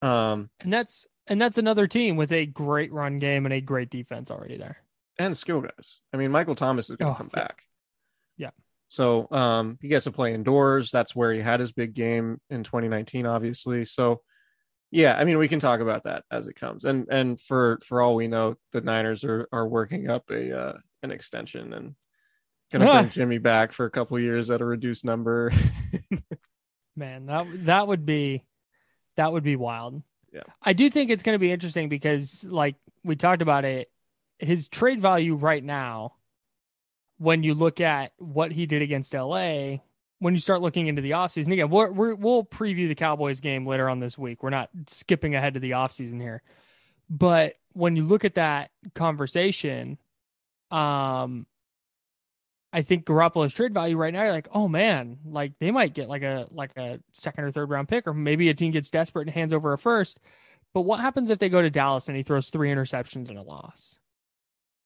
Um, 0.02 0.50
And 0.60 0.72
that's 0.72 1.06
and 1.28 1.42
that's 1.42 1.58
another 1.58 1.88
team 1.88 2.18
with 2.18 2.32
a 2.34 2.46
great 2.46 2.92
run 2.92 3.20
game 3.20 3.46
and 3.46 3.54
a 3.54 3.62
great 3.62 3.90
defense 3.90 4.30
already 4.30 4.58
there. 4.58 4.78
and 5.18 5.36
skill 5.38 5.62
guys. 5.62 6.00
I 6.12 6.18
mean, 6.18 6.32
Michael 6.32 6.56
Thomas 6.56 6.90
is 6.90 6.98
going 6.98 7.12
to 7.12 7.16
Oh, 7.16 7.18
come 7.18 7.30
yeah. 7.34 7.40
back. 7.44 7.62
Yeah. 8.38 8.50
So 8.90 9.28
um, 9.32 9.78
he 9.82 9.88
gets 9.88 10.04
to 10.04 10.12
play 10.12 10.34
indoors. 10.34 10.92
That's 10.92 11.16
where 11.16 11.32
he 11.32 11.40
had 11.40 11.60
his 11.62 11.72
big 11.72 11.94
game 11.94 12.40
in 12.50 12.64
2019, 12.64 13.26
obviously. 13.26 13.86
So 13.86 14.22
yeah, 14.92 15.16
I 15.18 15.24
mean, 15.24 15.38
we 15.40 15.48
can 15.48 15.60
talk 15.60 15.80
about 15.80 16.04
that 16.04 16.24
as 16.30 16.48
it 16.48 16.56
comes. 16.56 16.84
And 16.84 17.08
and 17.10 17.40
for 17.40 17.80
for 17.86 18.02
all 18.02 18.16
we 18.16 18.28
know, 18.28 18.56
the 18.74 18.82
Niners 18.82 19.24
are 19.24 19.48
are 19.54 19.68
working 19.68 20.10
up 20.10 20.30
a 20.30 20.56
uh, 20.60 20.74
an 21.02 21.12
extension 21.12 21.74
and 21.74 21.96
Gonna 22.74 22.92
bring 22.92 23.10
Jimmy 23.12 23.38
back 23.38 23.72
for 23.72 23.86
a 23.86 23.92
couple 23.92 24.20
years 24.20 24.50
at 24.50 24.60
a 24.60 24.66
reduced 24.66 25.06
number. 25.06 25.54
Man, 26.96 27.28
that 27.28 27.48
that 27.66 27.88
would 27.88 28.06
be 28.06 28.44
that 29.16 29.32
would 29.32 29.44
be 29.44 29.56
wild. 29.56 30.02
Yeah. 30.34 30.42
I 30.62 30.74
do 30.74 30.90
think 30.90 31.12
it's 31.12 31.24
going 31.24 31.36
to 31.36 31.40
be 31.40 31.52
interesting 31.52 31.90
because 31.90 32.44
like 32.44 32.76
we 33.04 33.16
talked 33.16 33.44
about 33.44 33.66
it, 33.66 33.92
his 34.40 34.68
trade 34.68 35.00
value 35.00 35.36
right 35.36 35.64
now 35.64 36.14
when 37.18 37.44
you 37.44 37.54
look 37.54 37.80
at 37.80 38.12
what 38.18 38.52
he 38.52 38.66
did 38.66 38.82
against 38.82 39.14
LA, 39.14 39.78
when 40.20 40.34
you 40.34 40.40
start 40.40 40.62
looking 40.62 40.88
into 40.88 41.02
the 41.02 41.12
offseason, 41.12 41.54
again, 41.54 41.70
we're, 41.70 41.92
we're, 41.92 42.16
we'll 42.16 42.44
preview 42.44 42.88
the 42.88 42.96
Cowboys 42.96 43.40
game 43.40 43.66
later 43.68 43.88
on 43.90 44.00
this 44.00 44.18
week. 44.18 44.42
We're 44.42 44.50
not 44.50 44.70
skipping 44.88 45.36
ahead 45.36 45.54
to 45.54 45.60
the 45.60 45.72
offseason 45.72 46.20
here. 46.20 46.42
But 47.10 47.56
when 47.74 47.96
you 47.96 48.04
look 48.04 48.26
at 48.26 48.36
that 48.36 48.72
conversation, 48.96 49.98
um, 50.72 51.46
I 52.74 52.82
think 52.82 53.06
Garoppolo's 53.06 53.54
trade 53.54 53.72
value 53.72 53.96
right 53.96 54.12
now, 54.12 54.24
you're 54.24 54.32
like, 54.32 54.48
oh 54.52 54.68
man, 54.68 55.20
like 55.24 55.54
they 55.60 55.70
might 55.70 55.94
get 55.94 56.10
like 56.10 56.24
a 56.24 56.48
like 56.50 56.76
a 56.76 57.00
second 57.14 57.44
or 57.44 57.52
third 57.52 57.70
round 57.70 57.88
pick, 57.88 58.08
or 58.08 58.16
maybe 58.16 58.50
a 58.50 58.54
team 58.56 58.72
gets 58.72 58.90
desperate 58.90 59.28
and 59.28 59.34
hands 59.34 59.54
over 59.54 59.74
a 59.74 59.78
first. 59.78 60.20
But 60.74 60.82
what 60.82 61.00
happens 61.00 61.30
if 61.30 61.38
they 61.38 61.50
go 61.50 61.62
to 61.62 61.70
Dallas 61.70 62.08
and 62.08 62.18
he 62.18 62.24
throws 62.24 62.50
three 62.50 62.72
interceptions 62.72 63.30
and 63.30 63.38
a 63.38 63.44
loss? 63.44 64.00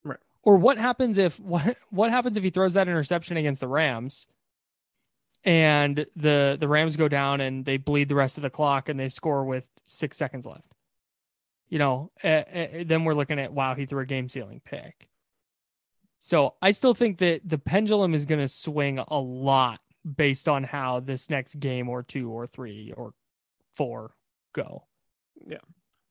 Right. 0.04 0.18
Or 0.42 0.56
what 0.56 0.76
happens 0.76 1.16
if 1.16 1.40
what 1.40 1.78
what 1.88 2.10
happens 2.10 2.36
if 2.36 2.44
he 2.44 2.50
throws 2.50 2.74
that 2.74 2.88
interception 2.88 3.38
against 3.38 3.62
the 3.62 3.68
Rams 3.68 4.26
and 5.42 6.06
the 6.14 6.58
the 6.60 6.68
Rams 6.68 6.96
go 6.96 7.08
down 7.08 7.40
and 7.40 7.64
they 7.64 7.78
bleed 7.78 8.10
the 8.10 8.14
rest 8.14 8.36
of 8.36 8.42
the 8.42 8.50
clock 8.50 8.90
and 8.90 9.00
they 9.00 9.08
score 9.08 9.46
with 9.46 9.64
six 9.84 10.18
seconds 10.18 10.44
left? 10.44 10.74
You 11.70 11.78
know, 11.78 12.10
uh, 12.22 12.26
uh, 12.26 12.66
then 12.84 13.04
we're 13.04 13.14
looking 13.14 13.38
at 13.38 13.54
wow, 13.54 13.74
he 13.74 13.86
threw 13.86 14.00
a 14.00 14.06
game 14.06 14.28
sealing 14.28 14.60
pick. 14.62 15.08
So 16.20 16.54
I 16.60 16.72
still 16.72 16.94
think 16.94 17.18
that 17.18 17.42
the 17.44 17.58
pendulum 17.58 18.14
is 18.14 18.24
going 18.24 18.40
to 18.40 18.48
swing 18.48 18.98
a 18.98 19.18
lot 19.18 19.80
based 20.16 20.48
on 20.48 20.64
how 20.64 21.00
this 21.00 21.30
next 21.30 21.60
game 21.60 21.88
or 21.88 22.02
two 22.02 22.30
or 22.30 22.46
three 22.46 22.92
or 22.96 23.12
four 23.76 24.14
go. 24.52 24.84
Yeah. 25.46 25.58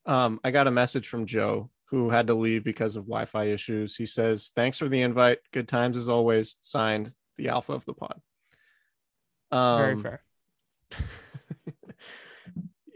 Um, 0.05 0.39
I 0.43 0.51
got 0.51 0.67
a 0.67 0.71
message 0.71 1.07
from 1.07 1.25
Joe 1.25 1.69
who 1.89 2.09
had 2.09 2.27
to 2.27 2.33
leave 2.33 2.63
because 2.63 2.95
of 2.95 3.05
Wi-Fi 3.05 3.45
issues. 3.45 3.95
He 3.95 4.05
says, 4.05 4.51
"Thanks 4.55 4.77
for 4.77 4.87
the 4.87 5.01
invite. 5.01 5.39
Good 5.51 5.67
times 5.67 5.97
as 5.97 6.09
always." 6.09 6.55
Signed, 6.61 7.13
the 7.35 7.49
Alpha 7.49 7.73
of 7.73 7.85
the 7.85 7.93
Pod. 7.93 8.21
Um, 9.51 9.77
Very 9.79 10.01
fair. 10.01 10.23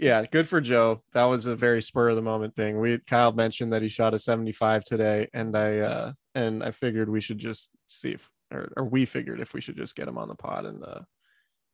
yeah, 0.02 0.26
good 0.26 0.50
for 0.50 0.60
Joe. 0.60 1.04
That 1.14 1.26
was 1.26 1.46
a 1.46 1.56
very 1.56 1.80
spur 1.80 2.10
of 2.10 2.16
the 2.16 2.24
moment 2.24 2.56
thing. 2.56 2.80
We 2.80 2.98
Kyle 3.06 3.32
mentioned 3.32 3.72
that 3.72 3.84
he 3.84 3.88
shot 3.88 4.16
a 4.16 4.20
75 4.20 4.84
today, 4.84 5.30
and 5.32 5.56
I 5.56 5.78
uh, 5.78 6.14
and 6.34 6.64
I 6.64 6.72
figured 6.72 7.08
we 7.08 7.22
should 7.22 7.38
just 7.38 7.70
see 7.88 8.10
if, 8.10 8.28
or, 8.52 8.74
or 8.76 8.84
we 8.84 9.06
figured 9.06 9.40
if 9.40 9.54
we 9.54 9.62
should 9.62 9.78
just 9.78 9.96
get 9.96 10.08
him 10.08 10.18
on 10.18 10.28
the 10.28 10.34
pod 10.34 10.66
and 10.66 10.84
uh, 10.84 11.02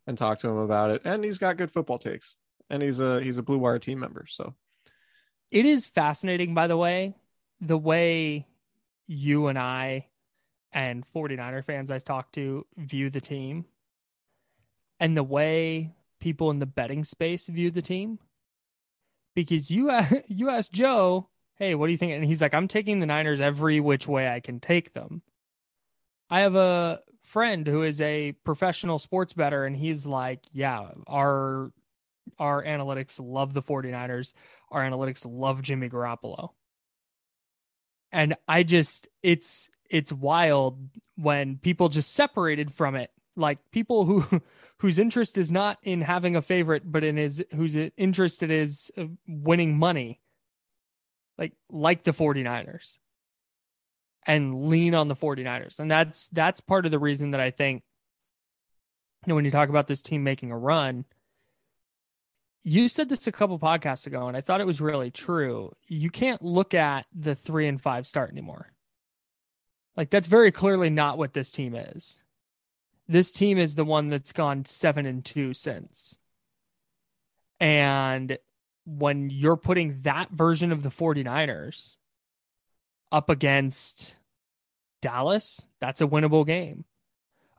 and 0.07 0.17
talk 0.17 0.39
to 0.39 0.49
him 0.49 0.57
about 0.57 0.91
it. 0.91 1.03
And 1.05 1.23
he's 1.23 1.37
got 1.37 1.55
good 1.55 1.71
football 1.71 1.99
takes, 1.99 2.35
and 2.69 2.83
he's 2.83 2.99
a 2.99 3.21
he's 3.21 3.37
a 3.37 3.43
Blue 3.43 3.59
Wire 3.59 3.79
team 3.79 3.99
member. 3.99 4.25
So 4.27 4.53
it 5.49 5.65
is 5.65 5.85
fascinating, 5.85 6.53
by 6.53 6.67
the 6.67 6.77
way, 6.77 7.15
the 7.61 7.77
way 7.77 8.45
you 9.07 9.47
and 9.47 9.57
I 9.57 10.07
and 10.73 11.05
49er 11.15 11.63
fans 11.63 11.91
I 11.91 11.99
talk 11.99 12.33
to 12.33 12.65
view 12.75 13.09
the 13.09 13.21
team, 13.21 13.63
and 14.99 15.15
the 15.15 15.23
way 15.23 15.93
people 16.19 16.51
in 16.51 16.59
the 16.59 16.65
betting 16.65 17.03
space 17.03 17.47
view 17.47 17.71
the 17.71 17.81
team. 17.81 18.19
Because 19.35 19.69
you 19.69 19.91
you 20.27 20.49
asked 20.49 20.71
Joe 20.71 21.29
hey, 21.57 21.75
what 21.75 21.87
do 21.87 21.91
you 21.91 21.97
think? 21.97 22.13
And 22.13 22.23
he's 22.23 22.41
like, 22.41 22.53
I'm 22.53 22.67
taking 22.67 22.99
the 22.99 23.05
Niners 23.05 23.41
every 23.41 23.79
which 23.79 24.07
way 24.07 24.29
I 24.29 24.39
can 24.39 24.59
take 24.59 24.93
them. 24.93 25.21
I 26.29 26.41
have 26.41 26.55
a 26.55 27.01
friend 27.23 27.65
who 27.67 27.83
is 27.83 27.99
a 27.99 28.33
professional 28.43 28.99
sports 28.99 29.33
better, 29.33 29.65
and 29.65 29.75
he's 29.75 30.05
like, 30.05 30.45
yeah, 30.51 30.89
our 31.07 31.71
our 32.37 32.63
analytics 32.63 33.19
love 33.23 33.53
the 33.53 33.61
49ers. 33.61 34.33
Our 34.69 34.81
analytics 34.81 35.25
love 35.27 35.61
Jimmy 35.61 35.89
Garoppolo. 35.89 36.49
And 38.11 38.35
I 38.47 38.63
just 38.63 39.07
it's 39.23 39.69
it's 39.89 40.11
wild 40.11 40.89
when 41.15 41.57
people 41.57 41.89
just 41.89 42.13
separated 42.13 42.73
from 42.73 42.95
it. 42.95 43.11
Like 43.37 43.59
people 43.71 44.05
who 44.05 44.41
whose 44.79 44.99
interest 44.99 45.37
is 45.37 45.49
not 45.49 45.77
in 45.83 46.01
having 46.01 46.35
a 46.35 46.41
favorite, 46.41 46.83
but 46.91 47.03
in 47.03 47.17
his 47.17 47.43
whose 47.55 47.75
interest 47.75 48.43
it 48.43 48.51
is 48.51 48.91
uh, 48.97 49.05
winning 49.27 49.77
money 49.77 50.19
like 51.37 51.53
like 51.69 52.03
the 52.03 52.11
49ers 52.11 52.97
and 54.25 54.67
lean 54.67 54.93
on 54.93 55.07
the 55.07 55.15
49ers. 55.15 55.79
And 55.79 55.89
that's 55.89 56.27
that's 56.29 56.59
part 56.59 56.85
of 56.85 56.91
the 56.91 56.99
reason 56.99 57.31
that 57.31 57.39
I 57.39 57.51
think 57.51 57.83
you 59.25 59.31
know 59.31 59.35
when 59.35 59.45
you 59.45 59.51
talk 59.51 59.69
about 59.69 59.87
this 59.87 60.01
team 60.01 60.23
making 60.23 60.51
a 60.51 60.57
run, 60.57 61.05
you 62.63 62.87
said 62.87 63.09
this 63.09 63.27
a 63.27 63.31
couple 63.31 63.59
podcasts 63.59 64.07
ago 64.07 64.27
and 64.27 64.35
I 64.35 64.41
thought 64.41 64.61
it 64.61 64.67
was 64.67 64.81
really 64.81 65.11
true. 65.11 65.73
You 65.87 66.09
can't 66.09 66.41
look 66.41 66.73
at 66.73 67.05
the 67.13 67.35
3 67.35 67.67
and 67.67 67.81
5 67.81 68.07
start 68.07 68.31
anymore. 68.31 68.73
Like 69.95 70.09
that's 70.09 70.27
very 70.27 70.51
clearly 70.51 70.89
not 70.89 71.17
what 71.17 71.33
this 71.33 71.51
team 71.51 71.75
is. 71.75 72.21
This 73.07 73.31
team 73.31 73.57
is 73.57 73.75
the 73.75 73.85
one 73.85 74.09
that's 74.09 74.33
gone 74.33 74.65
7 74.65 75.05
and 75.05 75.23
2 75.23 75.53
since. 75.53 76.17
And 77.59 78.37
when 78.85 79.29
you're 79.29 79.57
putting 79.57 80.01
that 80.01 80.31
version 80.31 80.71
of 80.71 80.83
the 80.83 80.89
49ers 80.89 81.97
up 83.11 83.29
against 83.29 84.17
Dallas, 85.01 85.65
that's 85.79 86.01
a 86.01 86.07
winnable 86.07 86.45
game. 86.45 86.85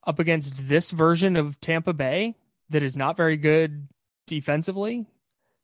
Up 0.07 0.19
against 0.19 0.55
this 0.57 0.91
version 0.91 1.37
of 1.37 1.61
Tampa 1.61 1.93
Bay 1.93 2.37
that 2.71 2.83
is 2.83 2.97
not 2.97 3.17
very 3.17 3.37
good 3.37 3.89
defensively, 4.27 5.07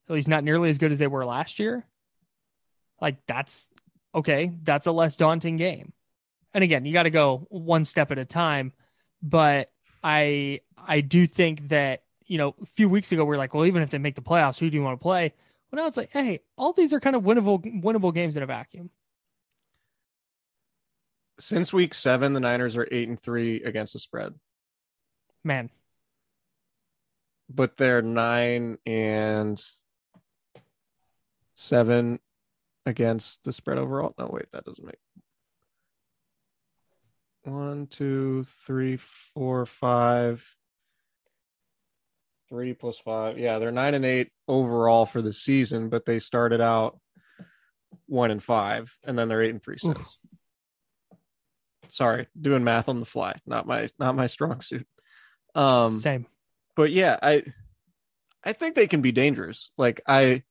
at 0.09 0.15
least 0.15 0.29
not 0.29 0.45
nearly 0.45 0.71
as 0.71 0.79
good 0.79 0.93
as 0.93 0.99
they 0.99 1.07
were 1.07 1.25
last 1.25 1.59
year. 1.59 1.87
Like 3.01 3.17
that's 3.27 3.69
okay, 4.15 4.53
that's 4.63 4.87
a 4.87 4.93
less 4.93 5.17
daunting 5.17 5.57
game. 5.57 5.93
And 6.53 6.63
again, 6.63 6.85
you 6.85 6.93
got 6.93 7.03
to 7.05 7.11
go 7.11 7.47
one 7.51 7.85
step 7.85 8.11
at 8.13 8.19
a 8.19 8.25
time, 8.25 8.73
but 9.23 9.71
I 10.05 10.61
I 10.87 11.01
do 11.01 11.27
think 11.27 11.71
that, 11.71 12.03
you 12.27 12.37
know, 12.37 12.55
a 12.63 12.67
few 12.67 12.89
weeks 12.91 13.11
ago 13.11 13.25
we 13.25 13.35
are 13.35 13.39
like, 13.39 13.55
well, 13.55 13.65
even 13.65 13.83
if 13.83 13.91
they 13.91 13.99
make 13.99 14.15
the 14.15 14.23
playoffs, 14.23 14.59
who 14.59 14.69
do 14.69 14.77
you 14.77 14.83
want 14.83 15.01
to 15.01 15.03
play? 15.03 15.33
Well, 15.73 15.83
now 15.83 15.89
it's 15.89 15.97
like, 15.97 16.11
hey, 16.13 16.41
all 16.57 16.75
these 16.75 16.93
are 16.93 17.01
kind 17.01 17.17
of 17.17 17.23
winnable 17.23 17.83
winnable 17.83 18.15
games 18.15 18.37
in 18.37 18.43
a 18.43 18.47
vacuum. 18.47 18.91
Since 21.41 21.73
week 21.73 21.95
seven, 21.95 22.35
the 22.35 22.41
Niners 22.41 22.77
are 22.77 22.87
eight 22.93 23.09
and 23.09 23.19
three 23.19 23.63
against 23.63 23.95
the 23.95 23.99
spread. 23.99 24.35
Man. 25.43 25.71
But 27.49 27.77
they're 27.77 28.03
nine 28.03 28.79
and 28.87 29.61
seven 31.55 32.21
against 32.87 33.43
the 33.45 33.53
spread 33.53 33.79
overall. 33.79 34.15
No, 34.19 34.29
wait, 34.31 34.53
that 34.53 34.65
doesn't 34.65 34.85
make 34.85 34.99
one, 37.45 37.87
two, 37.87 38.47
three, 38.67 38.99
four, 39.35 39.67
five 39.67 40.45
three 42.49 42.75
plus 42.75 42.99
five. 42.99 43.39
Yeah, 43.39 43.59
they're 43.59 43.73
nine 43.73 43.95
and 43.95 44.05
eight 44.05 44.31
overall 44.47 45.07
for 45.07 45.23
the 45.23 45.33
season, 45.33 45.89
but 45.89 46.05
they 46.05 46.19
started 46.19 46.61
out 46.61 46.99
one 48.07 48.31
and 48.31 48.43
five, 48.43 48.97
and 49.05 49.19
then 49.19 49.29
they're 49.29 49.43
eight 49.43 49.51
and 49.51 49.63
three. 49.63 49.79
Sorry, 51.89 52.27
doing 52.39 52.65
math 52.65 52.89
on 52.89 53.01
the 53.01 53.07
fly. 53.07 53.41
Not 53.47 53.67
my 53.67 53.89
not 53.99 54.17
my 54.17 54.27
strong 54.27 54.61
suit. 54.61 54.87
Um 55.55 55.93
same. 55.93 56.27
But 56.77 56.91
yeah, 56.91 57.19
I 57.23 57.45
I 58.43 58.53
think 58.53 58.75
they 58.75 58.87
can 58.87 59.01
be 59.01 59.13
dangerous. 59.13 59.71
Like 59.79 60.01
I 60.07 60.43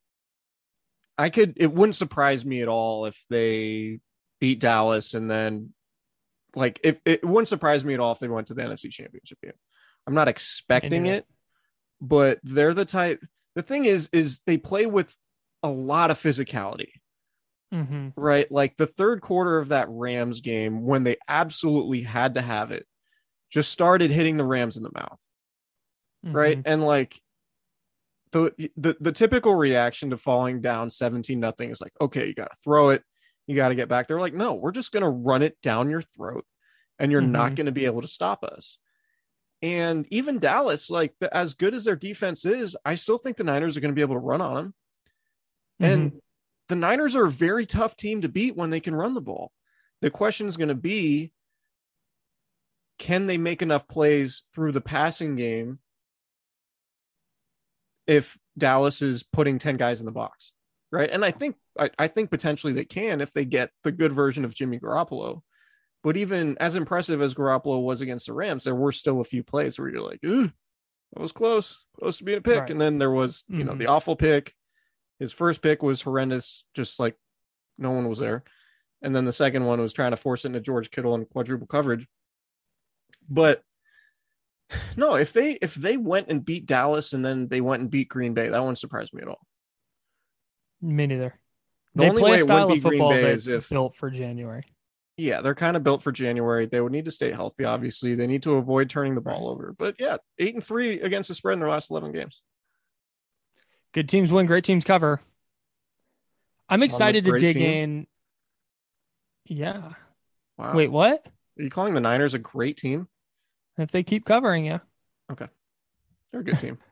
I 1.17 1.29
could 1.29 1.53
it 1.57 1.71
wouldn't 1.71 1.95
surprise 1.95 2.45
me 2.45 2.61
at 2.61 2.67
all 2.67 3.05
if 3.05 3.21
they 3.29 3.99
beat 4.39 4.59
Dallas 4.59 5.13
and 5.13 5.29
then 5.29 5.73
like 6.55 6.79
if 6.83 6.99
it 7.05 7.23
wouldn't 7.23 7.47
surprise 7.47 7.83
me 7.83 7.93
at 7.93 7.99
all 7.99 8.11
if 8.11 8.19
they 8.19 8.27
went 8.27 8.47
to 8.47 8.53
the 8.53 8.61
NFC 8.61 8.89
championship 8.89 9.39
game. 9.41 9.53
I'm 10.05 10.13
not 10.13 10.27
expecting 10.27 11.05
it, 11.05 11.25
but 12.01 12.39
they're 12.43 12.73
the 12.73 12.85
type. 12.85 13.23
The 13.55 13.61
thing 13.61 13.85
is, 13.85 14.09
is 14.11 14.39
they 14.45 14.57
play 14.57 14.85
with 14.85 15.15
a 15.61 15.69
lot 15.69 16.11
of 16.11 16.19
physicality. 16.19 16.89
Mm-hmm. 17.73 18.09
Right. 18.15 18.51
Like 18.51 18.77
the 18.77 18.85
third 18.85 19.21
quarter 19.21 19.57
of 19.57 19.69
that 19.69 19.87
Rams 19.89 20.41
game, 20.41 20.83
when 20.83 21.03
they 21.03 21.17
absolutely 21.27 22.01
had 22.01 22.35
to 22.35 22.41
have 22.41 22.71
it, 22.71 22.85
just 23.51 23.71
started 23.71 24.11
hitting 24.11 24.37
the 24.37 24.45
Rams 24.45 24.77
in 24.77 24.83
the 24.83 24.91
mouth. 24.93 25.19
Mm-hmm. 26.25 26.35
Right. 26.35 26.61
And 26.65 26.83
like 26.83 27.19
the, 28.31 28.51
the 28.77 28.95
the 28.99 29.11
typical 29.11 29.55
reaction 29.55 30.09
to 30.09 30.17
falling 30.17 30.61
down 30.61 30.89
17 30.89 31.39
nothing 31.39 31.69
is 31.69 31.81
like, 31.81 31.93
okay, 32.01 32.27
you 32.27 32.33
gotta 32.33 32.55
throw 32.63 32.89
it, 32.89 33.03
you 33.47 33.55
gotta 33.55 33.75
get 33.75 33.89
back. 33.89 34.07
They're 34.07 34.19
like, 34.19 34.33
no, 34.33 34.53
we're 34.53 34.71
just 34.71 34.91
gonna 34.91 35.09
run 35.09 35.41
it 35.41 35.61
down 35.61 35.89
your 35.89 36.01
throat 36.01 36.45
and 36.99 37.11
you're 37.11 37.21
mm-hmm. 37.21 37.31
not 37.31 37.55
gonna 37.55 37.71
be 37.71 37.85
able 37.85 38.01
to 38.01 38.07
stop 38.07 38.43
us. 38.43 38.77
And 39.63 40.05
even 40.09 40.39
Dallas, 40.39 40.89
like 40.89 41.13
as 41.31 41.53
good 41.53 41.73
as 41.73 41.85
their 41.85 41.95
defense 41.95 42.43
is, 42.43 42.75
I 42.83 42.95
still 42.95 43.17
think 43.17 43.37
the 43.37 43.45
Niners 43.45 43.77
are 43.77 43.79
going 43.79 43.93
to 43.93 43.95
be 43.95 44.01
able 44.01 44.15
to 44.15 44.19
run 44.19 44.41
on 44.41 44.55
them. 44.55 44.73
Mm-hmm. 45.81 45.85
And 45.85 46.11
the 46.67 46.75
Niners 46.75 47.15
are 47.15 47.25
a 47.25 47.31
very 47.31 47.65
tough 47.65 47.95
team 47.95 48.21
to 48.21 48.29
beat 48.29 48.57
when 48.57 48.71
they 48.71 48.81
can 48.81 48.93
run 48.93 49.13
the 49.13 49.21
ball. 49.21 49.53
The 50.01 50.11
question 50.11 50.47
is 50.47 50.57
going 50.57 50.67
to 50.67 50.75
be 50.75 51.31
can 52.99 53.25
they 53.25 53.37
make 53.37 53.61
enough 53.61 53.87
plays 53.87 54.43
through 54.53 54.73
the 54.73 54.81
passing 54.81 55.37
game 55.37 55.79
if 58.05 58.37
Dallas 58.57 59.01
is 59.01 59.23
putting 59.23 59.59
10 59.59 59.77
guys 59.77 60.01
in 60.01 60.05
the 60.05 60.11
box? 60.11 60.51
Right. 60.93 61.09
And 61.09 61.25
I 61.25 61.31
think 61.31 61.55
I, 61.77 61.89
I 61.97 62.07
think 62.07 62.29
potentially 62.29 62.71
they 62.71 62.85
can 62.85 63.19
if 63.19 63.33
they 63.33 63.45
get 63.45 63.71
the 63.83 63.91
good 63.91 64.11
version 64.13 64.45
of 64.45 64.53
Jimmy 64.53 64.79
Garoppolo. 64.79 65.41
But 66.03 66.17
even 66.17 66.55
as 66.59 66.75
impressive 66.75 67.19
as 67.19 67.33
Garoppolo 67.33 67.81
was 67.81 68.01
against 68.01 68.27
the 68.27 68.33
Rams, 68.33 68.63
there 68.65 68.75
were 68.75 68.91
still 68.91 69.19
a 69.19 69.23
few 69.23 69.41
plays 69.41 69.79
where 69.79 69.89
you're 69.89 70.07
like, 70.07 70.19
Ooh, 70.23 70.43
that 71.13 71.19
was 71.19 71.31
close, 71.31 71.83
close 71.99 72.17
to 72.17 72.23
being 72.23 72.37
a 72.37 72.41
pick. 72.41 72.59
Right. 72.59 72.69
And 72.69 72.79
then 72.79 72.99
there 72.99 73.09
was, 73.09 73.43
you 73.47 73.63
know, 73.63 73.71
Mhm. 73.71 73.79
the 73.79 73.87
awful 73.87 74.15
pick. 74.15 74.53
His 75.17 75.33
first 75.33 75.63
pick 75.63 75.81
was 75.81 76.03
horrendous, 76.03 76.63
just 76.75 76.99
like 76.99 77.15
no 77.79 77.89
one 77.89 78.07
was 78.07 78.19
there. 78.19 78.43
And 79.01 79.15
then 79.15 79.25
the 79.25 79.33
second 79.33 79.65
one 79.65 79.81
was 79.81 79.93
trying 79.93 80.11
to 80.11 80.17
force 80.17 80.45
it 80.45 80.49
into 80.49 80.59
George 80.61 80.91
Kittle 80.91 81.15
and 81.15 81.27
quadruple 81.27 81.65
coverage. 81.65 82.07
But 83.27 83.63
no, 84.95 85.15
if 85.15 85.33
they 85.33 85.53
if 85.53 85.73
they 85.73 85.97
went 85.97 86.27
and 86.29 86.45
beat 86.45 86.67
Dallas 86.67 87.13
and 87.13 87.25
then 87.25 87.47
they 87.47 87.61
went 87.61 87.81
and 87.81 87.89
beat 87.89 88.09
Green 88.09 88.35
Bay, 88.35 88.49
that 88.49 88.59
wouldn't 88.59 88.77
surprise 88.77 89.11
me 89.11 89.23
at 89.23 89.27
all. 89.27 89.47
Me 90.83 91.07
neither. 91.07 91.33
The 91.95 92.03
they 92.03 92.09
only 92.09 92.21
play 92.21 92.31
way 92.31 92.37
a 92.37 92.39
it 92.41 92.43
style 92.43 92.67
would 92.67 92.77
of 92.77 92.83
be 92.83 92.89
Green 92.89 92.99
football 92.99 93.09
Bay 93.11 93.21
that's 93.21 93.47
is 93.47 93.53
if 93.53 93.69
built 93.69 93.95
for 93.95 94.09
January. 94.09 94.63
yeah, 95.17 95.41
they're 95.41 95.55
kind 95.55 95.77
of 95.77 95.83
built 95.83 96.03
for 96.03 96.11
January. 96.11 96.65
They 96.65 96.81
would 96.81 96.91
need 96.91 97.05
to 97.05 97.11
stay 97.11 97.31
healthy, 97.31 97.63
obviously. 97.65 98.15
They 98.15 98.27
need 98.27 98.43
to 98.43 98.55
avoid 98.55 98.89
turning 98.89 99.15
the 99.15 99.21
ball 99.21 99.47
over. 99.49 99.73
But 99.77 99.95
yeah, 99.99 100.17
eight 100.39 100.55
and 100.55 100.63
three 100.63 100.99
against 100.99 101.29
the 101.29 101.35
spread 101.35 101.53
in 101.53 101.59
their 101.59 101.69
last 101.69 101.89
eleven 101.89 102.11
games. 102.11 102.41
Good 103.93 104.09
teams 104.09 104.31
win, 104.31 104.45
great 104.45 104.63
teams 104.63 104.83
cover. 104.83 105.21
I'm 106.67 106.83
excited 106.83 107.25
to 107.25 107.39
dig 107.39 107.55
team? 107.55 107.63
in. 107.63 108.07
Yeah. 109.45 109.93
Wow. 110.57 110.73
Wait, 110.75 110.91
what? 110.91 111.27
Are 111.59 111.63
you 111.63 111.69
calling 111.69 111.93
the 111.93 112.01
Niners 112.01 112.33
a 112.33 112.39
great 112.39 112.77
team? 112.77 113.07
If 113.77 113.91
they 113.91 114.03
keep 114.03 114.25
covering 114.25 114.65
you. 114.65 114.81
Okay. 115.31 115.47
They're 116.31 116.41
a 116.41 116.43
good 116.43 116.59
team. 116.59 116.77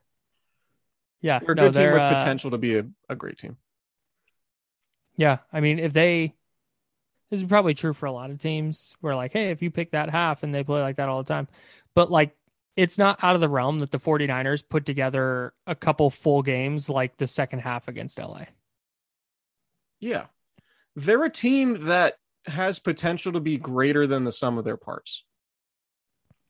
Yeah. 1.23 1.37
They're 1.37 1.51
a 1.51 1.55
no, 1.55 1.69
good 1.69 1.75
team 1.75 1.91
with 1.91 2.01
uh, 2.01 2.17
potential 2.17 2.49
to 2.49 2.57
be 2.57 2.79
a, 2.79 2.85
a 3.07 3.15
great 3.15 3.37
team. 3.37 3.55
Yeah, 5.17 5.39
I 5.51 5.59
mean, 5.59 5.79
if 5.79 5.93
they, 5.93 6.33
this 7.29 7.41
is 7.41 7.47
probably 7.47 7.73
true 7.73 7.93
for 7.93 8.05
a 8.05 8.11
lot 8.11 8.31
of 8.31 8.39
teams 8.39 8.95
where, 9.01 9.15
like, 9.15 9.33
hey, 9.33 9.51
if 9.51 9.61
you 9.61 9.71
pick 9.71 9.91
that 9.91 10.09
half 10.09 10.43
and 10.43 10.53
they 10.53 10.63
play 10.63 10.81
like 10.81 10.97
that 10.97 11.09
all 11.09 11.21
the 11.21 11.27
time, 11.27 11.47
but 11.93 12.09
like, 12.09 12.35
it's 12.77 12.97
not 12.97 13.21
out 13.23 13.35
of 13.35 13.41
the 13.41 13.49
realm 13.49 13.79
that 13.81 13.91
the 13.91 13.99
49ers 13.99 14.63
put 14.67 14.85
together 14.85 15.53
a 15.67 15.75
couple 15.75 16.09
full 16.09 16.41
games 16.41 16.89
like 16.89 17.17
the 17.17 17.27
second 17.27 17.59
half 17.59 17.87
against 17.87 18.17
LA. 18.17 18.45
Yeah. 19.99 20.25
They're 20.95 21.23
a 21.23 21.29
team 21.29 21.85
that 21.87 22.15
has 22.45 22.79
potential 22.79 23.33
to 23.33 23.39
be 23.39 23.57
greater 23.57 24.07
than 24.07 24.23
the 24.23 24.31
sum 24.31 24.57
of 24.57 24.65
their 24.65 24.77
parts. 24.77 25.25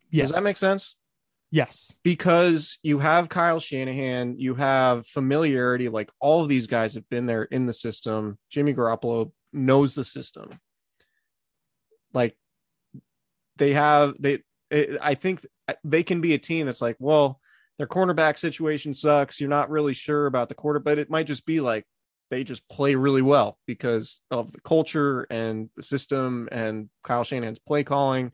Yes. 0.10 0.28
Does 0.28 0.36
that 0.36 0.44
make 0.44 0.58
sense? 0.58 0.96
Yes. 1.52 1.94
because 2.04 2.78
you 2.82 3.00
have 3.00 3.28
Kyle 3.28 3.60
Shanahan, 3.60 4.38
you 4.38 4.56
have 4.56 5.06
familiarity. 5.06 5.90
Like 5.90 6.10
all 6.20 6.42
of 6.42 6.50
these 6.50 6.66
guys 6.66 6.96
have 6.96 7.08
been 7.10 7.26
there 7.26 7.44
in 7.44 7.66
the 7.66 7.74
system. 7.74 8.38
Jimmy 8.50 8.74
Garoppolo 8.74 9.32
knows 9.52 9.94
the 9.94 10.06
system. 10.06 10.60
Like 12.14 12.38
they 13.58 13.74
have, 13.74 14.14
they, 14.18 14.40
it, 14.70 14.98
I 15.02 15.16
think 15.16 15.46
they 15.84 16.04
can 16.04 16.22
be 16.22 16.34
a 16.34 16.38
team 16.38 16.66
that's 16.66 16.82
like, 16.82 16.96
well, 17.00 17.42
their 17.78 17.88
cornerback 17.88 18.38
situation 18.38 18.94
sucks. 18.94 19.40
You're 19.40 19.50
not 19.50 19.70
really 19.70 19.94
sure 19.94 20.28
about 20.28 20.48
the 20.48 20.56
quarter, 20.56 20.80
but 20.80 20.98
it 20.98 21.10
might 21.10 21.28
just 21.28 21.46
be 21.46 21.60
like 21.60 21.86
they 22.30 22.46
just 22.46 22.68
play 22.70 22.96
really 22.96 23.22
well 23.22 23.58
because 23.68 24.22
of 24.32 24.54
the 24.54 24.62
culture 24.62 25.28
and 25.30 25.70
the 25.76 25.84
system 25.84 26.48
and 26.52 26.90
Kyle 27.04 27.26
Shanahan's 27.26 27.60
play 27.60 27.84
calling 27.84 28.32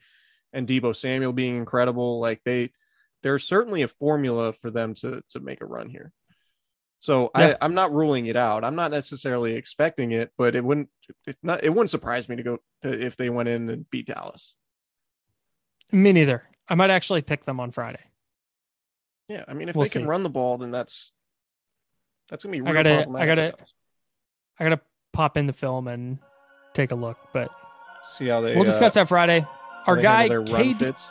and 0.54 0.68
Deebo 0.68 0.96
Samuel 0.96 1.34
being 1.34 1.58
incredible. 1.58 2.20
Like 2.20 2.42
they, 2.46 2.70
there's 3.24 3.44
certainly 3.44 3.82
a 3.82 3.88
formula 3.88 4.54
for 4.54 4.70
them 4.72 4.94
to 4.96 5.22
to 5.30 5.40
make 5.40 5.62
a 5.62 5.66
run 5.66 5.90
here. 5.90 6.12
So 7.00 7.30
Yeah. 7.36 7.56
I, 7.62 7.66
I'm 7.66 7.74
not 7.74 7.94
ruling 7.94 8.26
it 8.26 8.36
out. 8.36 8.64
I'm 8.64 8.76
not 8.76 8.92
necessarily 8.92 9.54
expecting 9.54 10.12
it, 10.12 10.32
but 10.38 10.56
it 10.56 10.64
wouldn't 10.64 10.90
it 11.26 11.38
not 11.44 11.64
it 11.64 11.70
wouldn't 11.70 11.90
surprise 11.90 12.28
me 12.30 12.36
to 12.38 12.44
go 12.44 12.58
to, 12.84 13.06
if 13.06 13.18
they 13.18 13.30
went 13.30 13.50
in 13.50 13.70
and 13.70 13.90
beat 13.90 14.08
Dallas. 14.08 14.54
Me 15.92 16.12
neither. 16.12 16.44
I 16.68 16.76
might 16.76 16.90
actually 16.90 17.22
pick 17.22 17.46
them 17.46 17.60
on 17.60 17.72
Friday. 17.72 18.04
Yeah, 19.30 19.44
I 19.48 19.54
mean 19.54 19.70
if 19.70 19.76
We'll 19.76 19.86
they 19.86 19.90
can 19.90 20.08
run 20.08 20.24
the 20.24 20.30
ball, 20.30 20.58
then 20.58 20.72
that's 20.72 21.12
that's 22.30 22.44
gonna 22.44 22.58
be. 22.58 22.60
I 22.68 22.72
Real 22.72 22.84
gotta- 22.84 23.10
I 23.18 23.26
gotta- 23.26 23.54
I 24.60 24.64
got 24.64 24.70
to 24.70 24.82
pop 25.14 25.38
in 25.38 25.46
the 25.46 25.54
film 25.54 25.88
and 25.88 26.18
take 26.74 26.92
a 26.92 26.96
look, 26.96 27.18
but 27.32 27.52
see 28.04 28.28
how 28.28 28.42
they. 28.42 28.56
we'll 28.56 28.64
discuss 28.64 28.98
uh, 28.98 29.02
that 29.02 29.08
Friday. 29.08 29.46
Our 29.86 29.98
guy, 29.98 30.22
handle 30.28 30.44
their 30.44 30.56
run 30.56 30.66
KD, 30.74 30.80
fits. 30.80 31.10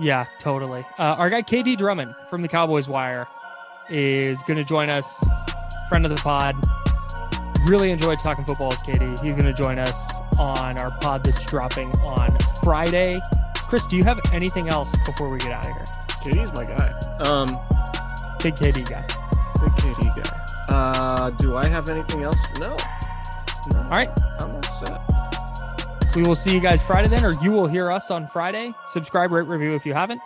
Yeah, 0.00 0.26
totally. 0.40 0.84
Uh, 0.98 1.02
our 1.18 1.30
guy 1.30 1.42
KD 1.42 1.76
Drummond 1.78 2.14
from 2.28 2.42
the 2.42 2.48
Cowboys 2.48 2.88
Wire 2.88 3.26
is 3.90 4.42
going 4.42 4.56
to 4.56 4.64
join 4.64 4.88
us, 4.90 5.24
friend 5.88 6.04
of 6.04 6.10
the 6.10 6.20
pod. 6.22 6.56
Really 7.66 7.90
enjoyed 7.90 8.18
talking 8.18 8.44
football 8.44 8.68
with 8.70 8.84
KD. 8.84 9.22
He's 9.22 9.34
going 9.36 9.46
to 9.46 9.54
join 9.54 9.78
us 9.78 10.18
on 10.38 10.76
our 10.78 10.90
pod 11.00 11.24
that's 11.24 11.44
dropping 11.46 11.90
on 12.00 12.36
Friday. 12.62 13.18
Chris, 13.68 13.86
do 13.86 13.96
you 13.96 14.04
have 14.04 14.20
anything 14.32 14.68
else 14.68 14.90
before 15.06 15.30
we 15.30 15.38
get 15.38 15.52
out 15.52 15.66
of 15.66 15.72
here? 15.72 15.84
KD's 16.44 16.54
my 16.54 16.64
guy. 16.64 16.90
Um, 17.28 17.46
Big 18.42 18.56
KD 18.56 18.88
guy. 18.90 19.00
big 19.60 19.72
KD 19.72 20.22
guy. 20.22 20.40
Uh, 20.68 21.30
do 21.30 21.56
I 21.56 21.66
have 21.66 21.88
anything 21.88 22.22
else? 22.24 22.36
No. 22.58 22.76
No. 23.72 23.78
All 23.78 23.90
right. 23.90 24.10
I'm 24.40 24.50
all 24.50 24.62
set. 24.62 25.00
We 26.14 26.22
will 26.22 26.36
see 26.36 26.54
you 26.54 26.60
guys 26.60 26.80
Friday 26.80 27.08
then, 27.08 27.24
or 27.24 27.32
you 27.42 27.50
will 27.50 27.66
hear 27.66 27.90
us 27.90 28.10
on 28.10 28.28
Friday. 28.28 28.72
Subscribe, 28.88 29.32
rate, 29.32 29.48
review 29.48 29.74
if 29.74 29.84
you 29.84 29.94
haven't. 29.94 30.20